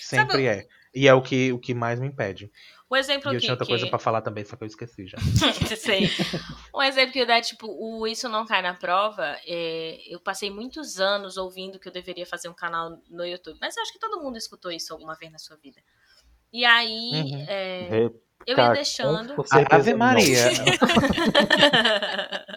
Sempre 0.00 0.32
Sabe- 0.32 0.46
é. 0.46 0.68
E 0.94 1.06
é 1.06 1.14
o 1.14 1.22
que, 1.22 1.52
o 1.52 1.58
que 1.58 1.72
mais 1.72 2.00
me 2.00 2.08
impede. 2.08 2.50
O 2.88 2.96
exemplo 2.96 3.30
E 3.30 3.34
eu 3.34 3.36
aqui 3.36 3.40
tinha 3.42 3.52
outra 3.52 3.64
que... 3.64 3.70
coisa 3.72 3.86
pra 3.86 3.98
falar 4.00 4.20
também, 4.22 4.44
só 4.44 4.56
que 4.56 4.64
eu 4.64 4.66
esqueci 4.66 5.06
já. 5.06 5.16
Sei. 5.78 6.10
Um 6.74 6.82
exemplo 6.82 7.12
que 7.12 7.20
eu 7.20 7.26
dar, 7.26 7.40
tipo, 7.40 7.68
o 7.68 8.04
Isso 8.08 8.28
Não 8.28 8.44
Cai 8.44 8.60
na 8.60 8.74
Prova, 8.74 9.36
é, 9.46 10.00
eu 10.12 10.18
passei 10.18 10.50
muitos 10.50 10.98
anos 10.98 11.36
ouvindo 11.36 11.78
que 11.78 11.86
eu 11.86 11.92
deveria 11.92 12.26
fazer 12.26 12.48
um 12.48 12.52
canal 12.54 13.00
no 13.08 13.24
YouTube. 13.24 13.56
Mas 13.60 13.76
eu 13.76 13.82
acho 13.84 13.92
que 13.92 14.00
todo 14.00 14.20
mundo 14.20 14.36
escutou 14.36 14.72
isso 14.72 14.92
alguma 14.92 15.14
vez 15.14 15.30
na 15.30 15.38
sua 15.38 15.56
vida. 15.56 15.80
E 16.52 16.64
aí, 16.64 17.12
Uhum. 17.12 17.44
é, 17.48 18.10
eu 18.46 18.56
ia 18.56 18.72
deixando. 18.72 19.46
certeza 19.46 19.90
Ave. 19.90 19.94
Maria. 19.94 20.44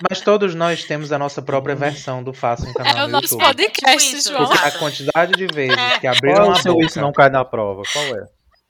Mas 0.10 0.22
todos 0.22 0.56
nós 0.56 0.84
temos 0.84 1.12
a 1.12 1.20
nossa 1.20 1.42
própria 1.42 1.76
versão 1.76 2.24
do 2.24 2.34
Faça 2.34 2.68
um 2.70 2.74
canal 2.74 2.98
é 2.98 3.04
o 3.04 3.08
no 3.08 3.14
nosso 3.14 3.34
YouTube. 3.36 3.46
podcast, 3.46 3.90
É 3.90 3.96
isso, 4.18 4.30
João. 4.32 4.52
A 4.52 4.72
quantidade 4.72 5.34
de 5.34 5.48
vezes 5.48 5.78
É. 5.78 6.00
que 6.00 6.08
Qual 6.08 6.16
abriram 6.16 6.46
é 6.46 6.50
o 6.50 6.52
a 6.52 6.56
seu 6.56 6.74
boca, 6.74 6.86
isso 6.86 7.02
não 7.02 7.12
cai 7.12 7.30
na 7.30 7.44
prova? 7.46 7.82
Qual 7.92 8.06
é? 8.18 8.26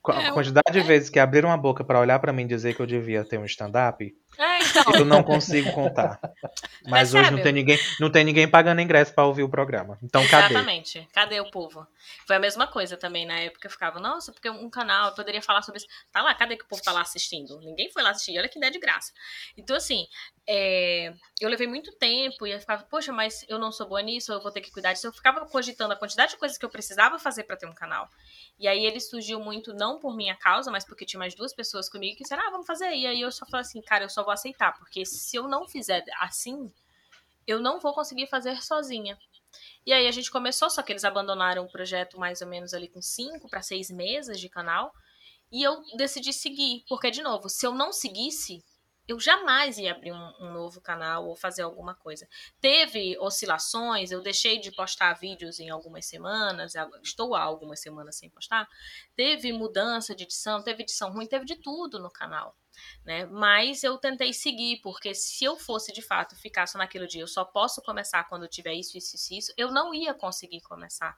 a 0.06 0.32
quantidade 0.34 0.70
de 0.74 0.82
vezes 0.82 1.10
que 1.10 1.18
abriram 1.18 1.50
a 1.50 1.56
boca 1.56 1.82
pra 1.82 1.98
olhar 1.98 2.20
pra 2.20 2.34
mim 2.34 2.44
e 2.44 2.48
dizer 2.48 2.76
que 2.76 2.82
eu 2.82 2.86
devia 2.86 3.24
ter 3.24 3.38
um 3.40 3.46
stand-up, 3.46 4.06
É, 4.38 4.53
então. 4.82 4.94
eu 4.96 5.06
não 5.06 5.24
consigo 5.24 5.72
contar. 5.72 6.20
Mas 6.88 7.14
hoje 7.14 7.32
não 7.32 7.42
tem 7.42 7.54
ninguém, 7.54 7.80
não 8.00 8.12
tem 8.12 8.24
ninguém 8.24 8.48
pagando 8.48 8.82
ingresso 8.82 9.14
pra 9.14 9.26
ouvir 9.26 9.44
o 9.44 9.50
programa. 9.50 9.98
Então 10.04 10.26
cadê? 10.28 10.54
Exatamente. 10.54 11.08
Cadê 11.14 11.40
o 11.40 11.50
povo? 11.50 11.88
Foi 12.26 12.36
a 12.36 12.40
mesma 12.40 12.68
coisa 12.68 12.98
também 12.98 13.26
na 13.26 13.40
época. 13.40 13.68
Eu 13.68 13.72
ficava, 13.72 14.00
nossa, 14.00 14.32
porque 14.32 14.50
um 14.50 14.70
canal 14.70 15.10
eu 15.10 15.16
poderia 15.16 15.42
falar 15.42 15.62
sobre 15.62 15.80
isso. 15.80 15.88
Tá 16.12 16.22
lá, 16.22 16.34
cadê 16.34 16.58
que 16.58 16.66
o 16.66 16.68
povo 16.68 16.82
tá 16.82 16.92
lá 16.92 17.02
assistindo? 17.02 17.60
Ninguém 17.62 17.92
foi 17.92 18.04
lá 18.04 18.12
assistir. 18.12 18.38
Olha 18.38 18.50
que 18.50 18.58
ideia 18.58 18.72
de 18.72 18.80
graça. 18.80 19.12
Então, 19.58 19.76
assim, 19.76 20.08
é, 20.48 21.14
eu 21.40 21.50
levei 21.50 21.68
muito 21.68 21.92
tempo 21.94 22.46
e 22.46 22.52
eu 22.52 22.60
ficava, 22.60 22.84
poxa, 22.84 23.12
mas 23.12 23.46
eu 23.48 23.58
não 23.58 23.72
sou 23.72 23.88
boa 23.88 24.02
nisso, 24.02 24.32
eu 24.32 24.42
vou 24.42 24.52
ter 24.52 24.62
que 24.62 24.72
cuidar 24.72 24.94
disso. 24.94 25.08
Eu 25.08 25.14
ficava 25.14 25.46
cogitando 25.46 25.94
a 25.94 25.96
quantidade 25.96 26.32
de 26.32 26.38
coisas 26.38 26.58
que 26.58 26.66
eu 26.66 26.70
precisava 26.70 27.18
fazer 27.18 27.44
pra 27.44 27.56
ter 27.56 27.66
um 27.66 27.74
canal. 27.74 28.10
E 28.60 28.68
aí 28.68 28.86
ele 28.86 29.00
surgiu 29.00 29.40
muito, 29.40 29.74
não 29.74 30.00
por 30.00 30.16
minha 30.16 30.36
causa, 30.36 30.70
mas 30.70 30.86
porque 30.86 31.06
tinha 31.06 31.20
mais 31.20 31.34
duas 31.34 31.54
pessoas 31.54 31.90
comigo 31.90 32.18
que 32.18 32.24
disseram, 32.24 32.48
ah, 32.48 32.52
vamos 32.52 32.68
fazer. 32.68 32.94
E 32.94 33.08
aí 33.08 33.22
eu 33.22 33.32
só 33.32 33.46
falei 33.46 33.62
assim, 33.62 33.82
cara, 33.82 34.04
eu 34.04 34.10
só 34.10 34.24
vou 34.24 34.32
aceitar, 34.32 34.63
porque 34.72 35.06
se 35.06 35.36
eu 35.36 35.48
não 35.48 35.68
fizer 35.68 36.04
assim, 36.20 36.72
eu 37.46 37.60
não 37.60 37.80
vou 37.80 37.94
conseguir 37.94 38.28
fazer 38.28 38.62
sozinha. 38.64 39.18
E 39.86 39.92
aí 39.92 40.08
a 40.08 40.12
gente 40.12 40.32
começou, 40.32 40.70
só 40.70 40.82
que 40.82 40.92
eles 40.92 41.04
abandonaram 41.04 41.66
o 41.66 41.72
projeto 41.72 42.18
mais 42.20 42.42
ou 42.42 42.48
menos 42.48 42.74
ali 42.74 42.88
com 42.88 43.02
cinco 43.02 43.50
para 43.50 43.62
seis 43.62 43.92
meses 43.92 44.40
de 44.40 44.50
canal. 44.50 44.94
E 45.52 45.62
eu 45.62 45.84
decidi 45.96 46.34
seguir, 46.34 46.84
porque, 46.88 47.12
de 47.12 47.22
novo, 47.22 47.50
se 47.50 47.66
eu 47.68 47.74
não 47.74 47.92
seguisse, 47.92 48.64
eu 49.08 49.20
jamais 49.20 49.78
ia 49.78 49.92
abrir 49.92 50.12
um, 50.12 50.34
um 50.40 50.54
novo 50.54 50.80
canal 50.82 51.28
ou 51.28 51.36
fazer 51.36 51.62
alguma 51.62 51.94
coisa. 51.96 52.28
Teve 52.62 53.18
oscilações, 53.20 54.12
eu 54.12 54.22
deixei 54.22 54.60
de 54.60 54.72
postar 54.72 55.14
vídeos 55.14 55.60
em 55.60 55.70
algumas 55.70 56.06
semanas, 56.06 56.74
estou 57.02 57.36
há 57.36 57.42
algumas 57.42 57.82
semanas 57.82 58.18
sem 58.18 58.30
postar. 58.30 58.68
Teve 59.16 59.52
mudança 59.52 60.16
de 60.16 60.24
edição, 60.24 60.64
teve 60.64 60.84
edição 60.84 61.12
ruim, 61.12 61.28
teve 61.28 61.46
de 61.46 61.56
tudo 61.56 62.00
no 62.00 62.10
canal. 62.10 62.56
Né? 63.06 63.26
Mas 63.28 63.84
eu 63.84 63.98
tentei 63.98 64.34
seguir, 64.34 64.80
porque 64.82 65.14
se 65.14 65.44
eu 65.44 65.56
fosse 65.58 65.92
de 65.94 66.02
fato 66.02 66.36
ficar 66.36 66.66
só 66.68 66.78
naquele 66.78 67.06
dia, 67.06 67.22
eu 67.22 67.28
só 67.28 67.46
posso 67.46 67.82
começar 67.82 68.24
quando 68.26 68.48
tiver 68.48 68.74
isso, 68.74 68.98
isso, 68.98 69.16
isso, 69.16 69.34
isso, 69.34 69.54
eu 69.58 69.72
não 69.72 69.94
ia 69.94 70.14
conseguir 70.14 70.62
começar. 70.62 71.16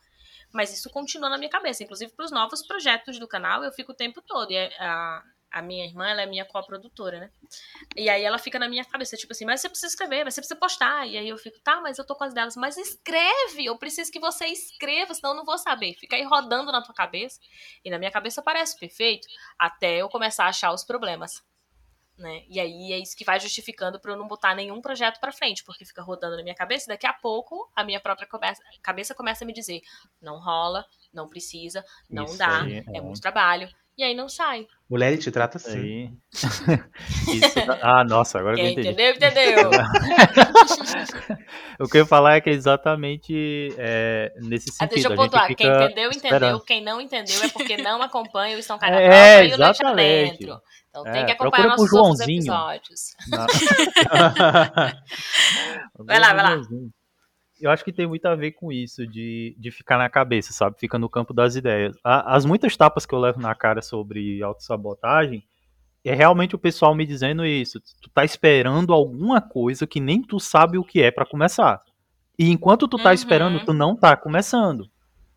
Mas 0.54 0.74
isso 0.74 0.90
continua 0.90 1.30
na 1.30 1.38
minha 1.38 1.50
cabeça, 1.50 1.84
inclusive 1.84 2.12
para 2.14 2.26
os 2.26 2.32
novos 2.32 2.66
projetos 2.66 3.20
do 3.20 3.28
canal, 3.28 3.64
eu 3.64 3.72
fico 3.72 3.92
o 3.92 3.96
tempo 3.96 4.22
todo. 4.22 4.52
E 4.52 4.58
a, 4.80 5.24
a 5.52 5.62
minha 5.62 5.86
irmã, 5.86 6.08
ela 6.08 6.22
é 6.22 6.26
minha 6.26 6.46
coprodutora, 6.46 7.20
né? 7.20 7.32
E 7.96 8.10
aí 8.10 8.24
ela 8.24 8.38
fica 8.38 8.60
na 8.60 8.68
minha 8.68 8.84
cabeça, 8.84 9.16
tipo 9.16 9.32
assim, 9.32 9.46
mas 9.46 9.62
você 9.62 9.70
precisa 9.70 9.88
escrever, 9.88 10.26
mas 10.26 10.34
você 10.34 10.42
precisa 10.42 10.60
postar. 10.60 11.08
E 11.08 11.18
aí 11.18 11.30
eu 11.30 11.38
fico, 11.38 11.60
tá, 11.62 11.80
mas 11.80 11.98
eu 11.98 12.06
tô 12.06 12.16
com 12.16 12.24
as 12.24 12.34
delas, 12.34 12.56
mas 12.56 12.78
escreve, 12.78 13.66
eu 13.66 13.78
preciso 13.78 14.12
que 14.12 14.20
você 14.20 14.46
escreva, 14.48 15.14
senão 15.14 15.32
eu 15.32 15.38
não 15.38 15.46
vou 15.46 15.58
saber. 15.58 15.94
Fica 15.94 16.16
aí 16.16 16.24
rodando 16.24 16.72
na 16.72 16.82
tua 16.82 16.94
cabeça. 16.94 17.40
E 17.84 17.90
na 17.90 17.98
minha 17.98 18.12
cabeça 18.12 18.42
parece 18.42 18.78
perfeito, 18.78 19.28
até 19.58 19.98
eu 19.98 20.10
começar 20.10 20.46
a 20.46 20.50
achar 20.50 20.74
os 20.74 20.84
problemas. 20.84 21.42
Né? 22.18 22.44
E 22.48 22.62
aí 22.62 22.94
é 22.94 22.98
isso 22.98 23.16
que 23.16 23.26
vai 23.26 23.38
justificando 23.40 24.00
para 24.00 24.14
eu 24.14 24.18
não 24.18 24.28
botar 24.28 24.56
nenhum 24.56 24.82
projeto 24.82 25.20
para 25.20 25.34
frente, 25.34 25.64
porque 25.66 25.84
fica 25.84 26.02
rodando 26.02 26.38
na 26.38 26.44
minha 26.44 26.56
cabeça, 26.56 26.86
e 26.86 26.94
daqui 26.94 27.06
a 27.06 27.12
pouco 27.12 27.70
a 27.76 27.84
minha 27.84 28.00
própria 28.00 28.26
cabeça, 28.26 28.62
cabeça 28.82 29.14
começa 29.14 29.44
a 29.44 29.48
me 29.48 29.52
dizer: 29.52 29.82
não 30.22 30.40
rola, 30.40 30.86
não 31.14 31.28
precisa, 31.28 31.84
não 32.10 32.24
Isso 32.24 32.38
dá, 32.38 32.62
é 32.70 32.98
é. 32.98 33.02
muito 33.02 33.20
trabalho. 33.20 33.70
E 33.98 34.04
aí 34.04 34.14
não 34.14 34.28
sai. 34.28 34.68
Mulher, 34.90 35.14
ele 35.14 35.22
te 35.22 35.32
trata 35.32 35.56
assim. 35.58 36.12
Ah, 37.82 38.04
nossa, 38.04 38.38
agora 38.40 38.56
que 38.56 38.62
eu 38.62 38.66
Quem 38.66 38.74
entendi. 38.74 38.90
entendeu, 38.90 39.14
entendeu. 39.16 39.70
O 41.80 41.88
que 41.90 41.98
eu 41.98 42.02
ia 42.02 42.06
falar 42.08 42.36
é 42.36 42.42
que 42.42 42.50
é 42.50 42.54
exatamente 42.54 43.74
é, 43.78 44.32
nesse 44.42 44.70
Ah, 44.70 44.74
sentido. 44.88 44.94
deixa 44.94 45.08
eu 45.08 45.12
a 45.12 45.16
gente 45.16 45.24
pontuar. 45.32 45.48
Quem 45.48 45.54
entendeu, 45.68 45.86
entendeu. 45.88 46.10
esperando. 46.12 46.62
Quem 46.64 46.84
não 46.84 47.02
entendeu 47.02 47.44
é 47.44 47.50
porque 47.50 47.78
não 47.78 48.02
acompanha 48.02 48.56
o 48.56 48.60
Estão 48.60 48.78
Cai 48.78 48.92
na 48.92 49.02
É, 49.02 49.08
e 49.08 49.10
o 49.54 49.58
Leite 49.58 49.62
exatamente. 49.62 50.44
Adentro. 50.44 50.62
Então 50.90 51.08
É, 51.08 51.12
tem 51.12 51.26
que 51.26 51.32
acompanhar 51.34 51.68
nossos 51.68 51.92
outros 51.94 52.18
Joãozinho. 52.20 52.40
episódios. 52.40 53.02
Vai 56.06 56.20
lá, 56.20 56.34
vai 56.34 56.44
lá. 56.44 56.62
Eu 57.62 57.72
acho 57.72 57.84
que 57.86 57.94
tem 57.94 58.06
muito 58.08 58.26
a 58.26 58.36
ver 58.36 58.52
com 58.52 58.72
isso, 58.72 59.08
de, 59.08 59.56
de 59.58 59.72
ficar 59.72 59.98
na 59.98 60.10
cabeça, 60.10 60.52
sabe? 60.52 60.78
Fica 60.80 61.00
no 61.00 61.10
campo 61.10 61.34
das 61.34 61.56
ideias. 61.56 61.96
A- 62.04 62.36
As 62.36 62.46
muitas 62.46 62.76
tapas 62.76 63.06
que 63.06 63.16
eu 63.16 63.20
levo 63.20 63.40
na 63.40 63.56
cara 63.56 63.82
sobre 63.82 64.42
autossabotagem 64.44 65.44
é 66.04 66.14
realmente 66.14 66.56
o 66.56 66.60
pessoal 66.60 66.94
me 66.96 67.06
dizendo 67.06 67.46
isso. 67.46 67.80
Tu 68.02 68.10
tá 68.10 68.26
esperando 68.26 68.94
alguma 68.94 69.42
coisa 69.42 69.88
que 69.88 70.00
nem 70.00 70.22
tu 70.22 70.40
sabe 70.40 70.78
o 70.78 70.84
que 70.84 71.02
é 71.02 71.12
pra 71.12 71.26
começar. 71.26 71.82
E 72.38 72.52
enquanto 72.52 72.88
tu 72.88 72.98
tá 72.98 73.10
Uhum. 73.10 73.16
esperando, 73.16 73.60
tu 73.66 73.74
não 73.74 73.96
tá 73.96 74.16
começando. 74.18 74.90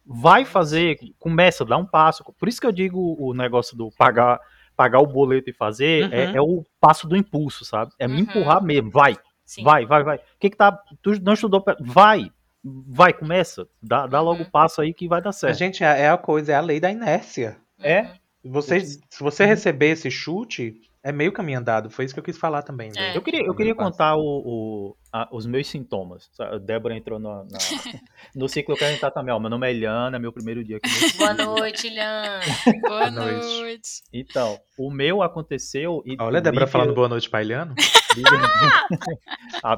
Vai 0.05 0.45
fazer, 0.45 0.99
começa, 1.19 1.65
dá 1.65 1.77
um 1.77 1.87
passo. 1.87 2.25
Por 2.39 2.49
isso 2.49 2.61
que 2.61 2.67
eu 2.67 2.73
digo 2.73 3.17
o 3.21 3.35
negócio 3.35 3.77
do 3.77 3.91
pagar 3.97 4.41
pagar 4.77 5.01
o 5.01 5.07
boleto 5.09 5.51
e 5.51 5.53
fazer, 5.53 6.05
Uhum. 6.05 6.11
é, 6.13 6.37
é 6.37 6.41
o 6.41 6.65
passo 6.81 7.09
do 7.09 7.17
impulso, 7.17 7.65
sabe? 7.65 7.91
É 7.99 8.07
me 8.07 8.15
Uhum. 8.15 8.21
empurrar 8.21 8.63
mesmo. 8.63 8.91
Vai, 8.93 9.17
Sim. 9.49 9.63
vai, 9.65 9.87
vai, 9.87 10.05
vai. 10.05 10.17
O 10.19 10.21
que 10.39 10.51
que 10.51 10.57
tá. 10.57 10.79
Tu 11.03 11.19
não 11.23 11.33
estudou. 11.33 11.63
pra- 11.63 11.77
Vai, 11.81 12.31
vai, 12.63 13.15
começa. 13.15 13.67
Dá, 13.83 14.07
dá 14.07 14.21
logo 14.21 14.41
o 14.43 14.45
Uhum. 14.45 14.51
passo 14.51 14.83
aí 14.83 14.93
que 14.93 15.09
vai 15.09 15.23
dar 15.23 15.31
A 15.31 15.33
certo. 15.33 15.57
gente, 15.59 15.83
é 15.83 16.03
é 16.03 16.11
a 16.11 16.19
coisa, 16.19 16.53
é 16.53 16.55
a 16.55 16.61
lei 16.61 16.79
da 16.79 16.91
inércia. 16.91 17.57
É. 17.81 18.11
Você, 18.45 18.81
se 18.81 19.01
você 19.21 19.47
receber 19.47 19.87
esse 19.91 20.11
chute, 20.11 20.81
é 21.03 21.11
meio 21.13 21.33
caminho 21.33 21.59
andado. 21.61 21.89
Foi 21.91 22.05
isso 22.05 22.13
que 22.13 22.21
eu 22.21 22.25
quis 22.25 22.37
falar 22.37 22.63
também. 22.63 22.91
né? 22.95 23.13
É. 23.13 23.17
Eu 23.17 23.23
queria, 23.23 23.41
eu 23.45 23.55
queria 23.55 23.75
contar 23.75 24.17
o, 24.17 24.21
o- 24.21 24.97
a- 25.13 25.29
os 25.33 25.47
meus 25.47 25.67
sintomas. 25.67 26.31
A 26.39 26.59
Débora 26.59 26.95
entrou 26.97 27.19
no, 27.19 27.45
na- 27.45 27.59
no 28.35 28.49
ciclo 28.49 28.77
que 28.77 28.85
a 28.85 28.91
gente 28.91 29.01
tá 29.01 29.11
também. 29.11 29.33
Ó, 29.35 29.39
meu 29.41 29.49
nome 29.51 29.67
é 29.67 29.71
Eliana, 29.71 30.19
meu 30.19 30.33
primeiro 30.33 30.63
dia 30.65 30.77
aqui. 30.77 30.89
no 30.91 31.19
Boa 31.19 31.35
noite, 31.35 31.89
Lian. 31.89 32.41
Boa 32.83 33.11
noite. 33.11 34.03
Então, 34.13 34.59
o 34.79 34.91
meu 34.91 35.23
aconteceu. 35.23 36.03
E 36.05 36.17
Olha 36.21 36.39
a 36.39 36.41
Débora 36.41 36.65
Lívia- 36.65 36.67
falando 36.73 36.95
boa 36.95 37.09
noite, 37.09 37.29
Pailiano. 37.31 37.75
Ah, 37.79 37.98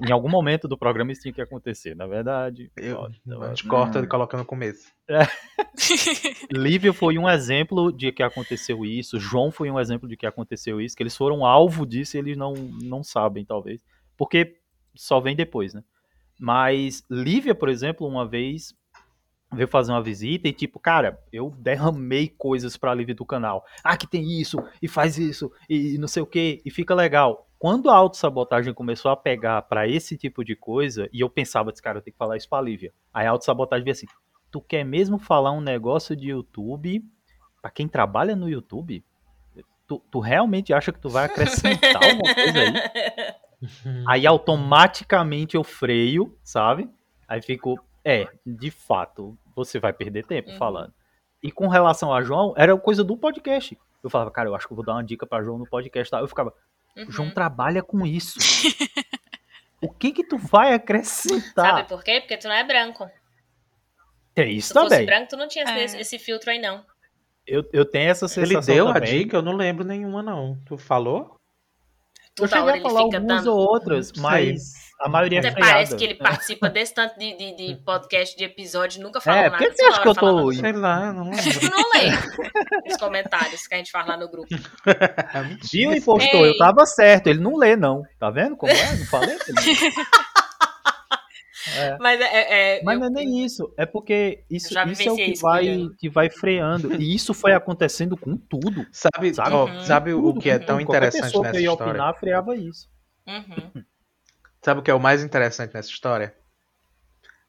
em 0.06 0.12
algum 0.12 0.28
momento 0.28 0.68
do 0.68 0.78
programa 0.78 1.12
isso 1.12 1.22
tinha 1.22 1.32
que 1.32 1.40
acontecer, 1.40 1.94
na 1.94 2.06
verdade. 2.06 2.70
Eu, 2.76 3.04
a 3.04 3.48
gente 3.48 3.66
corta 3.66 4.00
e 4.00 4.06
coloca 4.06 4.36
no 4.36 4.44
começo. 4.44 4.92
Lívia 6.50 6.92
foi 6.92 7.18
um 7.18 7.28
exemplo 7.28 7.92
de 7.92 8.12
que 8.12 8.22
aconteceu 8.22 8.84
isso, 8.84 9.18
João 9.18 9.50
foi 9.50 9.70
um 9.70 9.78
exemplo 9.78 10.08
de 10.08 10.16
que 10.16 10.26
aconteceu 10.26 10.80
isso, 10.80 10.96
que 10.96 11.02
eles 11.02 11.16
foram 11.16 11.44
alvo 11.44 11.84
disso 11.86 12.16
e 12.16 12.20
eles 12.20 12.36
não, 12.36 12.54
não 12.54 13.02
sabem, 13.02 13.44
talvez. 13.44 13.82
Porque 14.16 14.56
só 14.94 15.20
vem 15.20 15.34
depois, 15.34 15.74
né? 15.74 15.82
Mas 16.38 17.04
Lívia, 17.10 17.54
por 17.54 17.68
exemplo, 17.68 18.06
uma 18.06 18.26
vez 18.26 18.74
veio 19.52 19.68
fazer 19.68 19.92
uma 19.92 20.02
visita 20.02 20.48
e 20.48 20.52
tipo, 20.52 20.78
cara, 20.78 21.18
eu 21.32 21.52
derramei 21.58 22.28
coisas 22.28 22.76
pra 22.76 22.94
Lívia 22.94 23.14
do 23.14 23.26
canal. 23.26 23.64
Ah, 23.82 23.96
que 23.96 24.06
tem 24.06 24.40
isso, 24.40 24.58
e 24.80 24.86
faz 24.86 25.18
isso, 25.18 25.50
e 25.68 25.98
não 25.98 26.06
sei 26.08 26.22
o 26.22 26.26
que, 26.26 26.62
e 26.64 26.70
fica 26.70 26.94
legal. 26.94 27.49
Quando 27.60 27.90
a 27.90 27.94
autossabotagem 27.94 28.72
começou 28.72 29.10
a 29.10 29.16
pegar 29.16 29.60
pra 29.60 29.86
esse 29.86 30.16
tipo 30.16 30.42
de 30.42 30.56
coisa, 30.56 31.08
e 31.12 31.20
eu 31.20 31.28
pensava, 31.28 31.70
disse, 31.70 31.82
cara, 31.82 31.98
eu 31.98 32.02
tenho 32.02 32.14
que 32.14 32.18
falar 32.18 32.38
isso 32.38 32.48
pra 32.48 32.58
Lívia. 32.62 32.90
Aí 33.12 33.26
a 33.26 33.30
autossabotagem 33.30 33.84
veio 33.84 33.92
assim, 33.92 34.06
tu 34.50 34.62
quer 34.62 34.82
mesmo 34.82 35.18
falar 35.18 35.52
um 35.52 35.60
negócio 35.60 36.16
de 36.16 36.30
YouTube 36.30 37.04
pra 37.60 37.70
quem 37.70 37.86
trabalha 37.86 38.34
no 38.34 38.48
YouTube? 38.48 39.04
Tu, 39.86 40.02
tu 40.10 40.20
realmente 40.20 40.72
acha 40.72 40.90
que 40.90 40.98
tu 40.98 41.10
vai 41.10 41.26
acrescentar 41.26 42.02
alguma 42.02 42.34
coisa 42.34 42.60
aí? 42.60 42.72
Aí 44.08 44.26
automaticamente 44.26 45.54
eu 45.54 45.62
freio, 45.62 46.34
sabe? 46.42 46.88
Aí 47.28 47.42
fico, 47.42 47.78
é, 48.02 48.26
de 48.46 48.70
fato, 48.70 49.36
você 49.54 49.78
vai 49.78 49.92
perder 49.92 50.24
tempo 50.24 50.50
Uhum. 50.50 50.56
falando. 50.56 50.94
E 51.42 51.50
com 51.52 51.68
relação 51.68 52.10
a 52.14 52.22
João, 52.22 52.54
era 52.56 52.74
coisa 52.78 53.04
do 53.04 53.16
podcast. 53.18 53.76
Eu 54.02 54.08
falava, 54.08 54.30
cara, 54.30 54.48
eu 54.48 54.54
acho 54.54 54.66
que 54.66 54.72
eu 54.72 54.76
vou 54.76 54.84
dar 54.84 54.94
uma 54.94 55.04
dica 55.04 55.26
pra 55.26 55.42
João 55.42 55.58
no 55.58 55.66
podcast. 55.68 56.10
tá? 56.10 56.20
Eu 56.20 56.26
ficava, 56.28 56.54
Uhum. 56.96 57.10
João 57.10 57.30
trabalha 57.30 57.82
com 57.82 58.06
isso. 58.06 58.38
o 59.80 59.88
que 59.88 60.12
que 60.12 60.24
tu 60.24 60.36
vai 60.38 60.74
acrescentar? 60.74 61.76
Sabe 61.76 61.88
por 61.88 62.02
quê? 62.04 62.20
Porque 62.20 62.36
tu 62.36 62.48
não 62.48 62.54
é 62.54 62.64
branco. 62.64 63.08
Tem 64.34 64.56
isso 64.56 64.68
Se 64.68 64.74
tu 64.74 64.80
fosse 64.80 64.90
também. 64.90 65.06
branco, 65.06 65.28
tu 65.30 65.36
não 65.36 65.48
tinha 65.48 65.64
É. 65.64 65.84
esse, 65.84 65.96
esse 65.98 66.18
filtro 66.18 66.50
aí, 66.50 66.58
não. 66.58 66.84
Eu, 67.46 67.68
eu 67.72 67.84
tenho 67.84 68.10
essa 68.10 68.28
sensação 68.28 68.58
Ele 68.58 68.66
deu 68.66 68.88
a 68.88 68.94
também. 68.94 69.18
dica? 69.20 69.36
Eu 69.36 69.42
não 69.42 69.52
lembro 69.56 69.84
nenhuma, 69.84 70.22
não. 70.22 70.56
Tu 70.66 70.76
falou? 70.76 71.36
Toda 72.34 72.46
Eu 72.46 72.48
cheguei 72.48 72.62
hora 72.62 72.78
a 72.78 72.82
falar 72.82 73.00
algumas 73.00 73.46
ou 73.46 73.58
outras, 73.58 74.12
mas 74.12 74.72
a 75.00 75.08
maioria 75.08 75.38
é 75.38 75.40
Até 75.40 75.50
freada. 75.52 75.72
parece 75.72 75.96
que 75.96 76.04
ele 76.04 76.14
participa 76.14 76.68
desse 76.70 76.94
tanto 76.94 77.18
de, 77.18 77.36
de, 77.36 77.56
de 77.56 77.74
podcast, 77.84 78.36
de 78.36 78.44
episódio, 78.44 79.02
nunca 79.02 79.20
fala 79.20 79.38
É, 79.38 79.42
nada. 79.50 79.56
por 79.58 79.66
que 79.66 79.76
você 79.76 79.82
acha 79.84 80.02
que 80.02 80.08
eu 80.08 80.14
tô... 80.14 80.52
Sei 80.52 80.72
lá, 80.72 81.06
eu 81.06 81.12
não 81.14 81.30
lembro. 81.30 81.40
Não 81.70 81.90
lê 81.94 82.90
os 82.92 82.96
comentários 82.98 83.66
que 83.66 83.74
a 83.74 83.78
gente 83.78 83.90
faz 83.90 84.06
lá 84.06 84.16
no 84.16 84.28
grupo. 84.28 84.48
É. 84.86 85.42
Viu, 85.72 85.92
impostor? 85.94 86.44
Ei. 86.44 86.50
Eu 86.50 86.56
tava 86.58 86.84
certo. 86.86 87.28
Ele 87.28 87.40
não 87.40 87.56
lê, 87.56 87.76
não. 87.76 88.02
Tá 88.18 88.30
vendo 88.30 88.56
como 88.56 88.72
é? 88.72 88.96
Não 88.96 89.06
falei? 89.06 89.36
É. 91.76 91.96
Mas 91.98 92.20
é. 92.20 92.24
é- 92.24 92.78
é- 92.78 92.82
Mas 92.82 92.94
eu- 92.94 93.00
não 93.00 93.06
é 93.06 93.10
nem 93.10 93.44
isso. 93.44 93.72
É 93.76 93.84
porque 93.86 94.44
isso, 94.50 94.68
isso 94.88 95.08
é 95.08 95.12
o 95.12 95.16
que 95.16 95.22
isso, 95.32 95.42
vai, 95.42 95.88
que 95.98 96.08
vai 96.08 96.30
freando. 96.30 96.94
E 96.94 97.14
isso 97.14 97.34
foi 97.34 97.52
acontecendo 97.52 98.16
com 98.16 98.36
tudo. 98.36 98.86
Sabe, 98.90 99.34
Sabe? 99.34 99.54
Uhum. 99.54 99.80
sabe 99.84 100.14
o 100.14 100.34
que 100.34 100.48
é 100.50 100.58
tão. 100.58 100.76
Qualquer 100.78 100.82
interessante 100.84 101.22
pessoa 101.24 101.44
nessa 101.44 101.56
que 101.58 101.62
ia 101.64 101.70
história? 101.70 101.90
opinar 101.92 102.18
freava 102.18 102.56
isso. 102.56 102.88
Uhum. 103.28 103.82
Sabe 104.64 104.80
o 104.80 104.82
que 104.82 104.90
é 104.90 104.94
o 104.94 105.00
mais 105.00 105.22
interessante 105.22 105.74
nessa 105.74 105.88
história? 105.90 106.34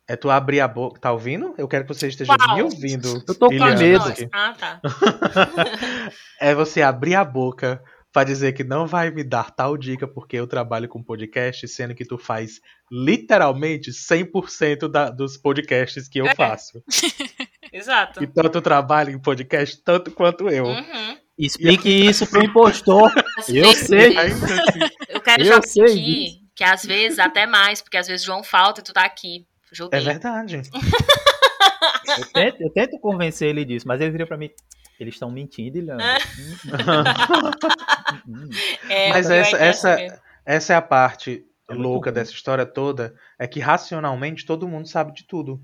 É 0.07 0.15
tu 0.15 0.29
abrir 0.29 0.59
a 0.59 0.67
boca. 0.67 0.99
Tá 0.99 1.11
ouvindo? 1.11 1.53
Eu 1.57 1.67
quero 1.67 1.85
que 1.85 1.93
você 1.93 2.07
esteja 2.07 2.35
Qual? 2.35 2.55
me 2.55 2.63
ouvindo. 2.63 3.23
Eu 3.27 3.35
tô 3.35 3.47
com 3.49 3.53
medo. 3.55 3.99
Nós. 4.05 4.27
Ah, 4.31 4.53
tá. 4.57 4.81
É 6.39 6.55
você 6.55 6.81
abrir 6.81 7.15
a 7.15 7.23
boca 7.23 7.81
pra 8.11 8.23
dizer 8.23 8.51
que 8.53 8.63
não 8.63 8.85
vai 8.87 9.09
me 9.11 9.23
dar 9.23 9.51
tal 9.51 9.77
dica 9.77 10.05
porque 10.07 10.35
eu 10.35 10.47
trabalho 10.47 10.89
com 10.89 11.01
podcast, 11.03 11.65
sendo 11.67 11.93
que 11.95 12.03
tu 12.03 12.17
faz 12.17 12.59
literalmente 12.91 13.91
100% 13.91 14.89
da, 14.89 15.09
dos 15.09 15.37
podcasts 15.37 16.09
que 16.09 16.19
eu 16.19 16.25
É. 16.27 16.35
faço. 16.35 16.83
Exato. 17.71 18.21
Então 18.23 18.49
tu 18.49 18.61
trabalha 18.61 19.11
em 19.11 19.19
podcast 19.19 19.81
tanto 19.83 20.11
quanto 20.11 20.49
eu. 20.49 20.65
Uhum. 20.65 21.17
Explique 21.37 21.87
isso 21.89 22.27
pro 22.27 22.43
impostor. 22.43 23.11
Eu 23.47 23.71
sei. 23.73 24.17
Assim, 24.17 24.35
Eu 25.07 25.21
quero 25.21 25.41
Eu 25.43 25.45
já 25.45 25.61
sei 25.61 25.83
aqui 25.85 26.40
que 26.61 26.65
às 26.65 26.83
vezes 26.85 27.17
até 27.17 27.47
mais, 27.47 27.81
porque 27.81 27.97
às 27.97 28.05
vezes 28.05 28.23
João 28.23 28.43
falta 28.43 28.81
e 28.81 28.83
tu 28.83 28.93
tá 28.93 29.01
aqui. 29.03 29.47
é 29.71 29.75
Joguei. 29.75 29.99
verdade. 29.99 30.61
Eu 32.19 32.25
tento, 32.33 32.61
eu 32.61 32.69
tento 32.71 32.99
convencer 32.99 33.47
ele 33.49 33.63
disso, 33.65 33.87
mas 33.87 33.99
ele 34.01 34.11
vira 34.11 34.27
pra 34.27 34.37
mim. 34.37 34.49
Eles 34.99 35.15
estão 35.15 35.31
mentindo, 35.31 35.77
Ilhana. 35.79 36.03
É. 38.89 39.07
É, 39.07 39.09
Mas 39.09 39.29
é 39.29 39.37
essa- 39.39 39.57
é 39.57 39.67
essa-. 39.67 40.21
Essa 40.45 40.73
é 40.73 40.75
a 40.75 40.81
parte 40.81 41.43
É 41.69 41.73
louca 41.73 42.09
ruim. 42.09 42.15
dessa 42.15 42.31
história 42.33 42.65
toda. 42.65 43.15
É 43.39 43.47
que 43.47 43.59
racionalmente 43.59 44.45
todo 44.45 44.67
mundo 44.67 44.87
sabe 44.87 45.13
de 45.13 45.23
tudo 45.25 45.61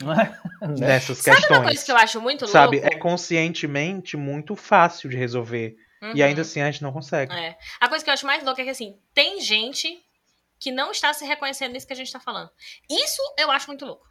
nessas 0.78 1.18
Sabe 1.18 1.36
uma 1.36 1.40
questões. 1.46 1.64
coisa 1.64 1.84
que 1.84 1.92
eu 1.92 1.96
acho 1.96 2.20
muito 2.20 2.46
Sabe? 2.46 2.80
louco? 2.80 2.94
É 2.94 2.98
conscientemente 2.98 4.16
muito 4.16 4.56
fácil 4.56 5.08
de 5.10 5.16
resolver. 5.16 5.76
E 6.02 6.20
Uhum. 6.20 6.26
ainda 6.26 6.40
assim 6.42 6.60
a 6.60 6.70
gente 6.70 6.82
não 6.82 6.92
consegue. 6.92 7.32
É. 7.34 7.56
A 7.80 7.88
coisa 7.88 8.02
que 8.04 8.10
eu 8.10 8.14
acho 8.14 8.26
mais 8.26 8.42
louca 8.44 8.62
é 8.62 8.64
que, 8.64 8.70
assim, 8.70 8.96
tem 9.14 9.40
gente 9.40 9.98
que 10.66 10.72
não 10.72 10.90
está 10.90 11.14
se 11.14 11.24
reconhecendo 11.24 11.74
nisso 11.74 11.86
que 11.86 11.92
a 11.92 11.96
gente 11.96 12.10
tá 12.10 12.18
falando. 12.18 12.50
Isso 12.90 13.22
eu 13.38 13.52
acho 13.52 13.68
muito 13.68 13.86
louco. 13.86 14.10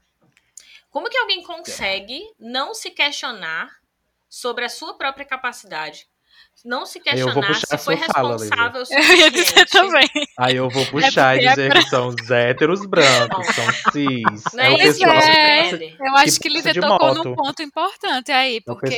Como 0.89 1.10
que 1.10 1.18
alguém 1.18 1.43
consegue 1.43 2.24
não 2.39 2.74
se 2.74 2.91
questionar 2.91 3.70
sobre 4.30 4.64
a 4.64 4.70
sua 4.70 4.97
própria 4.97 5.26
capacidade? 5.26 6.08
Não 6.64 6.86
se 6.86 7.01
questionar 7.01 7.53
se 7.56 7.78
foi 7.80 7.97
fala, 7.97 8.38
responsável 8.38 8.84
o 8.84 8.86
Eu 8.95 9.18
ia 9.18 9.32
dizer 9.32 9.66
também. 9.66 10.08
Aí 10.39 10.56
eu 10.56 10.70
vou 10.70 10.86
puxar 10.86 11.36
e 11.36 11.39
porque 11.41 11.49
dizer 11.49 11.74
que 11.74 11.82
são 11.89 12.08
os 12.08 12.32
héteros 12.32 12.86
brancos, 12.86 13.47
são 13.47 13.91
cis. 13.91 14.53
Não 14.53 14.64
é 14.64 14.72
é 14.72 14.72
o 14.72 14.78
pessoal 14.78 15.14
é. 15.14 15.78
que. 15.78 15.97
Eu 15.99 16.16
acho 16.16 16.39
que 16.39 16.47
de 16.47 16.80
tocou 16.80 17.16
num 17.16 17.36
ponto 17.36 17.62
importante 17.62 18.32
aí, 18.32 18.58
É 18.58 18.62
porque 18.62 18.95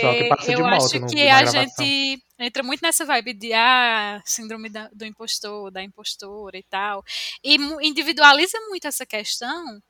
eu 0.48 0.64
acho 0.68 0.92
que 1.08 1.28
a 1.28 1.42
gravação. 1.42 1.62
gente 1.64 2.24
entra 2.40 2.64
muito 2.64 2.82
nessa 2.82 3.06
vibe 3.06 3.34
de 3.34 3.54
ah, 3.54 4.22
síndrome 4.26 4.70
da- 4.70 4.90
do 4.94 5.06
impostor, 5.06 5.72
da 5.72 5.84
impostora 5.84 6.58
e 6.58 6.64
tal, 6.64 7.04
e 7.44 7.56
individualiza 7.82 8.60
muito 8.70 8.88
essa 8.88 9.06
questão, 9.06 9.82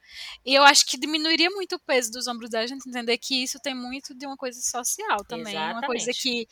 e 0.46 0.54
eu 0.54 0.64
acho 0.64 0.86
que 0.86 0.98
diminuiria 0.98 1.50
muito 1.50 1.76
o 1.76 1.80
peso 1.80 2.12
dos 2.12 2.28
ombros 2.28 2.50
da 2.50 2.66
gente 2.66 2.88
entender 2.88 3.18
que 3.18 3.44
isso 3.44 3.60
tem 3.60 3.76
muito 3.76 4.16
de 4.16 4.26
uma 4.26 4.38
coisa 4.38 4.60
social 4.62 5.24
também, 5.26 5.56
uma 5.56 5.82
coisa 5.82 6.10
Exatamente. 6.10 6.22
que 6.22 6.48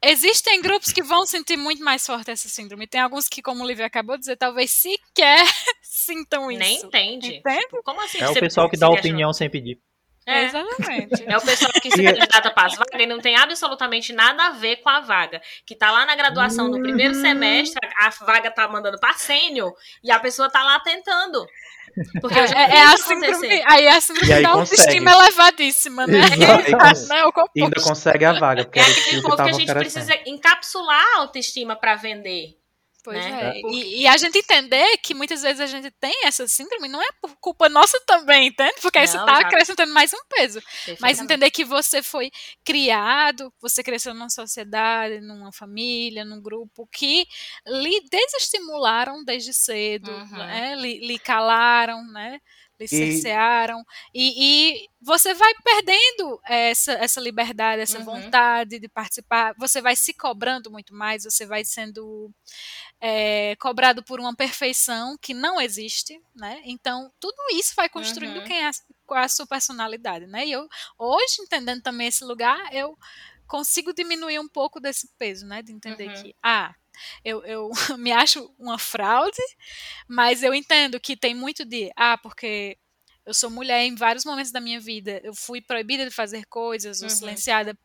Existem 0.00 0.62
grupos 0.62 0.92
que 0.92 1.02
vão 1.02 1.26
sentir 1.26 1.56
muito 1.56 1.82
mais 1.82 2.06
forte 2.06 2.30
essa 2.30 2.48
síndrome. 2.48 2.86
Tem 2.86 3.00
alguns 3.00 3.28
que, 3.28 3.42
como 3.42 3.64
o 3.64 3.66
Lívia 3.66 3.86
acabou 3.86 4.14
de 4.14 4.20
dizer, 4.20 4.36
talvez 4.36 4.70
sequer 4.70 5.44
sintam 5.82 6.50
isso. 6.52 6.60
Nem 6.60 6.76
entende. 6.76 7.34
Entende? 7.36 7.62
Tipo, 7.62 7.82
como 7.82 8.00
assim? 8.00 8.18
É 8.18 8.28
o 8.28 8.34
pessoal 8.34 8.70
que 8.70 8.76
dá 8.76 8.88
opinião 8.88 9.32
sem 9.32 9.50
pedir. 9.50 9.80
É. 10.28 10.44
Exatamente. 10.44 11.24
É 11.26 11.36
o 11.36 11.40
pessoal 11.40 11.72
que 11.72 11.90
se 11.90 12.00
E- 12.00 12.04
candidata 12.04 12.50
para 12.50 12.66
as 12.66 12.74
vagas 12.76 13.00
e 13.00 13.06
não 13.06 13.18
tem 13.20 13.36
absolutamente 13.36 14.12
nada 14.12 14.44
a 14.44 14.50
ver 14.50 14.76
com 14.76 14.88
a 14.88 15.00
vaga. 15.00 15.40
Que 15.66 15.74
tá 15.74 15.90
lá 15.90 16.04
na 16.04 16.14
graduação 16.14 16.68
no 16.68 16.80
primeiro 16.80 17.14
Uhum. 17.14 17.20
semestre, 17.20 17.80
a 17.98 18.10
vaga 18.24 18.50
tá 18.50 18.68
mandando 18.68 18.98
para 18.98 19.14
sênior 19.14 19.72
e 20.04 20.10
a 20.10 20.18
pessoa 20.20 20.50
tá 20.50 20.62
lá 20.62 20.78
tentando. 20.80 21.46
Porque 22.20 22.46
já 22.46 22.60
É, 22.60 22.66
vi 22.68 22.76
é 22.76 22.82
a 22.84 22.96
síndrome, 22.96 23.62
aí 23.66 23.86
é 23.86 23.90
a 23.96 24.00
síndrome 24.00 24.32
aí 24.32 24.42
da 24.42 24.50
autoestima 24.50 25.10
elevadíssima, 25.10 26.06
né? 26.06 26.18
Exato, 26.18 26.70
e 26.70 26.76
cons- 26.76 27.10
é 27.10 27.14
E 27.56 27.62
ainda 27.64 27.82
consegue 27.82 28.24
a 28.24 28.32
vaga, 28.34 28.64
porque 28.64 28.78
É 28.78 28.82
aquele 28.82 28.94
que 29.04 29.10
povo 29.22 29.30
que 29.30 29.36
tava 29.36 29.48
a 29.48 29.52
gente 29.52 29.70
oferecendo. 29.70 30.06
precisa 30.06 30.30
encapsular 30.30 31.04
a 31.16 31.18
autoestima 31.20 31.74
para 31.74 31.96
vender. 31.96 32.54
Pois 33.10 33.24
né? 33.24 33.52
é. 33.56 33.60
E, 33.70 34.02
e 34.02 34.06
a 34.06 34.16
gente 34.16 34.38
entender 34.38 34.98
que 34.98 35.14
muitas 35.14 35.42
vezes 35.42 35.60
a 35.60 35.66
gente 35.66 35.90
tem 36.00 36.12
essa 36.24 36.46
síndrome 36.46 36.88
não 36.88 37.00
é 37.00 37.08
por 37.20 37.34
culpa 37.40 37.68
nossa 37.68 37.98
também, 38.06 38.48
entende? 38.48 38.74
Porque 38.82 38.98
aí 38.98 39.06
você 39.08 39.16
Não, 39.16 39.24
tá 39.26 39.32
exato. 39.32 39.46
acrescentando 39.46 39.94
mais 39.94 40.12
um 40.12 40.24
peso. 40.28 40.60
Mas 41.00 41.18
entender 41.20 41.50
que 41.50 41.64
você 41.64 42.02
foi 42.02 42.30
criado, 42.64 43.52
você 43.60 43.82
cresceu 43.82 44.12
numa 44.14 44.30
sociedade, 44.30 45.20
numa 45.20 45.52
família, 45.52 46.24
num 46.24 46.40
grupo 46.40 46.86
que 46.92 47.26
lhe 47.66 48.00
desestimularam 48.10 49.24
desde 49.24 49.52
cedo, 49.54 50.10
Uhum. 50.10 50.38
né? 50.38 50.74
lhe, 50.76 50.98
lhe 51.06 51.18
calaram, 51.18 52.04
né? 52.12 52.38
Lhe 52.78 52.86
cercearam. 52.88 53.84
E, 54.14 54.74
e 54.84 54.88
você 55.00 55.34
vai 55.34 55.52
perdendo 55.64 56.40
essa, 56.44 56.92
essa 56.92 57.20
liberdade, 57.20 57.82
essa 57.82 57.98
Uhum. 57.98 58.04
vontade 58.04 58.78
de 58.78 58.88
participar. 58.88 59.54
Você 59.58 59.80
vai 59.80 59.96
se 59.96 60.12
cobrando 60.14 60.70
muito 60.70 60.94
mais, 60.94 61.24
você 61.24 61.46
vai 61.46 61.64
sendo 61.64 62.30
é, 63.00 63.56
cobrado 63.56 64.02
por 64.02 64.20
uma 64.20 64.34
perfeição 64.34 65.16
que 65.20 65.34
não 65.34 65.60
existe, 65.60 66.20
né? 66.34 66.60
Então, 66.64 67.10
tudo 67.20 67.36
isso 67.52 67.74
vai 67.76 67.88
construindo 67.88 68.38
Uhum. 68.38 68.44
quem 68.44 68.66
é, 68.66 68.70
qual 69.06 69.20
é 69.20 69.24
a 69.24 69.28
sua 69.28 69.46
personalidade, 69.46 70.26
né? 70.26 70.46
E 70.46 70.52
eu, 70.52 70.66
hoje, 70.98 71.36
entendendo 71.42 71.82
também 71.82 72.08
esse 72.08 72.24
lugar, 72.24 72.58
eu 72.72 72.96
consigo 73.46 73.94
diminuir 73.94 74.38
um 74.40 74.48
pouco 74.48 74.80
desse 74.80 75.08
peso, 75.18 75.46
né? 75.46 75.62
De 75.62 75.72
entender 75.72 76.08
Uhum. 76.08 76.22
que, 76.22 76.34
ah, 76.42 76.74
eu, 77.24 77.44
eu 77.44 77.70
me 77.98 78.12
acho 78.12 78.52
uma 78.58 78.78
fraude, 78.78 79.40
mas 80.08 80.42
eu 80.42 80.54
entendo 80.54 81.00
que 81.00 81.16
tem 81.16 81.34
muito 81.34 81.64
de, 81.64 81.90
ah, 81.96 82.18
porque 82.18 82.76
eu 83.26 83.34
sou 83.34 83.50
mulher 83.50 83.84
em 83.84 83.94
vários 83.94 84.24
momentos 84.24 84.52
da 84.52 84.60
minha 84.60 84.80
vida, 84.80 85.20
eu 85.22 85.34
fui 85.34 85.60
proibida 85.60 86.04
de 86.04 86.10
fazer 86.10 86.44
coisas, 86.46 87.02
ou 87.02 87.08
Uhum. 87.08 87.14
silenciada 87.14 87.78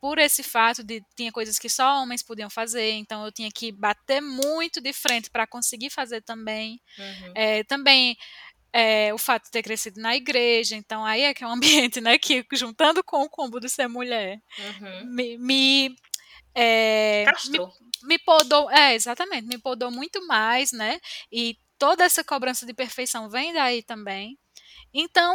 por 0.00 0.18
esse 0.18 0.44
fato 0.44 0.84
de 0.84 1.02
tinha 1.16 1.32
coisas 1.32 1.58
que 1.58 1.68
só 1.68 2.00
homens 2.00 2.22
podiam 2.22 2.48
fazer, 2.48 2.92
então 2.92 3.24
eu 3.24 3.32
tinha 3.32 3.50
que 3.52 3.72
bater 3.72 4.20
muito 4.20 4.80
de 4.80 4.92
frente 4.92 5.28
para 5.28 5.46
conseguir 5.46 5.90
fazer 5.90 6.22
também. 6.22 6.80
Uhum. 6.98 7.32
É, 7.34 7.64
também 7.64 8.16
é, 8.72 9.12
o 9.12 9.18
fato 9.18 9.46
de 9.46 9.50
ter 9.50 9.62
crescido 9.62 10.00
na 10.00 10.14
igreja, 10.14 10.76
então 10.76 11.04
aí 11.04 11.22
é 11.22 11.34
que 11.34 11.42
é 11.42 11.46
um 11.48 11.52
ambiente, 11.90 12.00
né, 12.00 12.18
que 12.18 12.44
juntando 12.52 13.02
com 13.02 13.22
o 13.22 13.28
combo 13.30 13.58
de 13.60 13.68
ser 13.68 13.88
mulher, 13.88 14.40
Uhum. 14.58 15.06
me, 15.14 15.38
me, 15.38 15.96
é, 16.60 17.24
me 17.48 17.58
me 18.02 18.18
podou, 18.18 18.70
é, 18.70 18.94
exatamente, 18.94 19.46
me 19.46 19.58
podou 19.58 19.90
muito 19.90 20.26
mais, 20.26 20.72
né? 20.72 20.98
E 21.32 21.56
toda 21.78 22.04
essa 22.04 22.24
cobrança 22.24 22.66
de 22.66 22.74
perfeição 22.74 23.28
vem 23.28 23.52
daí 23.52 23.82
também. 23.82 24.38
Então, 24.94 25.34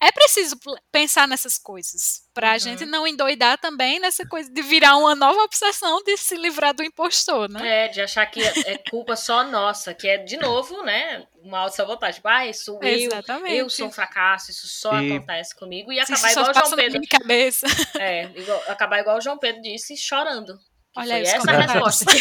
é, 0.00 0.08
é 0.08 0.12
preciso 0.12 0.56
pensar 0.90 1.28
nessas 1.28 1.58
coisas, 1.58 2.22
pra 2.32 2.52
Uhum. 2.52 2.58
gente 2.58 2.84
não 2.86 3.06
endoidar 3.06 3.58
também 3.58 3.98
nessa 4.00 4.26
coisa 4.26 4.50
de 4.50 4.62
virar 4.62 4.96
uma 4.96 5.14
nova 5.14 5.40
obsessão 5.42 6.02
de 6.02 6.16
se 6.16 6.36
livrar 6.36 6.74
do 6.74 6.82
impostor, 6.82 7.48
né? 7.48 7.84
É, 7.84 7.88
de 7.88 8.00
achar 8.00 8.24
que 8.26 8.40
é 8.42 8.78
culpa 8.90 9.16
só 9.16 9.44
nossa, 9.44 9.92
que 9.94 10.08
é, 10.08 10.18
de 10.18 10.36
novo, 10.36 10.82
né, 10.82 11.26
uma 11.42 11.60
autossabotagem. 11.60 12.16
Tipo, 12.16 12.28
ah, 12.28 12.44
eu, 12.46 12.50
Exatamente. 12.82 13.54
eu 13.56 13.68
sou 13.70 13.86
um 13.88 13.92
fracasso, 13.92 14.50
isso 14.50 14.66
só 14.66 14.98
E- 15.00 15.12
acontece 15.16 15.54
comigo. 15.54 15.92
E 15.92 16.00
acabar 16.00 16.30
isso 16.30 16.40
igual 16.40 16.54
João 16.54 16.70
Pedro. 16.76 16.98
minha 16.98 17.08
cabeça. 17.20 17.66
É, 18.00 18.24
igual- 18.34 18.62
acabar 18.68 19.00
igual 19.00 19.18
o 19.18 19.20
João 19.20 19.38
Pedro 19.38 19.62
disse, 19.62 19.96
chorando. 19.96 20.58
Olha 20.96 21.08
foi 21.14 21.22
essa 21.22 21.50
a 21.50 21.60
resposta. 21.60 22.04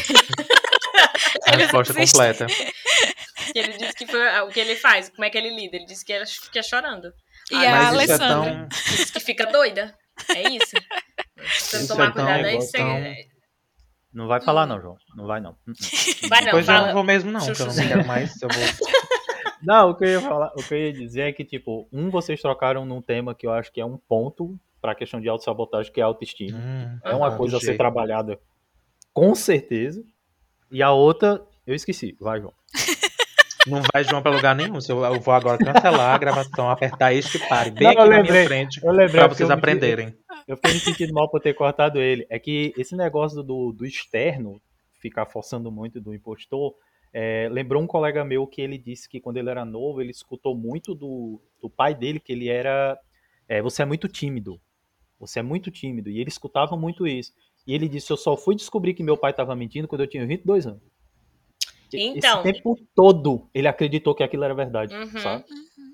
A 1.48 1.56
resposta 1.58 1.94
completa. 1.94 2.48
ele 3.54 3.74
disse 3.78 3.94
que 3.94 4.08
foi 4.08 4.40
o 4.42 4.50
que 4.50 4.60
ele 4.60 4.76
faz, 4.76 5.10
como 5.10 5.24
é 5.26 5.30
que 5.30 5.38
ele 5.38 5.50
lida. 5.56 5.76
Ele 5.76 5.86
disse 5.86 6.04
que, 6.04 6.12
era, 6.14 6.26
que 6.52 6.58
é 6.60 6.64
chorando. 6.64 7.14
E 7.52 7.56
Ah, 7.56 7.90
a 7.90 7.94
Mas 7.94 8.04
isso 8.04 8.12
é 8.12 8.16
Alessandra. 8.16 8.28
tão. 8.28 8.46
Ele 8.56 8.68
disse 8.98 9.12
que 9.14 9.20
fica 9.20 9.46
doida. 9.48 9.96
É 10.36 10.50
isso. 10.50 10.66
Se 10.68 11.78
Isso 11.78 11.78
você 11.80 11.88
tomar 11.88 12.04
é 12.06 12.12
tão- 12.12 12.26
cuidado 12.26 12.46
aí, 12.46 12.56
é 12.56 12.62
você... 12.62 12.78
tão- 12.78 13.36
Não 14.14 14.28
vai 14.28 14.42
falar, 14.42 14.66
não, 14.66 14.82
João. 14.82 14.98
Não 15.16 15.28
vai, 15.28 15.40
não. 15.42 15.52
Uh-uh. 15.68 16.30
Vai 16.30 16.42
não, 16.42 16.52
Pois 16.52 16.68
eu 16.68 16.74
fala. 16.74 16.88
não 16.88 16.94
vou 16.94 17.04
mesmo, 17.04 17.32
não, 17.32 17.40
que 17.42 17.62
eu 17.62 17.66
não 17.68 17.76
quero 17.76 18.06
mais. 18.08 18.42
Eu 18.42 18.50
vou... 18.50 18.62
Não, 19.64 19.90
o 19.90 19.96
que 19.96 20.04
eu 20.06 20.10
ia 20.10 20.22
falar, 20.22 20.52
o 20.56 20.62
que 20.62 20.74
eu 20.74 20.78
ia 20.78 20.94
dizer 20.94 21.22
é 21.22 21.32
que, 21.32 21.44
tipo, 21.44 21.88
um, 21.92 22.12
vocês 22.12 22.40
trocaram 22.40 22.86
num 22.86 23.02
tema 23.02 23.34
que 23.34 23.48
eu 23.48 23.52
acho 23.52 23.72
que 23.72 23.82
é 23.82 23.86
um 23.86 23.98
ponto 23.98 24.60
pra 24.80 24.94
questão 24.94 25.20
de 25.20 25.28
autossabotagem, 25.28 25.92
que 25.92 26.00
é 26.00 26.04
a 26.04 26.06
autoestima. 26.08 26.60
Hum, 26.60 27.00
É 27.04 27.16
uma 27.16 27.30
ah, 27.30 27.36
coisa 27.38 27.58
a 27.58 27.60
ser 27.60 27.76
trabalhada 27.76 28.40
com 29.12 29.34
certeza. 29.34 30.04
E 30.70 30.84
a 30.84 30.92
outra, 30.92 31.42
eu 31.66 31.74
esqueci. 31.74 32.16
Vai, 32.20 32.42
João. 32.42 32.54
Não 33.68 33.82
vai 33.94 34.04
João 34.04 34.22
pra 34.22 34.32
lugar 34.32 34.56
nenhum. 34.56 34.80
Se 34.80 34.92
Eu 34.92 35.04
eu 35.04 35.20
vou 35.20 35.34
agora 35.34 35.58
cancelar 35.58 36.14
a 36.14 36.18
gravação, 36.18 36.70
apertar 36.70 37.14
este 37.14 37.40
pare 37.48 37.72
bem 37.72 37.84
Não, 37.84 37.92
aqui 37.92 38.00
eu 38.02 38.04
na 38.06 38.10
minha 38.10 38.22
lembrei. 38.24 38.46
frente 38.46 38.80
lembrei 38.84 39.08
pra 39.10 39.28
vocês 39.28 39.42
eu 39.42 39.48
me- 39.48 39.54
aprenderem. 39.54 40.16
Eu 40.48 40.56
fiquei 40.58 40.74
me 40.74 40.80
sentindo 40.80 41.14
mal 41.14 41.30
por 41.30 41.42
ter 41.42 41.54
cortado 41.54 42.00
ele. 42.00 42.26
É 42.30 42.38
que 42.38 42.74
esse 42.78 42.96
negócio 42.96 43.42
do, 43.42 43.72
do 43.72 43.86
externo, 43.86 44.62
ficar 45.02 45.26
forçando 45.26 45.72
muito 45.72 46.00
do 46.00 46.14
impostor, 46.14 46.76
é, 47.14 47.48
lembrou 47.52 47.82
um 47.82 47.88
colega 47.88 48.24
meu 48.26 48.46
que 48.46 48.62
ele 48.62 48.78
disse 48.78 49.08
que 49.10 49.20
quando 49.20 49.38
ele 49.38 49.50
era 49.50 49.64
novo, 49.66 50.02
ele 50.02 50.12
escutou 50.12 50.56
muito 50.56 50.94
do, 50.94 51.42
do 51.62 51.70
pai 51.70 51.96
dele 51.96 52.20
que 52.20 52.32
ele 52.34 52.50
era. 52.50 52.98
é, 53.48 53.62
você 53.62 53.82
é 53.82 53.86
muito 53.86 54.08
tímido. 54.08 54.60
Você 55.20 55.40
é 55.40 55.42
muito 55.42 55.72
tímido. 55.72 56.10
E 56.10 56.20
ele 56.20 56.30
escutava 56.30 56.76
muito 56.76 57.08
isso. 57.08 57.32
E 57.66 57.74
ele 57.74 57.88
disse: 57.88 58.12
Eu 58.12 58.18
só 58.18 58.36
fui 58.38 58.54
descobrir 58.54 58.94
que 58.94 59.02
meu 59.02 59.18
pai 59.18 59.32
estava 59.32 59.56
mentindo 59.56 59.88
quando 59.88 60.02
eu 60.02 60.08
tinha 60.08 60.28
22 60.28 60.68
anos. 60.68 60.82
Então- 61.94 62.42
Esse 62.44 62.54
tempo 62.54 62.78
todo 62.96 63.48
ele 63.54 63.68
acreditou 63.68 64.14
que 64.16 64.24
aquilo 64.24 64.44
era 64.44 64.54
verdade, 64.54 64.96
Uhum. 64.96 65.20
sabe? 65.20 65.46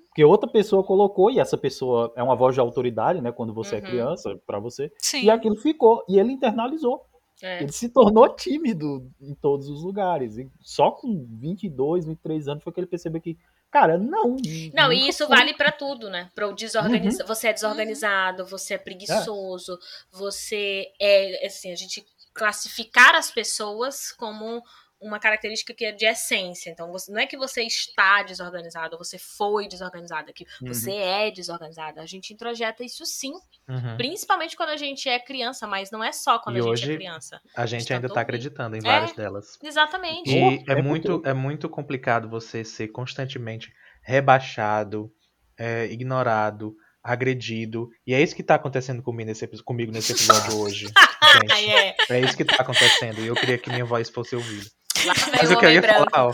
Porque 0.07 0.25
outra 0.25 0.49
pessoa 0.49 0.83
colocou, 0.83 1.31
e 1.31 1.39
essa 1.39 1.57
pessoa 1.57 2.11
é 2.17 2.21
uma 2.23 2.35
voz 2.35 2.53
de 2.53 2.59
autoridade, 2.59 3.21
né? 3.21 3.31
Quando 3.31 3.53
você 3.53 3.75
é 3.77 3.79
Uhum. 3.79 3.85
criança, 3.85 4.37
pra 4.45 4.59
você. 4.59 4.91
Sim. 4.97 5.23
E 5.23 5.29
aquilo 5.29 5.55
ficou. 5.55 6.03
E 6.09 6.19
ele 6.19 6.33
internalizou. 6.33 7.05
É. 7.41 7.63
Ele 7.63 7.71
se 7.71 7.87
tornou 7.89 8.27
tímido 8.35 9.09
em 9.21 9.33
todos 9.33 9.67
os 9.69 9.81
lugares. 9.83 10.37
E 10.37 10.47
só 10.59 10.91
com 10.91 11.25
22, 11.39 12.05
23 12.05 12.47
anos 12.49 12.61
foi 12.63 12.71
que 12.73 12.79
ele 12.81 12.87
percebeu 12.87 13.21
que, 13.21 13.37
cara, 13.71 13.97
não. 13.97 14.35
Não, 14.73 14.91
e 14.91 15.07
isso 15.07 15.25
fui. 15.25 15.35
vale 15.35 15.53
pra 15.53 15.71
tudo, 15.71 16.09
né? 16.09 16.29
Para 16.35 16.47
o 16.49 16.53
desorganiza... 16.53 17.23
Uhum. 17.23 17.27
Você 17.27 17.47
é 17.47 17.53
desorganizado, 17.53 18.45
você 18.45 18.73
é 18.73 18.77
preguiçoso, 18.77 19.79
você 20.11 20.87
é 21.01 21.45
assim, 21.47 21.71
a 21.71 21.75
gente 21.75 22.05
classificar 22.33 23.15
as 23.15 23.31
pessoas 23.31 24.11
como 24.11 24.61
uma 25.01 25.19
característica 25.19 25.73
que 25.73 25.83
é 25.85 25.91
de 25.91 26.05
essência. 26.05 26.69
Então, 26.69 26.91
você, 26.91 27.11
não 27.11 27.19
é 27.19 27.25
que 27.25 27.35
você 27.35 27.63
está 27.63 28.21
desorganizado, 28.23 28.97
você 28.97 29.17
foi 29.17 29.67
desorganizado, 29.67 30.29
é 30.29 30.33
que 30.33 30.45
Uhum. 30.61 30.67
você 30.67 30.91
é 30.93 31.31
desorganizado. 31.31 31.99
A 31.99 32.05
gente 32.05 32.31
introjeta 32.33 32.83
isso 32.83 33.05
sim, 33.05 33.33
Uhum. 33.67 33.97
principalmente 33.97 34.55
quando 34.55 34.69
a 34.69 34.77
gente 34.77 35.09
é 35.09 35.19
criança, 35.19 35.65
mas 35.65 35.89
não 35.91 36.03
é 36.03 36.11
só 36.11 36.37
quando 36.37 36.57
E 36.57 36.59
a 36.59 36.61
gente 36.61 36.71
hoje- 36.71 36.91
é 36.93 36.95
criança. 36.95 37.41
A 37.57 37.65
gente 37.65 37.81
Está 37.81 37.95
ainda 37.95 38.07
tá 38.07 38.13
todo- 38.13 38.21
acreditando 38.21 38.75
em 38.75 38.79
É. 38.79 38.81
várias 38.83 39.13
delas. 39.13 39.57
Exatamente. 39.63 40.29
E 40.29 40.37
é, 40.69 40.73
é 40.73 40.81
muito, 40.81 41.21
é 41.25 41.33
muito 41.33 41.67
complicado 41.67 42.29
você 42.29 42.63
ser 42.63 42.89
constantemente 42.89 43.73
rebaixado, 44.03 45.11
é, 45.57 45.85
ignorado, 45.85 46.75
agredido. 47.03 47.89
E 48.05 48.13
é 48.13 48.21
isso 48.21 48.35
que 48.35 48.43
tá 48.43 48.55
acontecendo 48.55 49.01
comigo 49.01 49.27
nesse, 49.27 49.47
comigo 49.63 49.91
nesse 49.91 50.11
episódio 50.13 50.57
hoje. 50.61 50.85
Gente, 51.49 51.71
é. 51.71 51.95
é 52.09 52.19
isso 52.19 52.37
que 52.37 52.45
tá 52.45 52.57
acontecendo. 52.61 53.19
E 53.21 53.27
eu 53.27 53.35
queria 53.35 53.57
que 53.57 53.69
minha 53.69 53.85
voz 53.85 54.09
fosse 54.09 54.35
ouvida. 54.35 54.69
Lá 55.05 55.13
Mas 55.37 55.51
o 55.51 55.57
que 55.57 55.65
eu 55.65 55.71
ia 55.71 55.81
branco. 55.81 56.05
falar, 56.11 56.27
ó, 56.27 56.31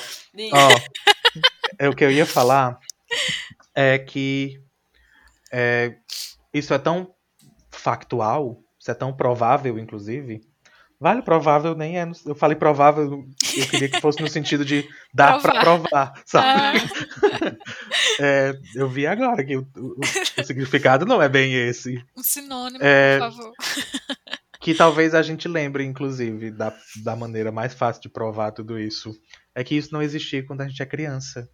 ó, 0.54 0.70
é 1.80 1.90
o 1.90 1.96
que 1.96 2.04
eu 2.04 2.12
ia 2.12 2.26
falar 2.26 2.78
é 3.76 3.98
que 4.00 4.60
é, 5.52 5.96
isso 6.54 6.74
é 6.74 6.78
tão 6.80 7.14
factual, 7.72 8.60
isso 8.80 8.90
é 8.92 8.94
tão 8.94 9.14
provável, 9.14 9.78
inclusive. 9.80 10.42
Vale, 11.00 11.22
provável 11.22 11.76
nem 11.76 12.00
é. 12.00 12.06
no- 12.06 12.16
Eu 12.26 12.34
falei 12.34 12.58
provável, 12.58 13.24
eu 13.56 13.68
queria 13.70 13.88
que 13.88 14.02
fosse 14.02 14.20
no 14.20 14.28
sentido 14.28 14.66
de 14.66 14.84
dar 15.14 15.40
pra 15.40 15.60
provar, 15.62 16.14
sabe? 16.26 16.48
Ah, 16.48 16.74
É, 18.20 18.52
eu 18.74 18.90
vi 18.90 19.06
agora 19.06 19.44
que 19.46 19.56
o, 19.56 19.62
o- 19.76 20.00
o 20.40 20.44
significado 20.44 21.06
não 21.06 21.22
é 21.22 21.30
bem 21.30 21.54
esse. 21.54 22.04
um 22.18 22.24
sinônimo, 22.24 22.84
É, 22.84 23.20
por 23.20 23.32
favor. 23.32 23.54
Que 24.68 24.76
talvez 24.76 25.16
a 25.16 25.22
gente 25.22 25.48
lembre, 25.48 25.86
inclusive, 25.86 26.52
da, 26.52 26.74
da 27.04 27.16
maneira 27.16 27.54
mais 27.54 27.74
fácil 27.74 28.02
de 28.02 28.10
provar 28.10 28.52
tudo 28.52 28.78
isso. 28.78 29.16
É 29.56 29.64
que 29.64 29.74
isso 29.76 29.94
não 29.94 30.02
existia 30.02 30.46
quando 30.46 30.60
a 30.60 30.68
gente 30.68 30.84
é 30.84 30.86
criança. 30.86 31.48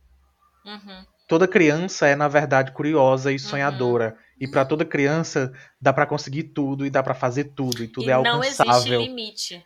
Uhum. 0.65 1.05
Toda 1.27 1.47
criança 1.47 2.07
é, 2.07 2.15
na 2.15 2.27
verdade, 2.27 2.71
curiosa 2.71 3.29
Uhum. 3.29 3.35
e 3.35 3.39
sonhadora. 3.39 4.17
E 4.39 4.47
pra 4.47 4.65
toda 4.65 4.83
criança 4.83 5.53
dá 5.79 5.93
pra 5.93 6.07
conseguir 6.07 6.45
tudo 6.55 6.87
e 6.87 6.89
dá 6.89 7.03
pra 7.03 7.13
fazer 7.13 7.53
tudo. 7.55 7.83
E 7.83 7.87
tudo 7.87 8.07
e 8.07 8.09
é 8.11 8.19
não 8.19 8.43
existe 8.43 8.61
alcançável, 8.63 9.01
limite. 9.01 9.63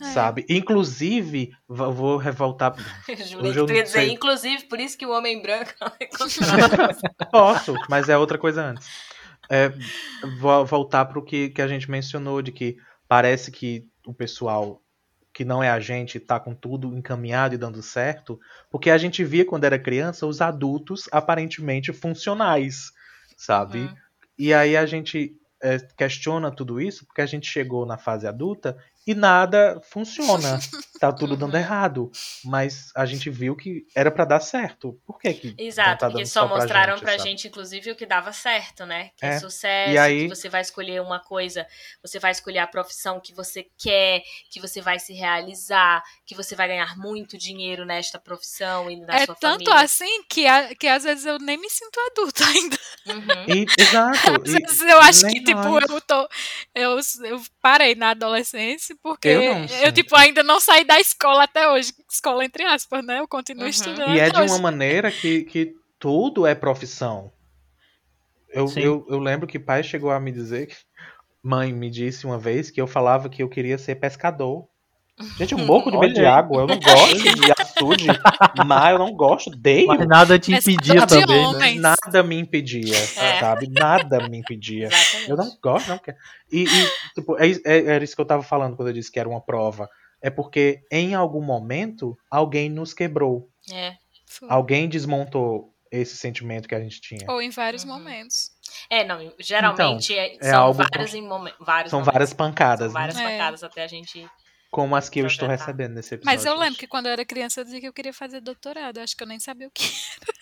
É. 0.00 0.04
sabe? 0.12 0.44
Inclusive, 0.48 1.50
v- 1.68 1.92
vou 1.92 2.16
revoltar. 2.16 2.74
Hoje 3.08 3.52
que 3.52 3.58
eu 3.58 3.66
tu 3.66 3.72
ia 3.72 3.78
não 3.78 3.84
dizer, 3.84 3.86
sei. 3.88 4.10
inclusive, 4.10 4.64
por 4.64 4.80
isso 4.80 4.98
que 4.98 5.06
o 5.06 5.10
homem 5.10 5.40
branco 5.40 5.72
não 5.80 5.92
é 6.00 6.06
Posso, 7.30 7.74
mas 7.88 8.08
é 8.08 8.16
outra 8.18 8.38
coisa 8.38 8.62
antes. 8.64 8.88
É, 9.50 9.72
voltar 10.66 11.06
pro 11.06 11.24
que, 11.24 11.48
que 11.50 11.62
a 11.62 11.68
gente 11.68 11.90
mencionou, 11.90 12.42
de 12.42 12.52
que 12.52 12.76
parece 13.08 13.50
que 13.50 13.88
o 14.06 14.12
pessoal 14.12 14.82
que 15.32 15.44
não 15.44 15.62
é 15.62 15.70
a 15.70 15.78
gente 15.78 16.18
tá 16.18 16.40
com 16.40 16.52
tudo 16.52 16.96
encaminhado 16.96 17.54
e 17.54 17.58
dando 17.58 17.80
certo, 17.80 18.40
porque 18.70 18.90
a 18.90 18.98
gente 18.98 19.24
via 19.24 19.44
quando 19.44 19.64
era 19.64 19.78
criança 19.78 20.26
os 20.26 20.40
adultos 20.40 21.08
aparentemente 21.12 21.92
funcionais, 21.92 22.90
sabe? 23.36 23.78
Uhum. 23.78 23.94
E 24.36 24.52
aí 24.52 24.76
a 24.76 24.84
gente 24.84 25.36
é, 25.62 25.78
questiona 25.96 26.50
tudo 26.50 26.80
isso 26.80 27.06
porque 27.06 27.20
a 27.20 27.26
gente 27.26 27.46
chegou 27.46 27.86
na 27.86 27.96
fase 27.96 28.26
adulta 28.26 28.76
e 29.08 29.14
nada 29.14 29.80
funciona. 29.90 30.58
Tá 30.98 31.12
tudo 31.12 31.36
dando 31.36 31.56
errado. 31.56 32.10
Mas 32.44 32.90
a 32.92 33.06
gente 33.06 33.30
viu 33.30 33.54
que 33.54 33.86
era 33.94 34.10
pra 34.10 34.24
dar 34.24 34.40
certo. 34.40 35.00
Por 35.06 35.20
que 35.20 35.32
que 35.32 35.54
Exato, 35.56 35.90
tá 36.00 36.06
porque 36.08 36.24
dando 36.24 36.26
só 36.26 36.44
pra 36.48 36.56
mostraram 36.56 36.94
gente, 36.94 37.02
pra 37.04 37.12
sabe? 37.16 37.22
gente, 37.30 37.46
inclusive, 37.46 37.92
o 37.92 37.94
que 37.94 38.04
dava 38.04 38.32
certo, 38.32 38.84
né? 38.84 39.10
Que 39.16 39.24
é, 39.24 39.28
É, 39.28 39.38
sucesso, 39.38 39.92
e 39.92 39.96
aí- 39.96 40.22
que 40.28 40.34
você 40.34 40.48
vai 40.48 40.60
escolher 40.60 41.00
uma 41.00 41.20
coisa, 41.20 41.64
você 42.02 42.18
vai 42.18 42.32
escolher 42.32 42.58
a 42.58 42.66
profissão 42.66 43.20
que 43.20 43.32
você 43.32 43.64
quer, 43.78 44.24
que 44.50 44.58
você 44.60 44.80
vai 44.80 44.98
se 44.98 45.12
realizar, 45.12 46.02
que 46.26 46.34
você 46.34 46.56
vai 46.56 46.66
ganhar 46.66 46.98
muito 46.98 47.38
dinheiro 47.38 47.84
nesta 47.86 48.18
profissão 48.18 48.90
e 48.90 48.96
na 48.96 49.14
É 49.18 49.24
sua 49.26 49.36
tanto 49.36 49.66
família. 49.66 49.84
assim 49.84 50.24
que, 50.28 50.48
a- 50.48 50.74
que 50.74 50.88
às 50.88 51.04
vezes 51.04 51.24
eu 51.26 51.38
nem 51.38 51.56
me 51.56 51.70
sinto 51.70 51.96
adulta 52.10 52.42
ainda. 52.50 52.78
Uhum. 53.06 53.54
E- 53.54 53.66
exato. 53.78 54.42
Às 54.44 54.52
e 54.52 54.58
vezes 54.58 54.80
eu 54.82 54.98
acho 54.98 55.28
que, 55.28 55.44
tipo, 55.44 55.62
nós. 55.62 55.88
eu 55.88 56.00
tô. 56.00 56.28
Eu, 56.74 56.98
eu 57.24 57.40
parei 57.62 57.94
na 57.94 58.10
adolescência 58.10 58.96
porque 59.02 59.28
Eu 59.28 59.42
eu, 59.42 59.54
não 59.54 59.68
sinto. 59.68 59.92
tipo, 59.92 60.16
ainda 60.16 60.42
não 60.42 60.60
saí 60.60 60.84
da 60.84 60.98
escola 61.00 61.44
até 61.44 61.68
hoje. 61.70 61.92
Escola 62.10 62.44
entre 62.44 62.64
aspas, 62.64 63.04
né? 63.04 63.20
Eu 63.20 63.28
continuo 63.28 63.64
Uhum. 63.64 63.70
estudando. 63.70 64.16
E 64.16 64.18
é 64.20 64.30
de 64.30 64.40
uma 64.40 64.58
maneira 64.58 65.10
que, 65.10 65.44
que 65.44 65.74
tudo 65.98 66.46
é 66.46 66.54
profissão. 66.54 67.32
Eu, 68.48 68.66
eu, 68.76 69.06
eu 69.08 69.18
lembro 69.18 69.46
que 69.46 69.58
pai 69.58 69.82
chegou 69.82 70.10
a 70.10 70.18
me 70.18 70.32
dizer. 70.32 70.76
Mãe 71.42 71.72
me 71.72 71.90
disse 71.90 72.26
uma 72.26 72.38
vez 72.38 72.70
que 72.70 72.80
eu 72.80 72.86
falava 72.86 73.28
que 73.28 73.42
eu 73.42 73.48
queria 73.48 73.78
ser 73.78 73.96
pescador. 73.96 74.66
Gente, 75.36 75.52
eu 75.54 75.58
morro 75.58 75.90
de 75.90 75.98
medo 75.98 76.14
de 76.14 76.24
água, 76.24 76.62
eu 76.62 76.66
não 76.66 76.78
gosto 76.78 77.16
de 77.16 77.52
açude, 77.58 78.06
mar, 78.66 78.92
eu 78.92 78.98
não 78.98 79.12
gosto, 79.12 79.50
odeio. 79.50 79.86
Mas 79.88 80.06
nada 80.06 80.38
te 80.38 80.52
impedia 80.52 81.06
também, 81.06 81.52
né? 81.54 81.74
Nada 81.80 82.22
me 82.22 82.36
impedia, 82.38 82.96
É. 82.96 83.40
sabe? 83.40 83.68
Nada 83.68 84.28
me 84.28 84.38
impedia. 84.38 84.86
Exatamente. 84.86 85.30
Eu 85.30 85.36
não 85.36 85.50
gosto, 85.62 85.88
não 85.88 85.98
quero. 85.98 86.16
E, 86.50 86.64
e, 86.64 86.90
tipo, 87.14 87.36
é, 87.38 87.50
é- 87.64 87.86
era 87.94 88.04
isso 88.04 88.14
que 88.14 88.20
eu 88.20 88.26
tava 88.26 88.42
falando 88.42 88.76
quando 88.76 88.88
eu 88.88 88.94
disse 88.94 89.10
que 89.10 89.18
era 89.20 89.28
uma 89.28 89.40
prova. 89.40 89.88
É 90.20 90.30
porque 90.30 90.80
em 90.90 91.14
algum 91.14 91.42
momento 91.42 92.16
alguém 92.30 92.68
nos 92.68 92.92
quebrou. 92.92 93.48
É. 93.72 93.94
Foi. 94.26 94.48
Alguém 94.50 94.88
desmontou 94.88 95.72
esse 95.90 96.16
sentimento 96.16 96.68
que 96.68 96.74
a 96.74 96.80
gente 96.80 97.00
tinha. 97.00 97.24
Ou 97.30 97.40
em 97.40 97.50
vários 97.50 97.82
Uhum. 97.84 97.90
momentos. 97.90 98.50
É, 98.90 99.04
não, 99.04 99.18
geralmente 99.38 100.14
é- 100.14 100.36
é 100.36 100.50
são 100.50 100.60
algo- 100.64 100.82
vários, 100.92 101.14
em 101.14 101.22
momen- 101.22 101.52
vários 101.60 101.90
São 101.90 102.00
momentos. 102.00 102.12
várias 102.14 102.32
pancadas, 102.34 102.92
São 102.92 103.00
várias 103.00 103.16
né? 103.16 103.24
É. 103.24 103.38
pancadas 103.38 103.62
até 103.64 103.84
a 103.84 103.86
gente. 103.86 104.26
Como 104.70 104.94
as 104.94 105.08
que 105.08 105.20
eu 105.20 105.26
estou 105.26 105.48
recebendo 105.48 105.94
nesse 105.94 106.14
episódio. 106.14 106.36
Mas 106.36 106.44
eu 106.44 106.54
lembro 106.58 106.78
que 106.78 106.86
quando 106.86 107.06
eu 107.06 107.12
era 107.12 107.24
criança 107.24 107.60
eu 107.60 107.64
dizia 107.64 107.80
que 107.80 107.88
eu 107.88 107.92
queria 107.92 108.12
fazer 108.12 108.40
doutorado. 108.40 108.98
Acho 108.98 109.16
que 109.16 109.22
eu 109.22 109.26
nem 109.26 109.40
sabia 109.40 109.66
o 109.66 109.70
que. 109.70 109.82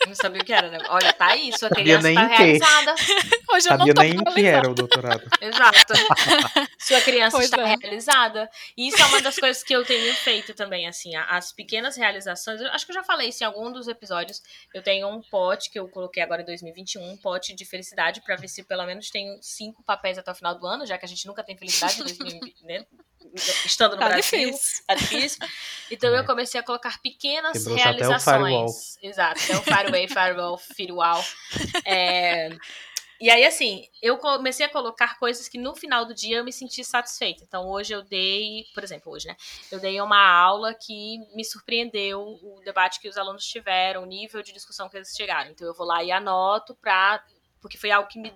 Não 0.05 0.15
sabia 0.17 0.43
o 0.43 0.45
que 0.45 0.53
era, 0.53 0.69
né? 0.69 0.79
Olha, 0.89 1.13
tá 1.13 1.27
aí, 1.29 1.51
sua 1.57 1.69
Sabia 1.69 1.85
criança 1.85 2.09
nem 2.09 2.15
tá 2.17 2.25
em 2.25 2.29
quê. 2.29 2.35
realizada. 2.35 2.95
Hoje 3.53 3.67
eu 3.69 3.79
não 3.79 3.87
Sabia 3.87 3.95
tô 3.95 4.01
nem 4.03 4.19
o 4.19 4.25
que 4.25 4.45
era 4.45 4.71
o 4.71 4.75
doutorado. 4.75 5.23
Exato. 5.41 5.95
Sua 6.79 7.01
criança 7.01 7.37
Pois 7.37 7.47
está 7.47 7.63
é. 7.63 7.77
realizada. 7.77 8.51
E 8.77 8.89
isso 8.89 9.01
é 9.01 9.07
uma 9.07 9.21
das 9.23 9.37
coisas 9.37 9.63
que 9.63 9.75
eu 9.75 9.85
tenho 9.85 10.13
feito 10.15 10.55
também, 10.55 10.87
assim, 10.87 11.15
as 11.17 11.53
pequenas 11.53 11.97
realizações. 11.97 12.61
Eu 12.61 12.69
acho 12.73 12.85
que 12.85 12.93
eu 12.93 12.97
já 12.97 13.03
falei 13.05 13.29
isso 13.29 13.43
em 13.43 13.47
algum 13.47 13.73
dos 13.73 13.89
episódios. 13.89 14.43
Eu 14.75 14.83
tenho 14.83 15.09
um 15.09 15.21
pote 15.23 15.71
que 15.71 15.79
eu 15.79 15.89
coloquei 15.89 16.23
agora 16.23 16.43
em 16.43 16.47
2021, 16.47 17.03
um 17.11 17.17
pote 17.17 17.55
de 17.55 17.65
felicidade, 17.65 18.21
pra 18.23 18.37
ver 18.37 18.49
se 18.49 18.63
pelo 18.65 18.85
menos 18.87 19.11
tenho 19.11 19.37
cinco 19.43 19.83
papéis 19.83 20.19
até 20.19 20.31
o 20.31 20.35
final 20.35 20.55
do 20.57 20.67
ano, 20.67 20.87
já 20.87 20.99
que 20.99 21.05
a 21.05 21.09
gente 21.09 21.27
nunca 21.27 21.43
tem 21.43 21.57
felicidade 21.57 22.01
em 22.01 22.05
2020, 22.05 22.65
né? 22.65 22.85
estando 23.65 23.97
no 23.97 23.99
Tá 23.99 24.16
Brasil. 24.17 24.51
difícil. 24.51 24.85
Tá 24.87 24.95
difícil. 24.95 25.39
Então 25.91 26.15
É. 26.15 26.19
eu 26.19 26.25
comecei 26.25 26.59
a 26.61 26.63
colocar 26.63 27.01
pequenas 27.01 27.53
Quebrou-se 27.53 27.83
até 27.83 27.91
o 27.91 28.09
realizações. 28.09 28.99
Exato, 29.03 29.41
até 29.43 29.57
o 29.57 29.63
Fireway, 29.63 30.09
Firewall, 30.09 30.59
Firewall. 30.59 31.25
É, 31.85 32.51
E 33.19 33.31
aí, 33.31 33.47
assim, 33.47 33.89
eu 34.03 34.19
comecei 34.19 34.67
a 34.67 34.69
colocar 34.69 35.19
coisas 35.19 35.49
que 35.49 35.57
no 35.57 35.75
final 35.75 36.05
do 36.05 36.15
dia 36.15 36.37
eu 36.37 36.45
me 36.45 36.53
senti 36.53 36.85
satisfeita. 36.85 37.43
Então, 37.45 37.67
hoje 37.67 37.95
eu 37.95 38.03
dei, 38.03 38.67
por 38.75 38.85
exemplo, 38.85 39.11
hoje, 39.11 39.27
né? 39.27 39.35
Eu 39.73 39.81
dei 39.81 39.99
uma 40.03 40.21
aula 40.23 40.75
que 40.75 41.17
me 41.35 41.43
surpreendeu 41.43 42.21
o 42.21 42.61
debate 42.63 43.01
que 43.01 43.09
os 43.09 43.17
alunos 43.17 43.43
tiveram, 43.47 44.03
o 44.03 44.07
nível 44.07 44.43
de 44.43 44.53
discussão 44.53 44.87
que 44.91 44.99
eles 44.99 45.15
chegaram. 45.17 45.51
Então, 45.51 45.67
eu 45.67 45.73
vou 45.73 45.87
lá 45.87 46.05
e 46.05 46.13
anoto 46.13 46.75
pra. 46.75 47.23
Porque 47.63 47.79
foi 47.79 47.91
algo 47.91 48.07
que 48.07 48.19
me, 48.19 48.31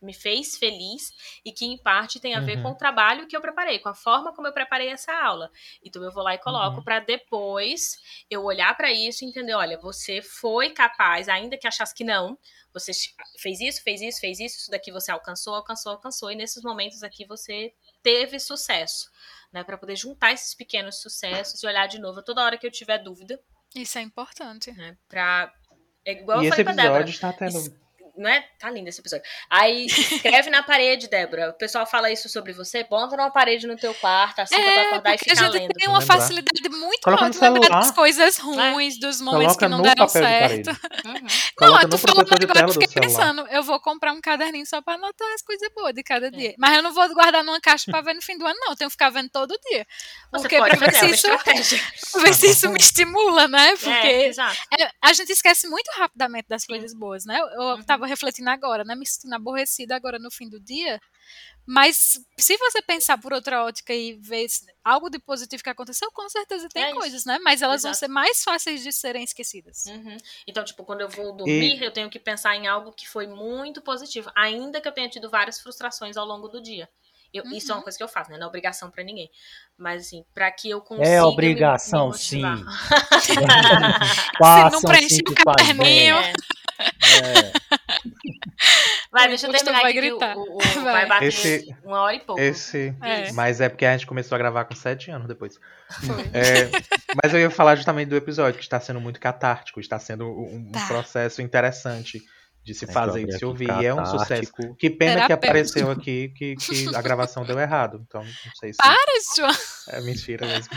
me 0.00 0.14
fez 0.14 0.56
feliz 0.56 1.12
e 1.44 1.52
que, 1.52 1.64
em 1.66 1.76
parte, 1.76 2.18
tem 2.20 2.34
a 2.34 2.40
ver 2.40 2.56
Uhum. 2.56 2.62
com 2.62 2.70
o 2.70 2.74
trabalho 2.74 3.26
que 3.26 3.36
eu 3.36 3.40
preparei, 3.40 3.78
com 3.78 3.88
a 3.88 3.94
forma 3.94 4.32
como 4.34 4.46
eu 4.48 4.52
preparei 4.52 4.88
essa 4.88 5.12
aula. 5.12 5.50
Então, 5.84 6.02
eu 6.02 6.10
vou 6.10 6.22
lá 6.22 6.34
e 6.34 6.38
coloco 6.38 6.78
Uhum. 6.78 6.82
pra 6.84 7.00
depois 7.00 7.96
eu 8.30 8.42
olhar 8.44 8.76
pra 8.76 8.90
isso 8.92 9.24
e 9.24 9.28
entender: 9.28 9.54
olha, 9.54 9.78
você 9.78 10.22
foi 10.22 10.70
capaz, 10.70 11.28
ainda 11.28 11.56
que 11.58 11.66
achasse 11.68 11.94
que 11.94 12.04
não, 12.04 12.38
você 12.72 12.92
fez 13.38 13.60
isso, 13.60 13.82
fez 13.82 14.00
isso, 14.00 14.20
fez 14.20 14.40
isso, 14.40 14.58
isso 14.58 14.70
daqui 14.70 14.90
você 14.92 15.10
alcançou, 15.10 15.54
alcançou, 15.54 15.92
alcançou, 15.92 16.30
e 16.30 16.34
nesses 16.36 16.62
momentos 16.62 17.02
aqui 17.02 17.24
você 17.26 17.72
teve 18.02 18.38
sucesso, 18.40 19.10
né? 19.52 19.62
Para 19.64 19.76
poder 19.76 19.96
juntar 19.96 20.32
esses 20.32 20.54
pequenos 20.54 21.00
sucessos 21.00 21.62
e 21.62 21.66
olhar 21.66 21.86
de 21.86 21.98
novo 21.98 22.22
toda 22.22 22.42
hora 22.44 22.56
que 22.56 22.66
eu 22.66 22.70
tiver 22.70 22.98
dúvida, 22.98 23.38
Isso 23.74 23.98
é 23.98 24.02
importante. 24.02 24.72
né? 24.72 24.96
Pra. 25.08 25.52
É 26.04 26.12
igual 26.12 26.38
E 26.42 26.46
eu 26.46 26.48
esse 26.48 26.50
falei 26.50 26.64
pra 26.64 26.72
Débora. 26.72 27.02
episódio 27.04 27.14
está 27.14 27.32
tendo. 27.32 27.80
Não 28.20 28.28
é? 28.28 28.44
Tá 28.58 28.70
lindo 28.70 28.86
esse 28.88 29.00
episódio. 29.00 29.24
Aí 29.48 29.86
escreve 29.86 30.50
na 30.50 30.62
parede, 30.62 31.08
Débora. 31.08 31.48
O 31.50 31.52
pessoal 31.54 31.86
fala 31.86 32.10
isso 32.10 32.28
sobre 32.28 32.52
você, 32.52 32.84
bota 32.84 33.16
numa 33.16 33.30
parede 33.30 33.66
no 33.66 33.76
teu 33.76 33.94
quarto, 33.94 34.40
assim 34.40 34.54
pra 34.54 34.62
É, 34.64 34.86
acordar 34.88 35.14
e 35.14 35.16
porque 35.16 35.30
a 35.32 35.34
ficar 35.36 35.46
gente 35.52 35.58
lendo. 35.62 35.72
tem 35.72 35.88
uma 35.88 36.02
facilidade 36.02 36.68
muito 36.68 37.00
Coloca 37.02 37.22
maior 37.22 37.32
de 37.32 37.38
lembrar 37.40 37.68
das 37.80 37.90
coisas 37.92 38.36
ruins, 38.36 39.00
dos 39.00 39.22
momentos 39.22 39.56
Coloca 39.56 39.66
que 39.66 39.70
não 39.70 39.80
deram 39.82 40.04
de 40.04 40.12
certo. 40.12 40.76
parede. 40.76 40.80
Uhum. 41.06 41.26
Não, 41.60 41.80
eu 41.80 41.88
tô 41.88 41.96
falando 41.98 42.26
de 42.38 42.44
agora, 42.44 42.60
eu 42.60 42.72
fiquei 42.74 42.88
pensando, 42.88 43.46
eu 43.48 43.62
vou 43.62 43.80
comprar 43.80 44.12
um 44.12 44.20
caderninho 44.20 44.66
só 44.66 44.82
pra 44.82 44.94
anotar 44.94 45.28
as 45.34 45.40
coisas 45.42 45.66
boas 45.74 45.94
de 45.94 46.00
É. 46.00 46.02
cada 46.02 46.30
dia. 46.30 46.54
Mas 46.58 46.76
eu 46.76 46.82
não 46.82 46.92
vou 46.92 47.08
guardar 47.14 47.42
numa 47.42 47.60
caixa 47.60 47.90
pra 47.90 48.02
ver 48.02 48.12
no 48.14 48.20
fim 48.22 48.36
do 48.36 48.46
ano, 48.46 48.58
não. 48.60 48.72
Eu 48.72 48.76
tenho 48.76 48.88
que 48.90 48.92
ficar 48.94 49.08
vendo 49.08 49.30
todo 49.30 49.58
dia. 49.70 49.86
Você 50.32 50.42
Porque 50.42 50.58
pode 50.58 50.76
pra 50.76 50.86
ver 50.88 50.92
fazer 50.94 51.16
se 51.16 51.26
uma 51.26 51.36
isso, 51.36 51.76
pra 52.12 52.22
ver 52.22 52.34
se 52.34 52.46
isso 52.50 52.68
me 52.70 52.78
estimula, 52.78 53.48
né? 53.48 53.70
É, 53.70 53.76
Porque 53.76 54.06
exato. 54.26 54.56
é, 54.78 54.90
a 55.00 55.12
gente 55.14 55.32
esquece 55.32 55.66
muito 55.68 55.90
rapidamente 55.96 56.46
das 56.48 56.66
coisas 56.66 56.92
boas, 56.94 57.24
né? 57.24 57.38
Eu, 57.40 57.46
eu 57.48 57.60
Uhum. 57.76 57.82
tava 57.82 58.06
refletindo 58.10 58.50
agora, 58.50 58.84
né? 58.84 58.94
Me 58.94 59.06
sentindo 59.06 59.34
aborrecida 59.34 59.96
agora 59.96 60.18
no 60.18 60.30
fim 60.30 60.48
do 60.48 60.60
dia. 60.60 61.00
Mas 61.66 62.18
se 62.36 62.56
você 62.58 62.82
pensar 62.82 63.16
por 63.18 63.32
outra 63.32 63.64
ótica 63.64 63.94
e 63.94 64.14
ver 64.14 64.48
se- 64.48 64.66
algo 64.84 65.08
de 65.08 65.18
positivo 65.20 65.62
que 65.62 65.70
aconteceu, 65.70 66.10
com 66.12 66.28
certeza 66.28 66.68
tem 66.68 66.82
É 66.84 66.92
coisas, 66.92 67.24
né? 67.24 67.38
Mas 67.42 67.62
elas 67.62 67.82
vão 67.82 67.92
Exato. 67.92 68.00
ser 68.00 68.08
mais 68.08 68.42
fáceis 68.42 68.82
de 68.82 68.92
serem 68.92 69.22
esquecidas. 69.22 69.84
Uhum. 69.86 70.16
Então, 70.46 70.64
tipo, 70.64 70.84
quando 70.84 71.02
eu 71.02 71.08
vou 71.08 71.32
dormir, 71.36 71.80
eu 71.82 71.92
tenho 71.92 72.10
que 72.10 72.18
pensar 72.18 72.56
em 72.56 72.66
algo 72.66 72.92
que 72.92 73.08
foi 73.08 73.26
muito 73.28 73.80
positivo, 73.80 74.30
ainda 74.34 74.80
que 74.80 74.88
eu 74.88 74.92
tenha 74.92 75.08
tido 75.08 75.30
várias 75.30 75.60
frustrações 75.60 76.16
ao 76.16 76.26
longo 76.26 76.48
do 76.48 76.60
dia. 76.60 76.88
Eu- 77.32 77.44
Isso 77.52 77.70
é 77.70 77.74
uma 77.74 77.78
Uhum. 77.78 77.82
coisa 77.84 77.96
que 77.96 78.02
eu 78.02 78.08
faço, 78.08 78.28
né? 78.32 78.36
Não 78.38 78.46
é 78.46 78.48
obrigação 78.48 78.90
pra 78.90 79.04
ninguém. 79.04 79.30
Mas, 79.78 80.06
assim, 80.06 80.24
pra 80.34 80.50
que 80.50 80.68
eu 80.68 80.80
consiga. 80.80 81.08
É 81.08 81.20
me- 81.20 81.26
obrigação, 81.26 82.08
me 82.08 82.18
sim. 82.18 82.42
motivar. 82.42 82.80
Façam 84.38 84.80
preencher 84.82 85.06
assim 85.06 85.20
o 85.28 85.34
caderninho. 85.34 86.16
É. 86.16 86.32
É. 86.80 87.52
Vai, 89.12 89.26
O 89.26 89.28
deixa 89.28 89.46
eu 89.46 89.52
terminar 89.52 89.80
vai 89.82 89.92
gritar. 89.92 90.36
O, 90.36 90.42
o- 90.56 90.58
Vai. 90.80 90.84
vai 90.84 91.06
bater 91.06 91.26
Esse- 91.28 91.76
uma 91.84 92.00
hora 92.02 92.14
e 92.14 92.20
pouco. 92.20 92.40
Esse. 92.40 92.94
É. 93.02 93.32
Mas 93.32 93.60
é 93.60 93.68
porque 93.68 93.84
a 93.84 93.92
gente 93.92 94.06
começou 94.06 94.36
a 94.36 94.38
gravar 94.38 94.64
com 94.64 94.74
sete 94.74 95.10
anos 95.10 95.26
depois. 95.26 95.58
É, 96.32 96.70
mas 97.22 97.34
eu 97.34 97.40
ia 97.40 97.50
falar 97.50 97.74
justamente 97.76 98.08
do 98.08 98.16
episódio, 98.16 98.56
que 98.58 98.62
está 98.64 98.78
sendo 98.78 99.00
muito 99.00 99.18
catártico, 99.18 99.80
está 99.80 99.98
sendo 99.98 100.26
um, 100.28 100.70
Tá. 100.70 100.86
processo 100.86 101.42
interessante 101.42 102.22
de 102.62 102.74
se 102.74 102.86
que 102.86 102.92
fazer, 102.92 103.26
de 103.26 103.36
se 103.38 103.44
ouvir. 103.44 103.68
E 103.80 103.86
é 103.86 103.94
um 103.94 104.04
sucesso. 104.06 104.52
Que 104.78 104.88
pena 104.90 105.26
que 105.26 105.32
apareceu 105.32 105.90
aqui 105.90 106.28
que, 106.36 106.54
que 106.56 106.94
a 106.94 107.02
gravação 107.02 107.44
deu 107.44 107.58
errado. 107.58 108.00
Então, 108.06 108.22
não 108.22 108.52
sei 108.54 108.72
se 108.72 108.76
Para, 108.76 108.96
João. 109.36 109.50
é 109.88 110.00
mentira 110.02 110.46
mesmo. 110.46 110.72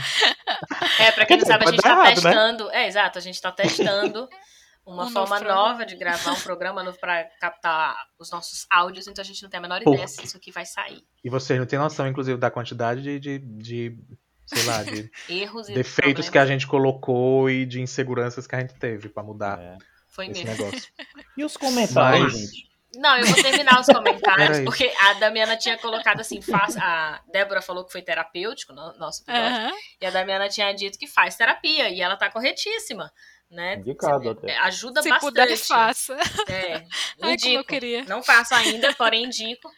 É, 1.00 1.12
pra 1.12 1.26
quem 1.26 1.38
não 1.38 1.46
sabe, 1.46 1.66
a 1.68 1.72
gente 1.72 1.82
tá 1.82 1.90
errado, 1.90 2.06
né? 2.08 2.14
testando. 2.32 2.72
É, 2.72 2.88
exato, 2.88 3.18
a 3.20 3.22
gente 3.22 3.40
tá 3.40 3.52
testando 3.52 4.28
uma 4.86 5.06
Um 5.06 5.10
forma 5.12 5.36
programa. 5.38 5.56
nova 5.70 5.86
de 5.86 5.96
gravar 5.96 6.32
um 6.34 6.42
programa 6.42 6.84
novo 6.84 6.98
pra 7.00 7.24
captar 7.40 7.96
os 8.20 8.30
nossos 8.32 8.66
áudios, 8.70 9.08
então 9.08 9.22
a 9.22 9.26
gente 9.26 9.42
não 9.44 9.50
tem 9.50 9.58
a 9.58 9.62
menor 9.62 9.82
ideia 9.82 10.08
se 10.08 10.24
isso 10.26 10.36
aqui 10.38 10.52
vai 10.52 10.66
sair. 10.66 11.02
E 11.24 11.30
vocês 11.30 11.58
não 11.60 11.66
têm 11.66 11.80
noção, 11.80 12.08
inclusive, 12.08 12.38
da 12.38 12.52
quantidade 12.52 13.02
de, 13.02 13.20
de, 13.20 13.40
de, 13.40 13.98
sei 14.46 14.64
lá, 14.66 14.84
de 14.84 15.10
Erros 15.30 15.70
e 15.70 15.74
defeitos 15.74 16.30
que 16.30 16.38
a 16.38 16.42
problemas. 16.42 16.62
gente 16.62 16.68
colocou 16.70 17.50
e 17.50 17.66
de 17.66 17.80
inseguranças 17.82 18.46
que 18.46 18.56
a 18.56 18.60
gente 18.60 18.74
teve 18.76 19.10
pra 19.10 19.24
mudar 19.24 19.60
É. 19.60 19.78
Foi 20.10 20.28
esse 20.28 20.44
mesmo. 20.44 20.64
negócio. 20.66 20.92
E 21.38 21.44
os 21.44 21.58
comentários, 21.58 22.34
Mas- 22.34 22.42
gente? 22.52 22.74
Não, 22.96 23.18
eu 23.18 23.26
vou 23.26 23.42
terminar 23.42 23.80
os 23.82 23.88
comentários, 23.88 24.60
porque 24.60 24.94
a 25.02 25.14
Damiana 25.14 25.58
tinha 25.58 25.76
colocado 25.80 26.20
assim, 26.20 26.40
faz, 26.44 26.78
a 26.78 27.24
Débora 27.32 27.60
falou 27.60 27.84
que 27.84 27.92
foi 27.92 28.04
terapêutico 28.04 28.72
no 28.72 28.94
nosso 29.00 29.24
episódio, 29.24 29.48
Aham. 29.48 29.72
e 30.00 30.06
a 30.06 30.12
Damiana 30.12 30.48
tinha 30.48 30.72
dito 30.76 31.00
que 31.00 31.08
faz 31.08 31.36
terapia, 31.36 31.90
e 31.90 32.00
ela 32.02 32.16
tá 32.16 32.30
corretíssima, 32.30 33.12
né? 33.54 33.76
Indicado 33.76 34.28
É, 34.28 34.32
até. 34.32 34.58
Ajuda 34.60 35.02
Se 35.02 35.10
bastante. 35.10 35.30
puder, 35.32 35.58
faça. 35.58 36.16
É, 36.50 36.86
Ai, 37.22 37.38
eu 37.58 37.64
queria. 37.64 38.04
Não 38.06 38.22
faço 38.24 38.54
ainda, 38.56 38.94
porém 38.96 39.26
indico. 39.26 39.70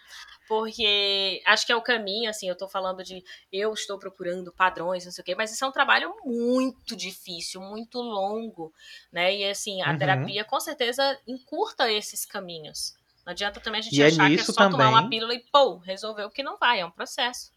Porque 0.48 1.42
acho 1.46 1.66
que 1.66 1.72
é 1.72 1.76
o 1.76 1.82
caminho, 1.82 2.30
assim, 2.30 2.48
eu 2.48 2.56
tô 2.56 2.68
falando 2.68 3.04
de 3.04 3.24
eu 3.52 3.74
estou 3.74 3.98
procurando 3.98 4.54
padrões, 4.54 5.04
não 5.04 5.12
sei 5.12 5.22
o 5.24 5.26
quê, 5.26 5.34
mas 5.36 5.52
isso 5.52 5.66
é 5.66 5.68
um 5.68 5.72
trabalho 5.72 6.14
muito 6.24 6.96
difícil, 6.96 7.60
muito 7.62 8.00
longo, 8.00 8.72
né? 9.12 9.36
E 9.36 9.50
assim, 9.50 9.82
a 9.82 9.90
Uhum. 9.92 9.98
terapia 9.98 10.44
com 10.44 10.60
certeza 10.60 11.20
encurta 11.28 11.92
esses 11.92 12.26
caminhos. 12.28 12.94
Não 13.26 13.32
adianta 13.32 13.60
também 13.60 13.80
a 13.80 13.82
gente 13.82 13.98
E 13.98 14.04
é 14.04 14.06
achar 14.06 14.30
que 14.30 14.36
é 14.40 14.44
só 14.44 14.70
tomar 14.70 14.90
uma 14.90 15.02
também- 15.02 15.10
pílula 15.20 15.34
e 15.34 15.44
pô, 15.52 15.78
resolveu 15.78 16.30
que 16.30 16.44
não 16.44 16.58
vai, 16.58 16.80
é 16.80 16.86
um 16.86 16.92
processo. 16.92 17.50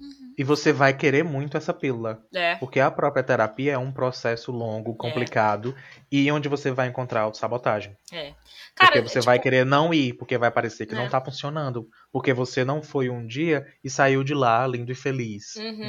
Uhum. 0.00 0.34
E 0.38 0.44
você 0.44 0.72
vai 0.72 0.96
querer 0.96 1.24
muito 1.24 1.56
essa 1.56 1.74
pílula. 1.74 2.22
É. 2.32 2.54
Porque 2.56 2.78
a 2.78 2.90
própria 2.90 3.22
terapia 3.22 3.72
é 3.72 3.78
um 3.78 3.92
processo 3.92 4.52
longo, 4.52 4.94
complicado, 4.96 5.74
e 6.10 6.30
onde 6.30 6.48
você 6.48 6.70
vai 6.70 6.88
encontrar 6.88 7.22
autossabotagem. 7.22 7.96
É. 8.12 8.34
Porque 8.76 9.00
você 9.00 9.18
tipo, 9.18 9.24
vai 9.26 9.38
querer 9.40 9.66
não 9.66 9.92
ir, 9.92 10.14
porque 10.14 10.38
vai 10.38 10.50
parecer 10.50 10.86
que 10.86 10.94
É. 10.94 10.98
não 10.98 11.08
tá 11.08 11.20
funcionando. 11.20 11.88
Porque 12.12 12.32
você 12.32 12.64
não 12.64 12.82
foi 12.82 13.10
um 13.10 13.26
dia 13.26 13.66
e 13.82 13.90
saiu 13.90 14.22
de 14.22 14.34
lá 14.34 14.66
lindo 14.66 14.92
e 14.92 14.94
feliz. 14.94 15.56
uhum. 15.56 15.88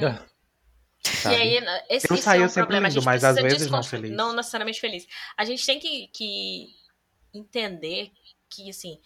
E 1.05 1.07
sabe? 1.07 1.35
aí, 1.35 1.61
né, 1.61 1.81
esse, 1.89 2.11
Eu 2.11 2.15
isso 2.15 2.23
saía 2.23 2.43
é 2.43 2.45
um 2.45 2.49
sempre 2.49 2.79
lindo, 2.79 3.01
mas 3.03 3.23
às 3.23 3.35
vezes 3.35 3.69
não 3.69 3.83
feliz. 3.83 4.11
Não 4.11 4.33
necessariamente 4.33 4.81
feliz. 4.81 5.07
A 5.37 5.45
gente 5.45 5.65
tem 5.65 5.79
que, 5.79 6.07
que 6.13 6.67
entender 7.33 8.11
que, 8.49 8.69
assim, 8.69 8.99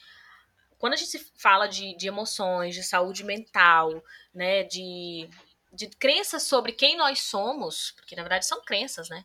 quando 0.83 0.95
a 0.95 0.97
gente 0.97 1.17
fala 1.37 1.65
de, 1.65 1.95
de 1.95 2.09
emoções, 2.09 2.75
de 2.75 2.83
saúde 2.83 3.23
mental, 3.23 4.03
né, 4.33 4.63
de, 4.63 5.29
de 5.71 5.87
crenças 5.87 6.43
sobre 6.43 6.73
quem 6.73 6.97
nós 6.97 7.21
somos, 7.21 7.91
porque 7.91 8.17
na 8.17 8.21
verdade 8.21 8.45
são 8.45 8.61
crenças, 8.61 9.07
né, 9.07 9.23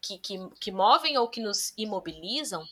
que, 0.00 0.18
que, 0.18 0.38
que 0.60 0.70
movem 0.70 1.18
ou 1.18 1.28
que 1.28 1.40
nos 1.40 1.74
imobilizam, 1.76 2.64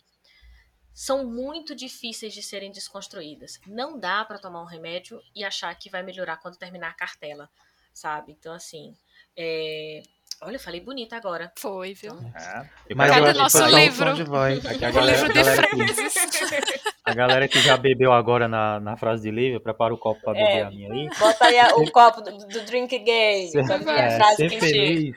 são 0.95 1.27
muito 1.27 1.75
difíceis 1.75 2.33
de 2.33 2.41
serem 2.41 2.71
desconstruídas. 2.71 3.59
Não 3.67 3.99
dá 3.99 4.25
pra 4.25 4.39
tomar 4.39 4.63
um 4.63 4.67
remédio 4.67 5.21
e 5.35 5.43
achar 5.43 5.75
que 5.75 5.91
vai 5.91 6.05
melhorar 6.05 6.37
quando 6.37 6.57
terminar 6.57 6.91
a 6.91 6.95
cartela, 6.95 7.51
sabe? 7.93 8.31
Então, 8.39 8.55
assim, 8.55 8.97
é... 9.37 10.01
olha, 10.43 10.57
eu 10.57 10.61
falei 10.61 10.81
bonita 10.81 11.17
agora. 11.17 11.53
Foi, 11.59 11.95
viu? 11.95 12.13
Então, 12.15 12.33
É. 12.37 12.95
Mas 12.95 13.11
Cadê 13.11 13.31
eu 13.31 13.35
nosso 13.35 13.65
livro? 13.67 14.15
de 14.15 14.25
voz. 14.25 14.65
Aqui 14.67 14.85
a 14.85 14.91
O 14.91 14.93
galera, 14.93 15.17
livro 15.17 15.33
de 15.33 15.45
frases. 15.45 16.15
a 17.05 17.15
galera 17.15 17.49
que 17.49 17.61
já 17.61 17.77
bebeu 17.77 18.13
agora 18.13 18.47
na, 18.49 18.79
na 18.81 18.97
frase 18.97 19.23
de 19.23 19.31
Lívia, 19.31 19.61
prepara 19.61 19.93
o 19.95 19.99
copo 19.99 20.21
pra 20.21 20.33
beber 20.33 20.49
É. 20.49 20.63
a 20.63 20.71
minha 20.71 20.93
aí. 20.93 21.09
Bota 21.19 21.45
aí 21.45 21.59
a- 21.59 21.75
o 21.77 21.91
copo 21.91 22.21
do, 22.21 22.31
do 22.39 22.61
drink 22.65 22.99
game. 22.99 23.49
Ser, 23.51 23.61
é, 23.91 24.35
ser 24.37 24.51
feliz. 24.61 25.17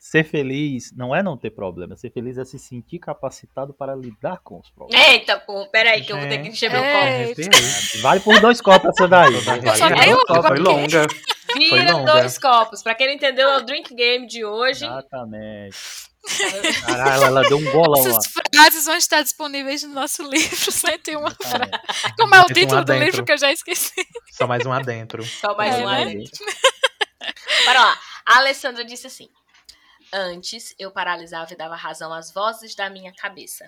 Ser 0.00 0.24
feliz 0.24 0.92
não 0.94 1.14
é 1.16 1.22
não 1.22 1.38
ter 1.38 1.50
problema. 1.50 1.96
Ser 1.96 2.10
feliz 2.10 2.36
é 2.36 2.44
se 2.44 2.58
sentir 2.58 2.98
capacitado 2.98 3.72
para 3.72 3.94
lidar 3.94 4.40
com 4.44 4.58
os 4.60 4.68
problemas. 4.70 5.08
Eita, 5.08 5.38
pô, 5.38 5.66
peraí, 5.70 6.02
que 6.02 6.12
eu 6.12 6.18
vou 6.18 6.28
ter 6.28 6.38
que 6.42 6.48
encher 6.48 6.70
meu 6.70 6.80
É. 6.82 7.28
copo. 7.28 7.40
Vale 8.02 8.20
por 8.20 8.38
dois 8.40 8.60
copos 8.60 8.90
essa 8.90 9.08
daí. 9.08 9.32
Vai, 9.40 9.76
só 9.76 9.88
vai, 9.88 10.04
tenho 10.04 10.18
foi 10.26 10.38
aqui. 10.50 10.58
longa. 10.60 11.06
Vira 11.54 12.04
dois 12.04 12.38
copos. 12.38 12.82
Pra 12.82 12.94
quem 12.94 13.06
não 13.08 13.14
entendeu, 13.14 13.48
é 13.48 13.56
o 13.58 13.62
drink 13.62 13.94
game 13.94 14.26
de 14.26 14.44
hoje. 14.44 14.84
Exatamente. 14.84 15.76
Caralho, 16.86 17.12
ela, 17.12 17.26
ela 17.26 17.42
deu 17.42 17.58
um 17.58 17.64
bolão 17.72 18.00
lá. 18.02 18.10
Essas 18.10 18.32
frases 18.54 18.84
vão 18.86 18.96
estar 18.96 19.22
disponíveis 19.22 19.82
no 19.82 19.92
nosso 19.92 20.22
livro, 20.22 20.56
101 20.70 21.30
frases. 21.30 22.14
Como 22.16 22.34
é 22.34 22.40
o 22.40 22.44
um 22.44 22.46
título 22.46 22.84
do 22.84 22.92
adentro. 22.92 23.04
livro 23.04 23.24
que 23.24 23.32
eu 23.32 23.38
já 23.38 23.50
esqueci? 23.52 24.06
Só 24.30 24.46
mais 24.46 24.64
um 24.64 24.72
adentro. 24.72 25.24
Só 25.24 25.56
mais 25.56 25.74
É, 25.74 25.78
um 25.78 25.90
né? 25.90 26.02
adendo. 26.02 26.30
Bora 27.64 27.80
lá. 27.80 27.98
A 28.26 28.38
Alessandra 28.38 28.84
disse 28.84 29.06
assim. 29.08 29.28
Antes, 30.12 30.74
eu 30.78 30.90
paralisava 30.90 31.52
e 31.52 31.56
dava 31.56 31.74
razão 31.74 32.12
às 32.12 32.30
vozes 32.32 32.74
da 32.74 32.90
minha 32.90 33.12
cabeça. 33.14 33.64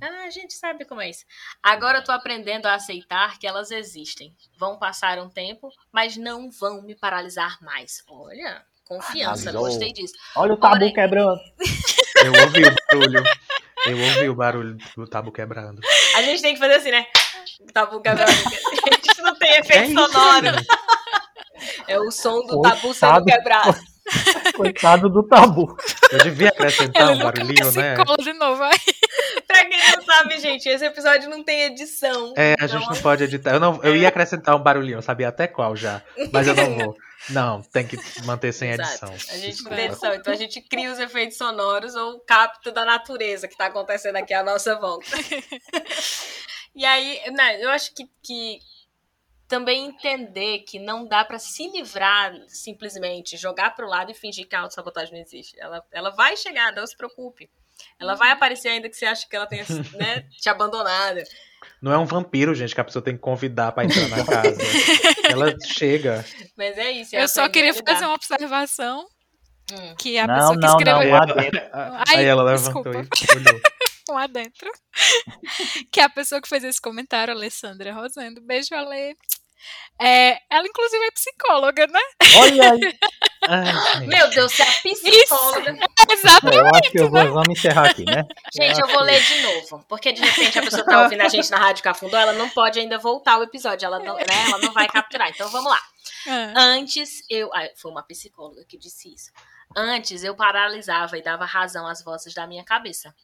Ah, 0.00 0.24
a 0.26 0.30
gente 0.30 0.54
sabe 0.54 0.84
como 0.84 1.00
é 1.00 1.10
isso. 1.10 1.24
Agora 1.62 1.98
eu 1.98 2.04
tô 2.04 2.12
aprendendo 2.12 2.66
a 2.66 2.74
aceitar 2.74 3.38
que 3.38 3.46
elas 3.46 3.70
existem. 3.70 4.34
Vão 4.58 4.78
passar 4.78 5.18
um 5.18 5.28
tempo, 5.28 5.70
mas 5.92 6.16
não 6.16 6.50
vão 6.50 6.82
me 6.82 6.94
paralisar 6.94 7.58
mais. 7.62 8.02
Olha, 8.08 8.62
confiança, 8.84 9.50
Arrasou. 9.50 9.68
gostei 9.68 9.92
disso. 9.92 10.14
Olha 10.36 10.52
o 10.54 10.56
tabu 10.56 10.74
Porém- 10.76 10.92
quebrando. 10.92 11.40
Eu 12.24 12.32
ouvi 12.42 12.62
o 12.64 12.74
barulho. 12.90 13.24
Eu 13.86 13.98
ouvi 13.98 14.28
o 14.28 14.34
barulho 14.34 14.76
do 14.96 15.06
tabu 15.06 15.30
quebrando. 15.32 15.80
A 16.16 16.22
gente 16.22 16.42
tem 16.42 16.54
que 16.54 16.60
fazer 16.60 16.74
assim, 16.74 16.90
né? 16.90 17.06
Tabu 17.72 18.00
quebrando. 18.00 18.28
A 18.30 18.94
gente 19.08 19.22
não 19.22 19.34
tem 19.36 19.50
efeito 19.58 19.72
É 19.72 19.86
isso, 19.86 19.94
sonoro. 20.12 20.46
gente. 20.46 20.66
É 21.88 21.98
o 22.00 22.10
som 22.10 22.40
do 22.46 22.60
Coitado. 22.60 22.76
tabu 22.80 22.94
sendo 22.94 23.24
quebrado. 23.24 23.78
Coitado 24.56 25.08
do 25.08 25.22
tabu. 25.26 25.76
Eu 26.12 26.18
devia 26.18 26.48
acrescentar 26.48 27.02
Ele 27.02 27.12
um 27.12 27.14
nunca 27.18 27.32
barulhinho, 27.32 27.72
né? 27.72 27.96
cola 27.96 28.16
de 28.18 28.32
novo. 28.34 28.62
Ai, 28.62 28.76
pra 29.46 29.64
quem 29.64 29.78
não 29.92 30.02
sabe, 30.02 30.38
gente, 30.38 30.68
esse 30.68 30.84
episódio 30.84 31.28
não 31.28 31.42
tem 31.42 31.62
edição. 31.62 32.32
É, 32.36 32.52
a 32.52 32.64
Então, 32.64 32.68
gente 32.68 32.88
não 32.88 33.02
pode 33.02 33.24
editar. 33.24 33.54
Eu, 33.54 33.60
não, 33.60 33.82
eu 33.82 33.96
ia 33.96 34.08
acrescentar 34.08 34.56
um 34.56 34.62
barulhinho, 34.62 34.98
eu 34.98 35.02
sabia 35.02 35.28
até 35.28 35.46
qual 35.46 35.74
já. 35.76 36.02
Mas 36.32 36.46
eu 36.46 36.54
não 36.54 36.74
vou. 36.78 36.96
Não, 37.30 37.62
tem 37.62 37.86
que 37.86 37.96
manter 38.24 38.52
sem 38.52 38.70
Exato. 38.70 38.90
edição. 38.90 39.34
A 39.34 39.38
gente 39.38 39.62
não 39.64 39.72
Exato. 39.72 39.74
tem 39.74 39.84
edição, 39.86 40.14
então 40.14 40.32
a 40.32 40.36
gente 40.36 40.60
cria 40.60 40.92
os 40.92 40.98
efeitos 40.98 41.36
sonoros 41.36 41.94
ou 41.94 42.20
capta 42.20 42.70
da 42.70 42.84
natureza 42.84 43.48
que 43.48 43.56
tá 43.56 43.66
acontecendo 43.66 44.16
aqui 44.16 44.32
à 44.32 44.42
nossa 44.44 44.76
volta. 44.78 45.06
e 46.74 46.84
aí, 46.84 47.20
né, 47.32 47.62
eu 47.64 47.70
acho 47.70 47.92
que, 47.94 48.08
que 48.22 48.60
também 49.48 49.86
entender 49.86 50.60
que 50.60 50.78
não 50.78 51.06
dá 51.06 51.24
pra 51.24 51.38
se 51.38 51.68
livrar 51.68 52.32
simplesmente, 52.48 53.36
jogar 53.36 53.74
pro 53.74 53.88
lado 53.88 54.10
e 54.10 54.14
fingir 54.14 54.46
que 54.46 54.54
a 54.54 54.60
autossabotagem 54.60 55.14
não 55.14 55.20
existe. 55.20 55.58
Ela, 55.58 55.84
ela 55.90 56.10
vai 56.10 56.36
chegar, 56.36 56.72
não 56.72 56.86
se 56.86 56.96
preocupe. 56.96 57.50
Ela 57.98 58.14
vai 58.14 58.30
aparecer 58.30 58.68
ainda 58.68 58.88
que 58.88 58.96
você 58.96 59.06
acha 59.06 59.26
que 59.28 59.34
ela 59.34 59.46
tenha 59.46 59.64
né, 59.94 60.22
te 60.40 60.48
abandonado. 60.48 61.20
Não 61.80 61.92
é 61.92 61.98
um 61.98 62.04
vampiro, 62.06 62.54
gente, 62.54 62.74
que 62.74 62.80
a 62.80 62.84
pessoa 62.84 63.02
tem 63.02 63.14
que 63.14 63.20
convidar 63.20 63.72
pra 63.72 63.84
entrar 63.84 64.08
na 64.08 64.24
casa. 64.24 64.56
Ela 65.28 65.54
chega. 65.64 66.24
Mas 66.56 66.78
é 66.78 66.90
isso. 66.92 67.16
Eu 67.16 67.28
só 67.28 67.48
queria 67.48 67.74
fazer 67.74 68.04
uma 68.04 68.14
observação. 68.14 69.06
Hum. 69.72 69.94
Que 69.98 70.16
a 70.16 70.26
Não, 70.26 70.34
pessoa 70.36 70.54
que 70.54 70.60
não, 70.60 70.78
escreveu 70.78 71.10
não, 71.10 71.18
lá 71.18 71.26
dentro. 71.26 71.60
Ai, 71.72 72.04
Aí 72.16 72.24
ela 72.24 72.42
levantou 72.44 72.82
desculpa. 72.84 73.34
e 73.34 73.36
olhou. 73.38 73.60
um 74.10 74.18
adentro. 74.18 74.70
que 75.90 76.00
a 76.00 76.08
pessoa 76.08 76.40
que 76.40 76.48
fez 76.48 76.62
esse 76.62 76.80
comentário, 76.80 77.34
Alessandra 77.34 77.92
Rosendo. 77.92 78.40
Beijo, 78.40 78.74
Ale. 78.74 79.16
É, 80.00 80.38
ela, 80.50 80.66
inclusive, 80.66 81.04
é 81.04 81.10
psicóloga, 81.10 81.86
né? 81.86 82.00
Olha 82.38 82.72
aí. 82.72 82.98
Ai. 83.48 84.06
Meu 84.06 84.28
Deus, 84.30 84.52
você 84.52 84.62
é 84.62 84.66
psicóloga. 84.66 85.76
Exatamente. 86.10 86.58
Eu 86.58 86.66
acho 86.74 86.90
que 86.90 87.00
eu 87.00 87.10
vou, 87.10 87.32
vamos 87.32 87.58
encerrar 87.58 87.90
aqui, 87.90 88.04
né? 88.04 88.26
Gente, 88.54 88.80
eu 88.80 88.88
vou 88.88 89.00
ler 89.00 89.22
de 89.22 89.42
novo. 89.42 89.84
Porque 89.88 90.12
de 90.12 90.20
repente 90.20 90.58
a 90.58 90.62
pessoa 90.62 90.84
tá 90.84 91.02
ouvindo 91.02 91.22
a 91.22 91.28
gente 91.28 91.50
na 91.50 91.58
Rádio 91.58 91.82
Cafundó, 91.82 92.18
ela 92.18 92.32
não 92.32 92.48
pode 92.50 92.78
ainda 92.78 92.98
voltar 92.98 93.38
o 93.38 93.42
episódio. 93.42 93.86
Ela 93.86 93.98
não, 93.98 94.16
né, 94.16 94.24
ela 94.48 94.58
não 94.58 94.72
vai 94.72 94.86
capturar. 94.88 95.30
Então 95.30 95.48
vamos 95.48 95.70
lá. 95.70 95.80
Ah, 96.28 96.52
Antes 96.56 97.24
eu. 97.30 97.52
ah, 97.54 97.68
foi 97.76 97.90
uma 97.90 98.02
psicóloga 98.02 98.64
que 98.64 98.76
disse 98.76 99.12
isso. 99.12 99.30
Antes 99.76 100.24
eu 100.24 100.34
paralisava 100.34 101.16
e 101.16 101.22
dava 101.22 101.44
razão 101.44 101.86
às 101.86 102.02
vozes 102.02 102.34
da 102.34 102.46
minha 102.48 102.64
cabeça. 102.64 103.14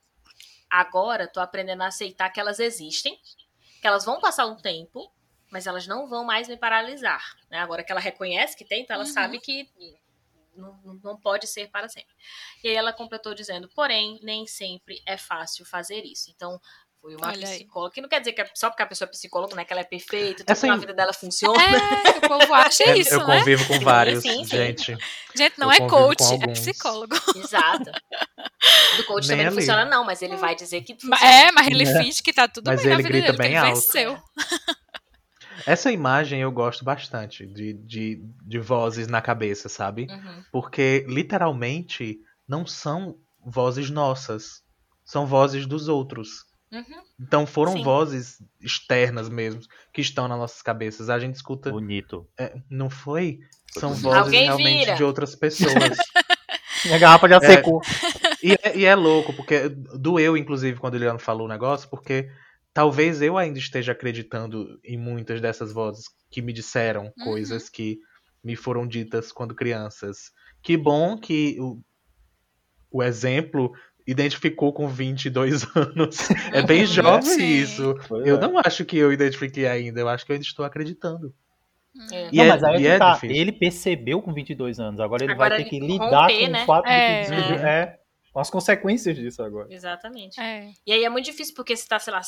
Agora 0.70 1.26
tô 1.26 1.40
aprendendo 1.40 1.82
a 1.82 1.88
aceitar 1.88 2.30
que 2.30 2.40
elas 2.40 2.60
existem, 2.60 3.18
que 3.80 3.86
elas 3.86 4.04
vão 4.04 4.20
passar 4.20 4.46
um 4.46 4.56
tempo, 4.56 5.12
mas 5.52 5.66
elas 5.66 5.86
não 5.86 6.08
vão 6.08 6.24
mais 6.24 6.48
me 6.48 6.56
paralisar. 6.56 7.22
Né? 7.50 7.58
Agora 7.58 7.84
que 7.84 7.92
ela 7.92 8.00
reconhece 8.00 8.56
que 8.56 8.64
tem, 8.64 8.82
então 8.82 8.94
ela 8.94 9.04
Uhum. 9.04 9.12
sabe 9.12 9.38
que 9.38 9.68
não, 10.56 10.98
não- 11.04 11.16
pode 11.20 11.46
ser 11.46 11.70
para 11.70 11.88
sempre. 11.88 12.12
E 12.64 12.68
aí 12.68 12.74
ela 12.74 12.92
completou 12.92 13.34
dizendo: 13.34 13.68
porém, 13.74 14.18
nem 14.22 14.46
sempre 14.46 15.00
é 15.06 15.16
fácil 15.16 15.64
fazer 15.64 16.02
isso. 16.04 16.30
Então. 16.34 16.58
Foi 17.00 17.16
uma 17.16 17.26
Olha 17.30 17.48
aí. 17.48 17.54
psicóloga. 17.56 17.92
Que 17.94 18.00
não 18.00 18.08
quer 18.08 18.20
dizer 18.20 18.32
que 18.32 18.42
é 18.42 18.48
só 18.54 18.70
porque 18.70 18.80
a 18.84 18.86
pessoa 18.86 19.08
é 19.08 19.10
psicóloga, 19.10 19.56
né? 19.56 19.64
Que 19.64 19.72
ela 19.72 19.80
é 19.80 19.84
perfeita, 19.84 20.44
tudo 20.44 20.50
Essa 20.52 20.68
na 20.68 20.76
vida 20.76 20.94
dela 20.94 21.12
funciona. 21.12 21.60
É, 21.60 22.10
o 22.18 22.20
povo 22.28 22.54
acha 22.54 22.84
É, 22.94 22.96
isso, 22.96 23.14
eu 23.14 23.26
né? 23.26 23.38
convivo 23.40 23.66
com 23.66 23.80
vários, 23.80 24.22
sim, 24.22 24.44
sim. 24.44 24.56
gente. 24.56 24.96
Gente, 25.34 25.58
não 25.58 25.72
é 25.72 25.78
coach, 25.88 26.22
é 26.40 26.46
psicólogo. 26.52 27.16
Exato. 27.34 27.90
Do 28.98 29.04
coach 29.06 29.26
Nem 29.26 29.38
também 29.38 29.46
não 29.46 29.52
funciona, 29.52 29.84
não, 29.84 30.04
mas 30.04 30.22
ele 30.22 30.36
vai 30.36 30.54
dizer 30.54 30.82
que 30.82 30.94
funciona. 30.94 31.26
É, 31.26 31.50
mas 31.50 31.66
ele 31.66 31.84
finge 32.04 32.22
que 32.22 32.32
tá 32.32 32.46
tudo 32.46 32.68
Mas 32.68 32.80
bem 32.80 32.90
na 32.90 32.96
vida 32.98 33.08
grita 33.08 33.32
dele, 33.32 33.36
que 33.36 33.42
bem 33.42 33.50
ele 33.56 33.56
alto. 33.56 33.74
venceu. 33.80 34.22
Essa 35.66 35.92
imagem 35.92 36.40
eu 36.40 36.50
gosto 36.50 36.84
bastante 36.84 37.46
de, 37.46 37.74
de, 37.74 38.22
de 38.44 38.58
vozes 38.58 39.06
na 39.06 39.20
cabeça, 39.20 39.68
sabe? 39.68 40.06
Uhum. 40.10 40.44
Porque 40.50 41.04
literalmente 41.08 42.18
não 42.48 42.66
são 42.66 43.16
vozes 43.44 43.90
nossas, 43.90 44.62
são 45.04 45.26
vozes 45.26 45.66
dos 45.66 45.88
outros. 45.88 46.44
Uhum. 46.72 47.02
Então 47.20 47.46
foram 47.46 47.74
Sim. 47.74 47.82
vozes 47.82 48.42
externas 48.60 49.28
mesmo 49.28 49.60
que 49.92 50.00
estão 50.00 50.26
nas 50.26 50.38
nossas 50.38 50.62
cabeças. 50.62 51.10
A 51.10 51.18
gente 51.18 51.34
escuta, 51.34 51.70
Bonito. 51.70 52.26
é, 52.38 52.54
não 52.70 52.88
foi? 52.88 53.40
São 53.78 53.94
vozes 53.94 54.24
Alguém 54.24 54.44
realmente 54.44 54.78
vira. 54.80 54.94
de 54.94 55.04
outras 55.04 55.34
pessoas. 55.34 55.72
Minha 56.84 56.98
garrafa 56.98 57.28
já 57.28 57.40
secou. 57.40 57.80
E 58.42 58.52
é, 58.52 58.76
e 58.76 58.84
é 58.84 58.94
louco, 58.94 59.32
porque 59.34 59.68
doeu, 59.68 60.36
inclusive, 60.36 60.80
quando 60.80 60.94
o 60.94 60.98
Leandro 60.98 61.22
falou 61.22 61.46
o 61.46 61.48
negócio, 61.48 61.88
porque 61.88 62.28
talvez 62.74 63.20
eu 63.22 63.36
ainda 63.38 63.58
esteja 63.58 63.92
acreditando 63.92 64.78
em 64.84 64.96
muitas 64.96 65.40
dessas 65.40 65.72
vozes 65.72 66.04
que 66.30 66.40
me 66.42 66.52
disseram 66.52 67.04
Uhum. 67.18 67.24
coisas 67.24 67.68
que 67.68 67.98
me 68.42 68.56
foram 68.56 68.86
ditas 68.86 69.30
quando 69.32 69.54
crianças. 69.54 70.32
Que 70.62 70.76
bom 70.76 71.16
que 71.16 71.56
o, 71.60 71.80
o 72.90 73.02
exemplo 73.02 73.72
identificou 74.06 74.72
com 74.72 74.88
22 74.88 75.64
anos. 75.76 76.18
É 76.52 76.62
bem 76.62 76.80
Uhum, 76.80 76.86
jovem 76.90 77.22
sim. 77.22 77.44
isso. 77.62 77.94
Pois 78.08 78.26
Eu 78.26 78.36
é. 78.36 78.40
não 78.40 78.58
acho 78.58 78.84
que 78.84 78.96
eu 78.96 79.12
identifiquei 79.12 79.66
ainda, 79.66 80.00
eu 80.00 80.08
acho 80.08 80.24
que 80.26 80.32
eu 80.32 80.34
ainda 80.34 80.44
estou 80.46 80.64
acreditando. 80.64 81.32
É. 82.10 82.30
E 82.32 82.36
não, 82.38 82.44
é- 82.44 82.48
mas 82.48 82.64
aí 82.64 82.74
e 82.76 82.78
que 82.80 82.86
é 82.86 82.98
tá. 82.98 83.20
Ele 83.22 83.52
percebeu 83.52 84.22
com 84.22 84.32
22 84.32 84.80
anos. 84.80 84.98
Agora 84.98 85.22
ele 85.24 85.32
Agora 85.32 85.50
vai 85.56 85.58
ter 85.64 85.76
ele 85.76 85.86
que 85.86 85.92
lidar 85.92 86.22
romper, 86.22 86.46
com 86.46 86.50
né? 86.52 86.62
o 86.62 86.66
fato 86.66 86.88
É. 86.88 87.20
de 87.22 87.28
que 87.28 87.34
descobriu. 87.36 87.66
É. 87.66 87.98
Com 88.32 88.40
as 88.40 88.48
consequências 88.50 89.14
disso 89.14 89.42
agora. 89.42 89.68
Exatamente. 89.70 90.40
É. 90.40 90.70
E 90.86 90.92
aí 90.92 91.04
é 91.04 91.08
muito 91.10 91.26
difícil, 91.26 91.54
porque 91.54 91.76
você 91.76 91.86
tá, 91.86 91.98
sei 91.98 92.14
lá, 92.14 92.22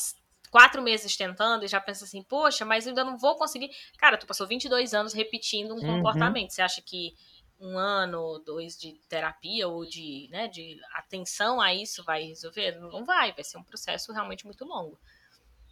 quatro 0.55 0.81
meses 0.81 1.17
tentando 1.17 1.65
e 1.65 1.69
já 1.69 1.81
pensa 1.81 2.05
assim, 2.05 2.23
poxa, 2.23 2.65
mas 2.65 2.87
eu 2.87 2.91
ainda 2.91 3.03
não 3.03 3.19
vou 3.19 3.35
conseguir. 3.35 3.73
Cara, 3.99 4.17
tu 4.17 4.25
passou 4.25 4.47
22 4.47 4.95
anos 4.95 5.13
repetindo 5.13 5.75
um 5.75 5.79
Uhum. 5.81 5.97
comportamento. 5.97 6.53
Você 6.53 6.63
acha 6.63 6.81
que 6.81 7.13
um 7.59 7.77
ano 7.77 8.21
ou 8.21 8.39
dois 8.39 8.79
de 8.79 8.93
terapia 9.09 9.67
ou 9.67 9.85
de, 9.85 10.29
né, 10.31 10.47
de 10.47 10.79
atenção 10.95 11.61
a 11.61 11.75
isso 11.75 12.05
vai 12.05 12.23
resolver? 12.23 12.79
Não 12.79 13.05
vai, 13.05 13.33
vai 13.33 13.43
ser 13.43 13.59
um 13.59 13.65
processo 13.65 14.13
realmente 14.13 14.45
muito 14.47 14.65
longo. 14.65 14.97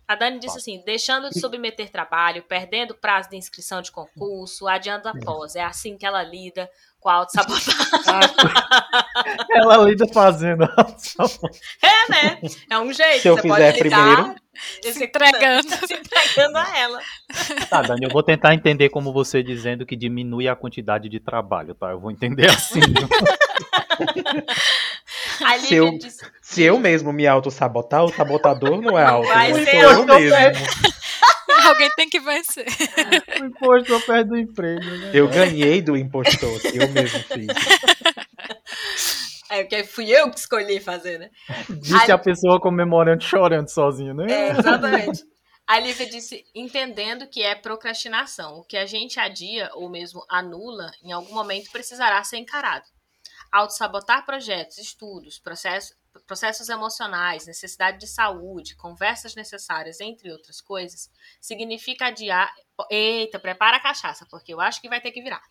A 0.08 0.16
Dani 0.16 0.40
disse 0.40 0.58
assim: 0.58 0.82
deixando 0.84 1.30
de 1.30 1.38
submeter 1.38 1.88
trabalho, 1.88 2.42
perdendo 2.42 2.92
prazo 2.92 3.30
de 3.30 3.36
inscrição 3.36 3.80
de 3.80 3.92
concurso, 3.92 4.66
adiando 4.66 5.08
a 5.08 5.14
pós. 5.14 5.54
É 5.54 5.62
assim 5.62 5.96
que 5.96 6.04
ela 6.04 6.24
lida 6.24 6.68
com 6.98 7.08
a 7.08 7.14
autossabotagem. 7.14 8.34
Ela 9.50 9.76
lida 9.78 10.06
fazendo. 10.08 10.64
É, 11.80 12.10
né? 12.10 12.40
É 12.68 12.78
um 12.78 12.92
jeito. 12.92 13.22
Se 13.22 13.28
eu 13.28 13.36
você 13.36 13.42
fizer 13.42 13.72
pode 13.72 13.82
lidar 13.84 14.16
primeiro. 14.16 14.41
Se 14.82 15.04
entregando. 15.04 15.68
se 15.86 15.94
entregando 15.94 16.58
a 16.58 16.78
ela. 16.78 17.00
Tá, 17.70 17.82
Dani, 17.82 18.04
eu 18.04 18.10
vou 18.10 18.22
tentar 18.22 18.54
entender 18.54 18.88
como 18.90 19.12
você 19.12 19.42
dizendo 19.42 19.86
que 19.86 19.96
diminui 19.96 20.46
a 20.48 20.54
quantidade 20.56 21.08
de 21.08 21.18
trabalho, 21.20 21.74
tá? 21.74 21.90
Eu 21.90 22.00
vou 22.00 22.10
entender 22.10 22.50
assim. 22.50 22.80
A 25.44 25.58
Se 25.58 25.74
eu- 25.74 25.98
disse. 25.98 26.24
Se 26.40 26.62
eu 26.62 26.78
mesmo 26.78 27.12
me 27.12 27.26
auto-sabotar, 27.26 28.04
o 28.04 28.12
sabotador 28.12 28.80
não 28.80 28.98
é 28.98 29.04
auto. 29.04 29.28
Vai 29.28 29.50
eu 29.52 29.56
ser 29.56 29.70
sou 29.70 29.80
eu 29.80 29.90
auto- 29.90 30.14
mesmo. 30.14 30.66
Alguém 31.64 31.88
tem 31.96 32.08
que 32.08 32.18
vencer. 32.18 32.66
o 33.40 33.44
imposto 33.44 34.00
perde 34.00 34.30
do 34.30 34.36
emprego, 34.36 34.84
né? 34.84 35.10
Eu 35.14 35.28
ganhei 35.28 35.80
do 35.80 35.96
impostor, 35.96 36.60
eu 36.74 36.88
mesmo 36.88 37.20
fiz. 37.20 37.46
É, 39.52 39.64
porque 39.64 39.84
fui 39.84 40.10
eu 40.10 40.30
que 40.30 40.38
escolhi 40.38 40.80
fazer, 40.80 41.18
né? 41.18 41.30
Disse 41.68 42.10
a 42.10 42.16
pessoa 42.16 42.58
comemorando, 42.58 43.22
chorando 43.22 43.68
sozinho, 43.68 44.14
né? 44.14 44.24
É, 44.32 44.50
exatamente. 44.52 45.22
A 45.66 45.78
Lívia 45.78 46.08
disse, 46.08 46.42
entendendo 46.54 47.28
que 47.28 47.42
é 47.42 47.54
procrastinação. 47.54 48.54
O 48.54 48.64
que 48.64 48.78
a 48.78 48.86
gente 48.86 49.20
adia 49.20 49.70
ou 49.74 49.90
mesmo 49.90 50.24
anula, 50.26 50.90
em 51.04 51.12
algum 51.12 51.34
momento 51.34 51.70
precisará 51.70 52.24
ser 52.24 52.38
encarado. 52.38 52.86
Autossabotar 53.52 54.24
projetos, 54.24 54.78
estudos, 54.78 55.38
processos, 55.38 55.94
processos 56.26 56.70
emocionais, 56.70 57.46
necessidade 57.46 57.98
de 57.98 58.06
saúde, 58.06 58.74
conversas 58.76 59.34
necessárias, 59.34 60.00
entre 60.00 60.32
outras 60.32 60.62
coisas, 60.62 61.10
significa 61.40 62.06
adiar. 62.06 62.50
Eita, 62.90 63.38
prepara 63.38 63.76
a 63.76 63.80
cachaça, 63.80 64.26
porque 64.30 64.52
eu 64.52 64.60
acho 64.60 64.80
que 64.80 64.88
vai 64.88 65.00
ter 65.00 65.12
que 65.12 65.22
virar. 65.22 65.42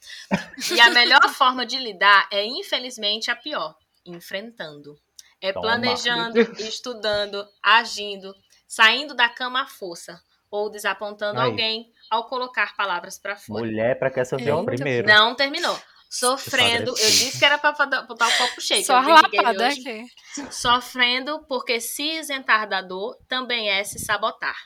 E 0.72 0.80
a 0.80 0.90
melhor 0.90 1.30
forma 1.30 1.66
de 1.66 1.78
lidar 1.78 2.28
é, 2.32 2.44
infelizmente, 2.44 3.30
a 3.30 3.36
pior: 3.36 3.76
enfrentando. 4.06 4.96
É 5.40 5.52
Toma. 5.52 5.68
planejando, 5.68 6.40
estudando, 6.62 7.48
agindo, 7.64 8.34
saindo 8.68 9.16
da 9.16 9.28
cama 9.28 9.64
à 9.64 9.68
força 9.68 10.22
ou 10.52 10.70
desapontando 10.70 11.40
Aí. 11.40 11.50
alguém 11.50 11.92
ao 12.10 12.28
colocar 12.28 12.76
palavras 12.76 13.18
para 13.18 13.36
fora. 13.36 13.66
Mulher, 13.66 13.98
pra 13.98 14.12
que 14.12 14.20
essa 14.20 14.36
É 14.36 14.54
o 14.54 14.66
primeiro. 14.66 15.08
Não 15.08 15.34
terminou. 15.34 15.80
Sofrendo, 16.10 16.90
eu 16.90 16.96
disse 16.96 17.40
que 17.40 17.46
era 17.46 17.58
pra 17.58 17.72
botar 17.72 18.28
o 18.28 18.38
copo 18.38 18.60
cheio. 18.60 18.84
Só 18.84 19.00
lapada 19.00 19.68
aqui. 19.68 20.06
Sofrendo 20.52 21.46
porque 21.48 21.80
se 21.80 22.04
isentar 22.04 22.68
da 22.68 22.82
dor 22.82 23.16
também 23.30 23.70
é 23.70 23.82
se 23.86 23.98
sabotar. 23.98 24.58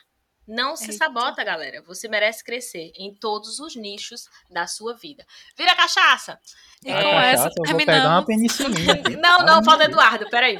Não 0.46 0.76
se 0.76 0.90
Eita. 0.92 1.04
sabota, 1.04 1.42
galera. 1.42 1.82
Você 1.86 2.08
merece 2.08 2.44
crescer 2.44 2.92
em 2.96 3.12
todos 3.14 3.58
os 3.58 3.74
nichos 3.74 4.28
da 4.50 4.66
sua 4.66 4.94
vida. 4.94 5.24
Vira 5.56 5.74
cachaça! 5.74 6.38
E 6.84 6.90
É, 6.90 7.02
com 7.02 7.10
Cachaça, 7.10 7.26
essa, 7.26 7.48
eu 7.48 7.64
vou 7.64 7.76
pegar 7.78 7.92
uma 8.08 8.24
terminamos. 8.24 8.26
penicilina. 8.26 8.92
aqui. 8.92 9.16
Não, 9.26 9.38
não, 9.38 9.64
falta 9.64 9.84
Eduardo, 9.84 10.28
peraí. 10.28 10.54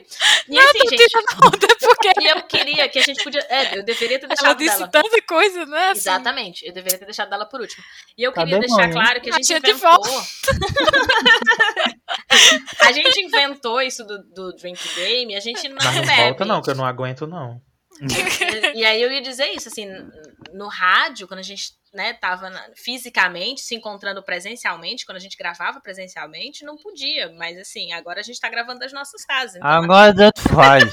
E 0.48 0.58
assim, 0.58 0.78
Não, 0.78 0.88
gente, 0.88 1.14
não, 1.14 1.50
porque 1.50 2.12
e 2.20 2.26
eu 2.26 2.42
queria 2.44 2.88
que 2.88 2.98
a 2.98 3.02
gente 3.02 3.22
podia. 3.22 3.40
É, 3.48 3.78
eu 3.78 3.84
deveria 3.84 4.18
ter 4.18 4.24
ela 4.24 4.34
deixado 4.34 4.58
disse 4.58 4.78
dela. 4.78 4.88
tanta 4.88 5.22
coisa, 5.22 5.66
né? 5.66 5.90
assim. 5.90 6.00
Exatamente, 6.00 6.66
eu 6.66 6.72
deveria 6.72 6.98
ter 6.98 7.04
deixado 7.04 7.28
dela 7.30 7.44
por 7.46 7.60
último. 7.60 7.84
E 8.16 8.22
eu 8.24 8.32
Cadê 8.32 8.46
queria 8.46 8.60
deixar 8.66 8.82
mãe? 8.88 8.92
claro 8.92 9.20
que 9.20 9.30
a 9.30 9.34
A 9.34 9.36
gente 9.36 9.46
gente 9.46 9.70
inventou. 9.70 10.00
a 12.80 12.92
gente 12.92 13.20
inventou 13.22 13.80
isso 13.82 14.04
do, 14.04 14.18
do 14.24 14.52
Drink 14.56 14.82
Game, 14.94 15.36
a 15.36 15.40
gente 15.40 15.68
não 15.68 15.76
Mas 15.76 15.94
não 15.94 16.06
bebe. 16.06 16.16
volta 16.22 16.44
não, 16.44 16.62
que 16.62 16.70
eu 16.70 16.74
não 16.74 16.86
aguento 16.86 17.26
não. 17.26 17.60
E 18.74 18.84
aí 18.84 19.00
eu 19.02 19.10
ia 19.12 19.22
dizer 19.22 19.48
isso, 19.54 19.68
assim, 19.68 19.86
no 20.52 20.68
rádio, 20.68 21.26
quando 21.26 21.40
a 21.40 21.42
gente, 21.42 21.72
né, 21.94 22.12
tava 22.14 22.50
na- 22.50 22.66
fisicamente, 22.76 23.60
se 23.60 23.74
encontrando 23.74 24.22
presencialmente, 24.22 25.04
quando 25.06 25.16
a 25.16 25.20
gente 25.20 25.36
gravava 25.36 25.80
presencialmente, 25.80 26.64
não 26.64 26.76
podia. 26.76 27.32
Mas 27.38 27.58
assim, 27.58 27.92
agora 27.92 28.20
a 28.20 28.22
gente 28.22 28.40
tá 28.40 28.48
gravando 28.48 28.80
das 28.80 28.92
nossas 28.92 29.24
casas. 29.24 29.56
Então, 29.56 29.68
Agora 29.68 30.14
tanto 30.14 30.40
faz. 30.48 30.84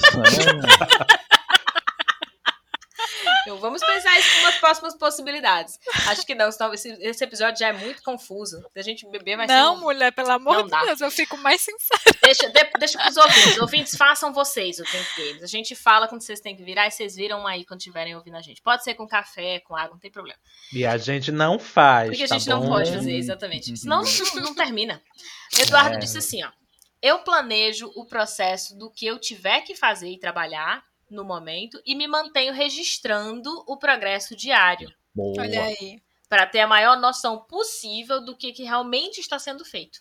Vamos 3.58 3.82
pensar 3.84 4.18
isso 4.18 4.34
com 4.34 4.40
umas 4.40 4.54
próximas 4.56 4.96
possibilidades. 4.96 5.78
Acho 6.08 6.24
que 6.26 6.34
não, 6.34 6.50
senão 6.50 6.72
esse, 6.74 6.88
esse 7.00 7.22
episódio 7.24 7.58
já 7.58 7.68
é 7.68 7.72
muito 7.72 8.02
confuso. 8.02 8.60
Se 8.72 8.78
a 8.78 8.82
gente 8.82 9.08
beber 9.10 9.36
vai 9.36 9.46
Não, 9.46 9.74
ser. 9.74 9.78
um- 9.80 9.82
mulher, 9.82 10.12
pelo 10.12 10.30
amor 10.30 10.54
Não 10.56 10.64
de 10.64 10.70
dá. 10.70 10.84
Deus, 10.84 11.00
eu 11.00 11.10
fico 11.10 11.36
mais 11.38 11.60
sincera. 11.60 12.00
Deixa, 12.22 12.48
de, 12.50 12.64
deixa 12.78 12.98
pros 12.98 13.16
ouvintes. 13.16 13.58
Ouvintes, 13.58 13.96
façam 13.96 14.32
vocês 14.32 14.78
o 14.78 14.84
Drink 14.84 15.16
Games. 15.16 15.42
A 15.42 15.46
gente 15.46 15.74
fala 15.74 16.08
quando 16.08 16.22
vocês 16.22 16.40
têm 16.40 16.56
que 16.56 16.62
virar 16.64 16.86
e 16.86 16.90
vocês 16.90 17.14
viram 17.16 17.46
aí 17.46 17.64
quando 17.64 17.80
estiverem 17.80 18.14
ouvindo 18.16 18.36
a 18.36 18.40
gente. 18.42 18.62
Pode 18.62 18.82
ser 18.84 18.94
com 18.94 19.06
café, 19.06 19.60
com 19.60 19.76
água, 19.76 19.90
não 19.92 19.98
tem 20.00 20.10
problema. 20.10 20.38
E 20.72 20.84
a 20.86 20.96
gente 20.96 21.30
não 21.32 21.58
faz. 21.58 22.08
Porque 22.08 22.24
a 22.24 22.28
tá 22.28 22.38
gente 22.38 22.48
não 22.48 22.60
bom? 22.60 22.68
pode 22.68 22.92
fazer, 22.92 23.14
exatamente. 23.16 23.70
Uhum. 23.70 23.76
Senão 23.76 24.02
não, 24.02 24.42
não 24.42 24.54
termina. 24.54 25.02
Eduardo 25.58 25.96
É. 25.96 25.98
disse 25.98 26.18
assim, 26.18 26.42
ó. 26.44 26.50
Eu 27.02 27.18
planejo 27.18 27.92
o 27.96 28.06
processo 28.06 28.74
do 28.78 28.90
que 28.90 29.04
eu 29.04 29.18
tiver 29.18 29.60
que 29.60 29.74
fazer 29.74 30.08
e 30.08 30.18
trabalhar 30.18 30.82
no 31.10 31.24
momento 31.24 31.80
e 31.84 31.94
me 31.94 32.06
mantenho 32.06 32.52
registrando 32.52 33.50
o 33.66 33.76
progresso 33.76 34.34
diário 34.36 34.92
Boa. 35.14 35.42
Olha 35.42 35.62
aí. 35.62 36.02
para 36.28 36.46
ter 36.46 36.60
a 36.60 36.66
maior 36.66 36.98
noção 36.98 37.44
possível 37.44 38.24
do 38.24 38.36
que, 38.36 38.52
que 38.52 38.64
realmente 38.64 39.20
está 39.20 39.38
sendo 39.38 39.64
feito. 39.64 40.00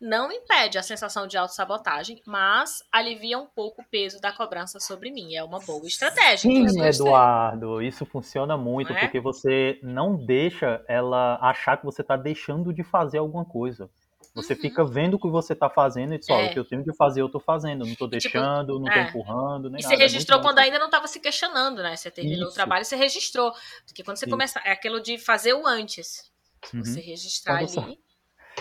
Não 0.00 0.32
impede 0.32 0.78
a 0.78 0.82
sensação 0.82 1.26
de 1.26 1.36
autossabotagem, 1.36 2.20
mas 2.26 2.82
alivia 2.90 3.38
um 3.38 3.46
pouco 3.46 3.82
o 3.82 3.84
peso 3.84 4.20
da 4.20 4.32
cobrança 4.32 4.80
sobre 4.80 5.10
mim. 5.10 5.34
É 5.34 5.44
uma 5.44 5.60
boa 5.60 5.86
estratégia. 5.86 6.50
Sim. 6.50 6.80
Eduardo, 6.80 7.80
isso 7.80 8.04
funciona 8.04 8.56
muito, 8.56 8.92
é? 8.92 8.98
porque 8.98 9.20
você 9.20 9.78
não 9.82 10.16
deixa 10.16 10.84
ela 10.88 11.38
achar 11.40 11.76
que 11.76 11.84
você 11.84 12.02
tá 12.02 12.16
deixando 12.16 12.72
de 12.72 12.82
fazer 12.82 13.18
alguma 13.18 13.44
coisa. 13.44 13.88
Você 14.34 14.54
Uhum. 14.54 14.60
fica 14.60 14.84
vendo 14.84 15.14
o 15.14 15.18
que 15.20 15.28
você 15.28 15.54
tá 15.54 15.68
fazendo 15.68 16.14
e 16.14 16.18
diz, 16.18 16.28
É. 16.28 16.46
o 16.46 16.52
que 16.52 16.58
eu 16.58 16.64
tenho 16.64 16.82
de 16.82 16.94
fazer 16.96 17.20
eu 17.20 17.28
tô 17.28 17.38
fazendo, 17.38 17.84
não 17.84 17.94
tô 17.94 18.06
E, 18.06 18.18
tipo, 18.18 18.32
deixando, 18.32 18.80
não 18.80 18.88
é. 18.90 19.04
tô 19.04 19.10
empurrando, 19.10 19.68
nem 19.68 19.78
E 19.78 19.82
nada. 19.82 19.88
você 19.88 19.94
é 19.94 20.04
registrou 20.04 20.38
bom 20.40 20.46
quando 20.48 20.58
ainda 20.58 20.78
não 20.78 20.86
estava 20.86 21.06
se 21.06 21.20
questionando, 21.20 21.82
né? 21.82 21.94
Você 21.96 22.10
terminou 22.10 22.44
o 22.44 22.48
Isso. 22.48 22.54
trabalho, 22.54 22.84
você 22.84 22.96
registrou. 22.96 23.52
Porque 23.86 24.02
quando 24.02 24.16
você 24.16 24.24
Isso. 24.24 24.30
começa, 24.30 24.58
é 24.60 24.72
aquilo 24.72 25.00
de 25.02 25.18
fazer 25.18 25.52
o 25.52 25.66
antes. 25.66 26.30
Uhum. 26.72 26.82
Você 26.84 27.00
registrar 27.00 27.58
Quando 27.66 27.80
ali. 27.80 27.98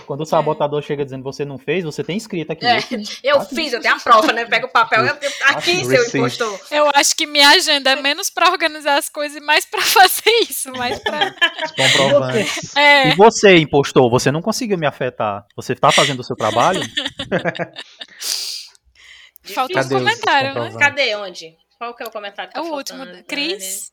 Quando 0.06 0.22
o 0.22 0.26
sabotador 0.26 0.82
chega 0.82 1.04
dizendo 1.04 1.24
você 1.24 1.44
não 1.46 1.58
fez, 1.58 1.84
você 1.84 2.04
tem 2.04 2.18
escrito 2.18 2.52
aqui. 2.52 2.66
É, 2.66 2.78
eu 2.78 2.82
fiz. 2.82 3.20
Eu 3.24 3.38
Aqui. 3.42 3.56
fiz, 3.56 3.74
eu 3.74 3.82
tenho 3.82 3.96
a 3.96 4.00
prova, 4.00 4.32
né? 4.34 4.46
Pega 4.46 4.66
o 4.66 4.70
papel, 4.70 5.06
eu, 5.06 5.16
eu- 5.16 5.32
aqui, 5.46 5.84
seu 5.86 6.04
impostor. 6.06 6.60
Eu 6.72 6.90
acho 6.94 7.16
que 7.16 7.26
minha 7.26 7.50
agenda 7.50 7.92
é 7.92 7.96
menos 7.96 8.30
pra 8.30 8.50
organizar 8.52 8.98
as 8.98 9.08
coisas 9.10 9.38
e 9.38 9.40
mais 9.46 9.66
pra 9.66 9.82
fazer 9.84 10.30
isso, 10.50 10.72
mais 10.74 11.00
comprovantes. 11.76 12.76
É, 12.76 13.10
E 13.10 13.16
você, 13.16 13.58
impostor, 13.58 14.10
você 14.10 14.32
não 14.32 14.42
conseguiu 14.42 14.78
me 14.78 14.86
afetar. 14.88 15.46
Você 15.56 15.76
tá 15.76 15.92
fazendo 15.92 16.20
o 16.20 16.24
seu 16.24 16.36
trabalho? 16.36 16.82
faltou 19.44 19.82
um 19.82 19.90
comentário, 19.90 20.54
né? 20.54 20.72
Cadê? 20.78 21.16
Onde? 21.16 21.56
Qual 21.78 21.96
que 21.96 22.04
é 22.04 22.06
o 22.06 22.12
comentário 22.12 22.52
que 22.52 22.58
É 22.58 22.62
tá 22.62 22.68
o 22.68 22.74
último. 22.74 23.00
faltando? 23.00 23.24
Cris. 23.26 23.92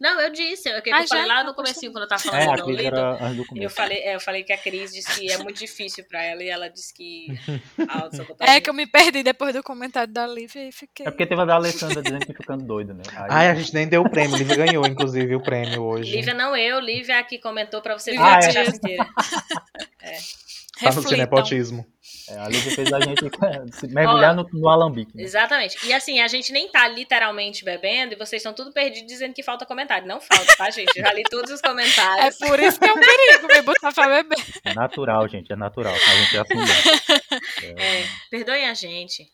Não, 0.00 0.20
eu 0.20 0.30
disse. 0.30 0.68
É 0.68 0.80
que 0.80 0.92
Ah, 0.92 1.02
eu 1.02 1.08
falei 1.08 1.26
lá 1.26 1.44
no 1.44 1.54
comecinho, 1.54 1.92
poxa. 1.92 1.92
quando 1.92 2.02
eu 2.02 2.08
tava 2.08 2.22
É, 2.36 2.44
falando 2.44 2.60
a 2.60 2.64
do 2.64 2.70
Lido. 2.70 2.86
era 2.86 3.10
antes 3.24 3.36
do 3.36 3.42
Eu 3.42 3.46
começo. 3.46 3.74
falei, 3.74 3.98
é, 3.98 4.14
eu 4.14 4.20
falei 4.20 4.42
que 4.44 4.52
a 4.52 4.58
Cris 4.58 4.92
disse 4.92 5.20
que 5.20 5.30
é 5.32 5.38
muito 5.38 5.58
difícil 5.58 6.04
pra 6.08 6.22
ela 6.22 6.42
e 6.42 6.48
ela 6.48 6.68
disse 6.68 6.92
que 6.94 7.26
É 8.40 8.60
que 8.60 8.70
eu 8.70 8.74
me 8.74 8.86
perdi 8.86 9.22
depois 9.22 9.54
do 9.54 9.62
comentário 9.62 10.12
da 10.12 10.26
Lívia 10.26 10.68
e 10.68 10.72
fiquei. 10.72 11.06
É 11.06 11.10
porque 11.10 11.26
teve 11.26 11.40
a 11.40 11.44
da 11.44 11.54
Alessandra 11.54 12.02
dizendo 12.02 12.26
que 12.26 12.32
ficando 12.34 12.64
doido, 12.64 12.94
né? 12.94 13.02
Aí- 13.16 13.26
Ai, 13.30 13.48
a 13.50 13.54
gente 13.54 13.72
nem 13.74 13.88
deu 13.88 14.02
o 14.02 14.10
prêmio. 14.10 14.36
Lívia 14.36 14.56
ganhou, 14.56 14.86
inclusive, 14.86 15.34
o 15.34 15.42
prêmio 15.42 15.82
hoje. 15.82 16.14
Lívia 16.16 16.34
não 16.34 16.56
eu, 16.56 16.78
Lívia 16.80 17.18
aqui 17.18 17.38
comentou 17.38 17.80
pra 17.82 17.98
você 17.98 18.12
ver 18.12 18.18
Ah, 18.18 18.36
a 18.36 18.40
é? 18.40 18.64
inteira. 18.66 19.06
Tá 20.80 20.90
no 20.92 21.16
nepotismo. 21.16 21.86
É, 22.28 22.38
a 22.38 22.48
Lívia 22.48 22.72
fez 22.74 22.92
a 22.92 23.00
gente 23.00 23.20
se 23.78 23.86
mergulhar 23.88 24.34
no, 24.34 24.48
no 24.52 24.68
alambique. 24.68 25.14
né? 25.16 25.22
Exatamente. 25.22 25.76
E 25.86 25.92
assim, 25.92 26.20
a 26.20 26.28
gente 26.28 26.52
nem 26.52 26.68
tá 26.68 26.88
literalmente 26.88 27.64
bebendo 27.64 28.14
e 28.14 28.16
vocês 28.16 28.40
estão 28.40 28.54
tudo 28.54 28.72
perdidos 28.72 29.06
dizendo 29.06 29.34
que 29.34 29.42
falta 29.42 29.66
comentário. 29.66 30.06
Não 30.06 30.20
falta, 30.20 30.56
tá, 30.56 30.70
gente? 30.70 30.96
Eu 30.96 31.04
já 31.04 31.12
li 31.12 31.22
todos 31.24 31.50
os 31.50 31.60
É 31.62 31.68
comentários. 31.68 32.36
por 32.38 32.58
isso 32.60 32.78
que 32.80 32.86
é 32.88 32.92
um 32.92 33.00
perigo 33.00 33.46
me 33.48 33.62
botar 33.62 33.92
pra 33.92 34.08
beber. 34.08 34.38
É 34.64 34.74
natural, 34.74 35.28
gente, 35.28 35.52
é 35.52 35.56
natural. 35.56 35.94
A 35.94 36.16
gente 36.16 36.36
é 36.36 36.40
assim 36.40 36.54
mesmo. 36.54 37.74
É, 37.76 38.04
perdoem 38.30 38.66
a 38.68 38.74
gente. 38.74 39.26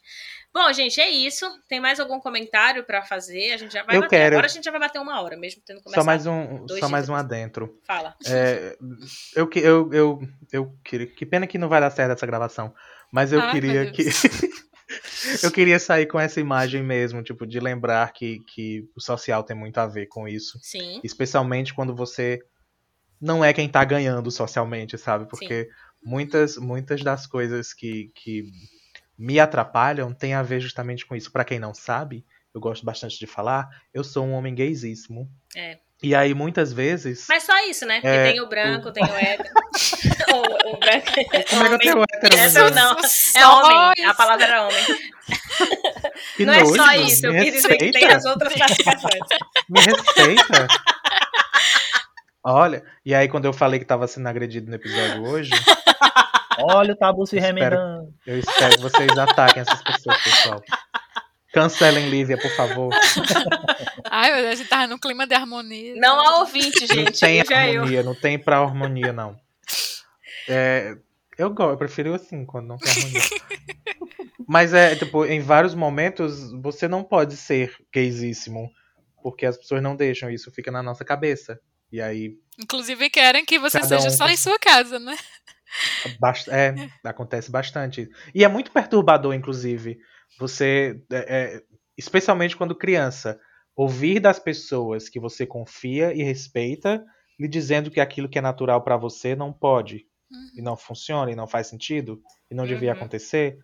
Bom, 0.53 0.73
gente, 0.73 1.01
é 1.01 1.09
isso. 1.09 1.47
Tem 1.69 1.79
mais 1.81 2.01
algum 2.01 2.19
comentário 2.19 2.85
pra 2.85 3.03
fazer? 3.03 3.53
A 3.53 3.57
gente 3.57 3.73
já 3.73 3.85
vai 3.85 3.97
Eu 3.97 4.01
bater. 4.03 4.17
quero. 4.17 4.35
Agora 4.37 4.47
a 4.47 4.51
gente 4.51 4.65
já 4.65 4.71
vai 4.71 4.81
bater 4.81 4.99
uma 5.01 5.21
hora, 5.23 5.37
mesmo 5.37 5.63
tendo 5.65 5.81
começado. 5.81 6.03
Só 6.03 6.05
mais 6.05 6.27
um, 6.27 6.67
só 6.81 6.89
mais 6.89 7.09
um 7.09 7.15
adentro. 7.15 7.79
Fala. 7.87 8.17
É, 8.27 8.77
eu, 9.37 9.47
que- 9.47 9.61
eu, 9.61 9.93
eu, 9.93 10.19
eu 10.53 10.75
queria. 10.85 11.07
Que 11.07 11.25
pena 11.25 11.47
que 11.47 11.57
não 11.59 11.69
vai 11.69 11.81
dar 11.81 11.91
certo 11.91 12.13
essa 12.13 12.27
gravação. 12.27 12.75
Mas 13.13 13.33
eu 13.33 13.41
Ai, 13.41 13.53
queria 13.53 13.91
que. 13.93 14.05
Eu 15.43 15.53
queria 15.53 15.79
sair 15.79 16.07
com 16.07 16.19
essa 16.19 16.41
imagem 16.41 16.83
mesmo, 16.83 17.23
tipo, 17.23 17.47
de 17.47 17.61
lembrar 17.61 18.13
que, 18.13 18.41
que 18.53 18.89
o 18.97 19.01
social 19.01 19.45
tem 19.45 19.55
muito 19.57 19.79
a 19.79 19.87
ver 19.87 20.07
com 20.07 20.27
isso. 20.27 20.59
Sim. 20.61 21.01
Especialmente 21.05 21.73
quando 21.73 21.95
você 21.95 22.41
não 23.21 23.45
é 23.45 23.53
quem 23.53 23.69
tá 23.69 23.85
ganhando 23.85 24.31
socialmente, 24.33 24.99
sabe? 24.99 25.29
Porque 25.29 25.69
muitas, 26.03 26.57
muitas 26.57 27.05
das 27.05 27.25
coisas 27.25 27.73
que, 27.73 28.11
que 28.17 28.43
me 29.21 29.39
atrapalham 29.39 30.15
tem 30.15 30.33
a 30.33 30.43
ver 30.43 30.61
justamente 30.61 31.05
com 31.05 31.15
isso. 31.15 31.31
Pra 31.31 31.45
quem 31.45 31.59
não 31.59 31.75
sabe, 31.75 32.25
eu 32.55 32.61
gosto 32.61 32.87
bastante 32.87 33.19
de 33.19 33.27
falar, 33.27 33.69
eu 33.93 34.03
sou 34.03 34.25
um 34.25 34.33
homem 34.33 34.55
gaysíssimo. 34.55 35.31
É. 35.55 35.77
E 36.03 36.15
aí, 36.15 36.33
muitas 36.33 36.73
vezes. 36.73 37.27
Mas 37.29 37.43
só 37.43 37.53
isso, 37.69 37.85
né? 37.85 37.97
Porque 37.97 38.09
É, 38.09 38.33
tem 38.33 38.41
o 38.41 38.49
branco, 38.49 38.91
tem 38.91 39.05
o 39.05 39.15
hétero. 39.15 39.51
o, 40.33 40.71
o 40.75 40.79
branco. 40.79 41.07
Como 41.51 41.63
é 41.63 41.69
que 41.69 41.75
eu 41.75 41.79
tenho 41.79 42.03
hétero? 42.03 42.35
Hétero 42.39 42.75
não. 42.75 42.97
É 42.99 43.07
Só 43.07 43.63
homem. 43.63 43.79
A 44.07 44.09
isso. 44.09 44.17
palavra 44.17 44.47
era 44.47 44.63
homem. 44.67 44.85
Que 46.39 46.47
não 46.47 46.55
é 46.55 46.65
só 46.65 46.75
nojo, 46.87 47.03
isso. 47.03 47.27
Eu 47.27 47.33
quis 47.35 47.53
dizer 47.53 47.77
que 47.77 47.91
tem 47.91 48.07
as 48.07 48.25
outras 48.25 48.55
classificações. 48.55 49.21
Me 49.69 49.81
respeita. 49.81 50.67
Olha, 52.43 52.83
e 53.05 53.15
aí 53.15 53.29
quando 53.29 53.45
eu 53.45 53.53
falei 53.53 53.79
que 53.79 53.85
tava 53.85 54.07
sendo 54.07 54.27
agredido 54.27 54.71
no 54.71 54.77
episódio 54.77 55.23
hoje, 55.25 55.51
Olha 56.63 56.93
o 56.93 56.97
tabu 56.97 57.27
se 57.27 57.37
Espero- 57.37 57.77
remendando. 57.77 58.15
eu 58.27 58.39
espero 58.39 58.75
que 58.77 58.81
vocês 58.83 59.17
ataquem 59.19 59.63
essas 59.63 59.83
pessoas, 59.83 60.23
pessoal. 60.23 60.63
Cancelem 61.53 62.09
Lívia, 62.09 62.39
por 62.39 62.51
favor. 62.53 62.95
Ai, 64.11 64.33
meu 64.33 64.43
Deus, 64.43 64.53
a 64.53 64.55
gente 64.57 64.69
tava 64.69 64.87
num 64.87 64.99
clima 64.99 65.27
de 65.27 65.35
harmonia. 65.35 65.95
Não 65.97 66.21
há 66.21 66.39
ouvinte, 66.41 66.87
Não 66.89 66.95
gente. 66.97 67.19
tem 67.21 67.45
Já 67.45 67.67
eu. 67.69 67.81
harmonia, 67.81 68.03
não 68.05 68.15
tem 68.15 68.39
pra 68.39 68.59
harmonia, 68.59 69.13
não. 69.13 69.37
É, 70.49 70.97
eu 71.37 71.51
gosto, 71.51 71.71
eu 71.73 71.77
prefiro 71.77 72.15
assim, 72.15 72.45
quando 72.45 72.69
não 72.69 72.77
tem 72.79 72.91
harmonia. 72.93 73.21
Mas 74.49 74.73
é, 74.75 74.95
tipo, 74.97 75.25
em 75.27 75.41
vários 75.41 75.75
momentos 75.75 76.53
você 76.63 76.87
não 76.89 77.03
pode 77.05 77.37
ser 77.37 77.75
gaysíssimo, 77.93 78.71
porque 79.23 79.45
as 79.47 79.57
pessoas 79.57 79.83
não 79.83 79.95
deixam, 79.97 80.31
isso 80.31 80.51
fica 80.53 80.71
na 80.71 80.83
nossa 80.83 81.05
cabeça. 81.05 81.59
E 81.93 82.01
aí, 82.01 82.35
Inclusive 82.59 83.11
querem 83.11 83.45
que 83.45 83.59
você 83.59 83.83
seja 83.83 84.07
um 84.07 84.11
só 84.11 84.29
em 84.29 84.37
sua 84.37 84.59
casa, 84.59 84.99
né? 85.01 85.17
Bast- 86.19 86.49
é, 86.51 86.75
acontece 87.05 87.51
bastante. 87.51 88.09
E 88.35 88.45
é 88.45 88.49
muito 88.49 88.71
perturbador, 88.73 89.35
inclusive, 89.35 89.99
você, 90.39 91.01
é, 91.11 91.57
é, 91.57 91.63
especialmente 91.97 92.57
quando 92.57 92.75
criança, 92.75 93.39
ouvir 93.77 94.21
das 94.21 94.39
pessoas 94.39 95.09
que 95.09 95.21
você 95.21 95.47
confia 95.47 96.13
e 96.15 96.23
respeita 96.23 97.05
lhe 97.39 97.49
dizendo 97.49 97.91
que 97.91 98.01
aquilo 98.01 98.29
que 98.29 98.39
é 98.39 98.43
natural 98.43 98.83
pra 98.83 98.97
você 98.97 99.35
não 99.35 99.53
pode, 99.53 100.07
e 100.57 100.63
não 100.63 100.77
funciona, 100.77 101.31
e 101.31 101.37
não 101.37 101.47
faz 101.47 101.67
sentido, 101.69 102.21
e 102.51 102.55
não 102.55 102.67
devia 102.67 102.93
Uhum. 102.93 102.97
acontecer. 102.99 103.59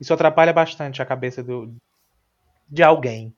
Isso 0.00 0.14
atrapalha 0.14 0.52
bastante 0.52 1.02
a 1.02 1.06
cabeça 1.06 1.42
do, 1.42 1.74
de 2.68 2.82
alguém. 2.82 3.34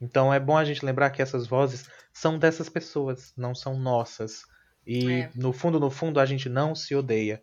Então 0.00 0.32
é 0.32 0.40
bom 0.40 0.56
a 0.56 0.64
gente 0.64 0.84
lembrar 0.84 1.10
que 1.10 1.22
essas 1.22 1.46
vozes 1.46 1.88
são 2.12 2.38
dessas 2.38 2.68
pessoas, 2.68 3.32
não 3.36 3.54
são 3.54 3.78
nossas. 3.78 4.42
E 4.86 5.10
É. 5.12 5.30
no 5.34 5.52
fundo, 5.52 5.80
no 5.80 5.90
fundo, 5.90 6.20
a 6.20 6.26
gente 6.26 6.48
não 6.48 6.74
se 6.74 6.94
odeia. 6.94 7.42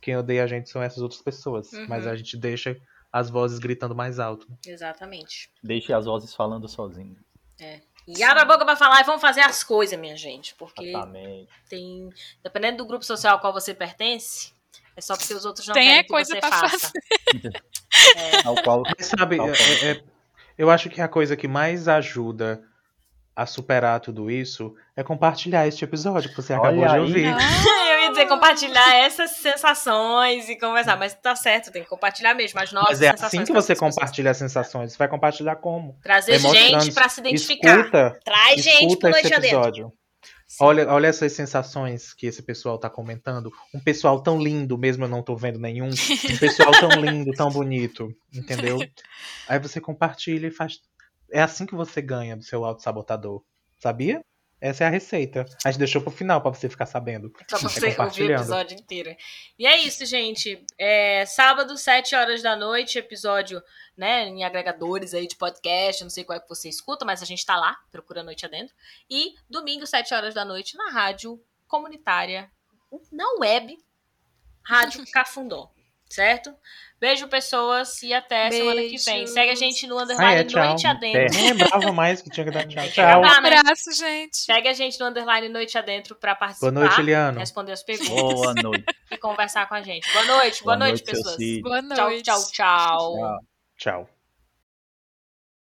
Quem 0.00 0.16
odeia 0.16 0.44
a 0.44 0.46
gente 0.46 0.68
são 0.68 0.82
essas 0.82 0.98
outras 1.02 1.22
pessoas. 1.22 1.72
Uhum. 1.72 1.86
Mas 1.88 2.06
a 2.06 2.14
gente 2.16 2.36
deixa 2.36 2.76
as 3.12 3.30
vozes 3.30 3.58
gritando 3.58 3.94
mais 3.94 4.18
alto. 4.18 4.46
Exatamente. 4.66 5.50
Deixe 5.62 5.92
as 5.92 6.04
vozes 6.04 6.34
falando 6.34 6.68
sozinho. 6.68 7.16
E 8.06 8.22
abre 8.22 8.42
a 8.42 8.44
boca 8.44 8.64
pra 8.64 8.76
falar 8.76 9.00
e 9.00 9.04
vamos 9.04 9.22
fazer 9.22 9.40
as 9.40 9.62
coisas, 9.64 9.98
minha 9.98 10.16
gente. 10.16 10.54
Porque 10.56 10.84
Exatamente. 10.88 11.48
tem. 11.68 12.10
Dependendo 12.42 12.78
do 12.78 12.86
grupo 12.86 13.04
social 13.04 13.34
ao 13.34 13.40
qual 13.40 13.52
você 13.52 13.72
pertence, 13.72 14.52
é 14.96 15.00
só 15.00 15.16
porque 15.16 15.32
os 15.32 15.44
outros 15.46 15.66
não 15.68 15.74
Tem 15.74 15.84
querem 15.84 15.98
é 16.00 16.02
que 16.02 16.08
coisa 16.10 16.34
você 16.34 16.40
pra 16.40 16.50
faça. 16.50 16.92
Ao 18.44 18.56
qual 18.62 18.82
Mas 18.98 19.06
sabe, 19.06 19.36
é- 19.36 19.38
qual. 19.38 19.48
é- 19.48 19.90
é- 19.92 20.04
eu 20.58 20.70
acho 20.70 20.90
que 20.90 21.00
a 21.00 21.08
coisa 21.08 21.36
que 21.36 21.48
mais 21.48 21.88
ajuda 21.88 22.62
a 23.36 23.46
superar 23.46 23.98
tudo 24.00 24.30
isso 24.30 24.74
é 24.96 25.02
compartilhar 25.02 25.66
este 25.66 25.84
episódio 25.84 26.30
que 26.30 26.36
você 26.36 26.52
Olha 26.52 26.62
acabou 26.62 26.86
de 26.86 26.98
ouvir. 27.00 27.24
Eu 27.90 28.00
ia 28.00 28.10
dizer 28.10 28.26
compartilhar 28.28 28.94
essas 28.96 29.30
sensações 29.32 30.48
e 30.48 30.56
conversar, 30.58 30.96
mas 30.96 31.14
tá 31.14 31.34
certo, 31.34 31.72
tem 31.72 31.82
que 31.82 31.88
compartilhar 31.88 32.34
mesmo 32.34 32.60
as 32.60 32.70
nossas 32.72 33.00
Mas 33.00 33.02
é 33.02 33.10
sensações. 33.10 33.34
assim 33.34 33.44
que 33.44 33.52
você 33.52 33.74
compartilha 33.74 34.30
as 34.30 34.36
sensações. 34.36 34.92
Você 34.92 34.98
vai 34.98 35.08
compartilhar 35.08 35.56
como? 35.56 35.98
Trazer 36.02 36.38
gente 36.38 36.92
pra 36.92 37.08
se 37.08 37.20
identificar. 37.20 37.78
Escuta, 37.80 38.18
Traz 38.24 38.62
gente 38.62 38.86
escuta 38.86 38.98
pro 39.00 39.10
esse 39.10 39.20
Noite 39.22 39.34
Adentro. 39.34 39.56
episódio. 39.58 39.92
Olha, 40.60 40.88
olha 40.88 41.08
essas 41.08 41.32
sensações 41.32 42.14
que 42.14 42.26
esse 42.26 42.40
pessoal 42.42 42.78
tá 42.78 42.88
comentando. 42.88 43.50
Um 43.74 43.80
pessoal 43.80 44.20
tão 44.22 44.40
lindo, 44.40 44.78
mesmo 44.78 45.04
eu 45.04 45.08
não 45.08 45.22
tô 45.22 45.34
vendo 45.34 45.58
nenhum. 45.58 45.88
Um 45.88 46.38
pessoal 46.38 46.70
tão 46.72 46.90
lindo, 47.02 47.32
tão 47.32 47.50
bonito. 47.50 48.14
Entendeu? 48.32 48.78
Aí 49.48 49.58
você 49.58 49.80
compartilha 49.80 50.46
e 50.46 50.50
faz. 50.52 50.78
É 51.34 51.42
assim 51.42 51.66
que 51.66 51.74
você 51.74 52.00
ganha 52.00 52.36
do 52.36 52.44
seu 52.44 52.64
auto-sabotador. 52.64 53.42
Sabia? 53.80 54.24
Essa 54.60 54.84
é 54.84 54.86
a 54.86 54.90
receita. 54.90 55.44
A 55.64 55.70
gente 55.70 55.80
deixou 55.80 56.00
pro 56.00 56.12
final 56.12 56.40
pra 56.40 56.54
você 56.54 56.68
ficar 56.68 56.86
sabendo. 56.86 57.30
Só 57.50 57.58
pra 57.58 57.68
É 57.68 57.70
você 57.70 58.00
ouvir 58.00 58.30
o 58.30 58.34
episódio 58.36 58.78
inteiro. 58.78 59.16
E 59.58 59.66
é 59.66 59.76
isso, 59.80 60.06
gente. 60.06 60.64
É, 60.78 61.26
sábado, 61.26 61.76
7 61.76 62.14
horas 62.14 62.40
da 62.40 62.54
noite, 62.54 62.96
episódio, 62.96 63.60
né, 63.96 64.28
em 64.28 64.44
agregadores 64.44 65.12
aí 65.12 65.26
de 65.26 65.34
podcast, 65.34 66.04
não 66.04 66.08
sei 66.08 66.22
qual 66.22 66.38
é 66.38 66.40
que 66.40 66.48
você 66.48 66.68
escuta, 66.68 67.04
mas 67.04 67.20
a 67.20 67.26
gente 67.26 67.44
tá 67.44 67.56
lá, 67.56 67.76
procura 67.90 68.22
Noite 68.22 68.46
Adentro. 68.46 68.74
E 69.10 69.34
domingo, 69.50 69.86
7 69.88 70.14
horas 70.14 70.34
da 70.34 70.44
noite, 70.44 70.76
na 70.76 70.92
rádio 70.92 71.42
comunitária, 71.66 72.48
na 73.10 73.28
web, 73.40 73.76
Rádio 74.62 75.04
Cafundó, 75.12 75.73
certo? 76.14 76.54
Beijo, 77.00 77.28
pessoas, 77.28 78.02
e 78.02 78.14
até 78.14 78.50
semana 78.50 78.80
que 78.80 78.96
vem. 78.96 79.26
Segue 79.26 79.50
a 79.50 79.54
gente 79.54 79.86
no 79.86 79.98
Ah, 79.98 80.04
underline 80.04 80.40
é, 80.40 80.44
tchau. 80.44 80.64
Noite 80.64 80.86
Adentro. 80.86 81.34
Nem 81.34 81.52
lembrava 81.52 81.92
mais 81.92 82.22
que 82.22 82.30
tinha 82.30 82.46
que 82.46 82.50
dar 82.52 82.66
tchau. 82.66 82.82
Tchau. 82.88 83.20
Um 83.20 83.24
Ah, 83.26 83.36
abraço, 83.38 83.92
gente. 83.94 84.38
Segue 84.38 84.68
a 84.68 84.72
gente 84.72 84.98
no 84.98 85.06
underline 85.06 85.48
Noite 85.50 85.76
Adentro 85.76 86.14
pra 86.14 86.34
participar. 86.34 86.70
Boa 86.70 86.82
noite, 86.86 87.00
Eliano. 87.00 87.38
Responder 87.38 87.72
as 87.72 87.82
perguntas 87.82 88.14
Boa 88.14 88.54
noite. 88.54 88.84
e 89.10 89.16
conversar 89.18 89.68
com 89.68 89.74
a 89.74 89.82
gente. 89.82 90.10
Boa 90.12 90.24
noite, 90.24 90.62
boa, 90.64 90.76
Boa 90.76 90.88
noite, 90.88 91.04
noite, 91.04 91.04
pessoas. 91.04 91.36
Boa 91.62 91.82
Tchau, 91.82 92.08
noite. 92.08 92.22
tchau, 92.22 92.42
tchau. 92.50 93.14
Tchau. 93.16 93.38
Tchau. 93.76 94.13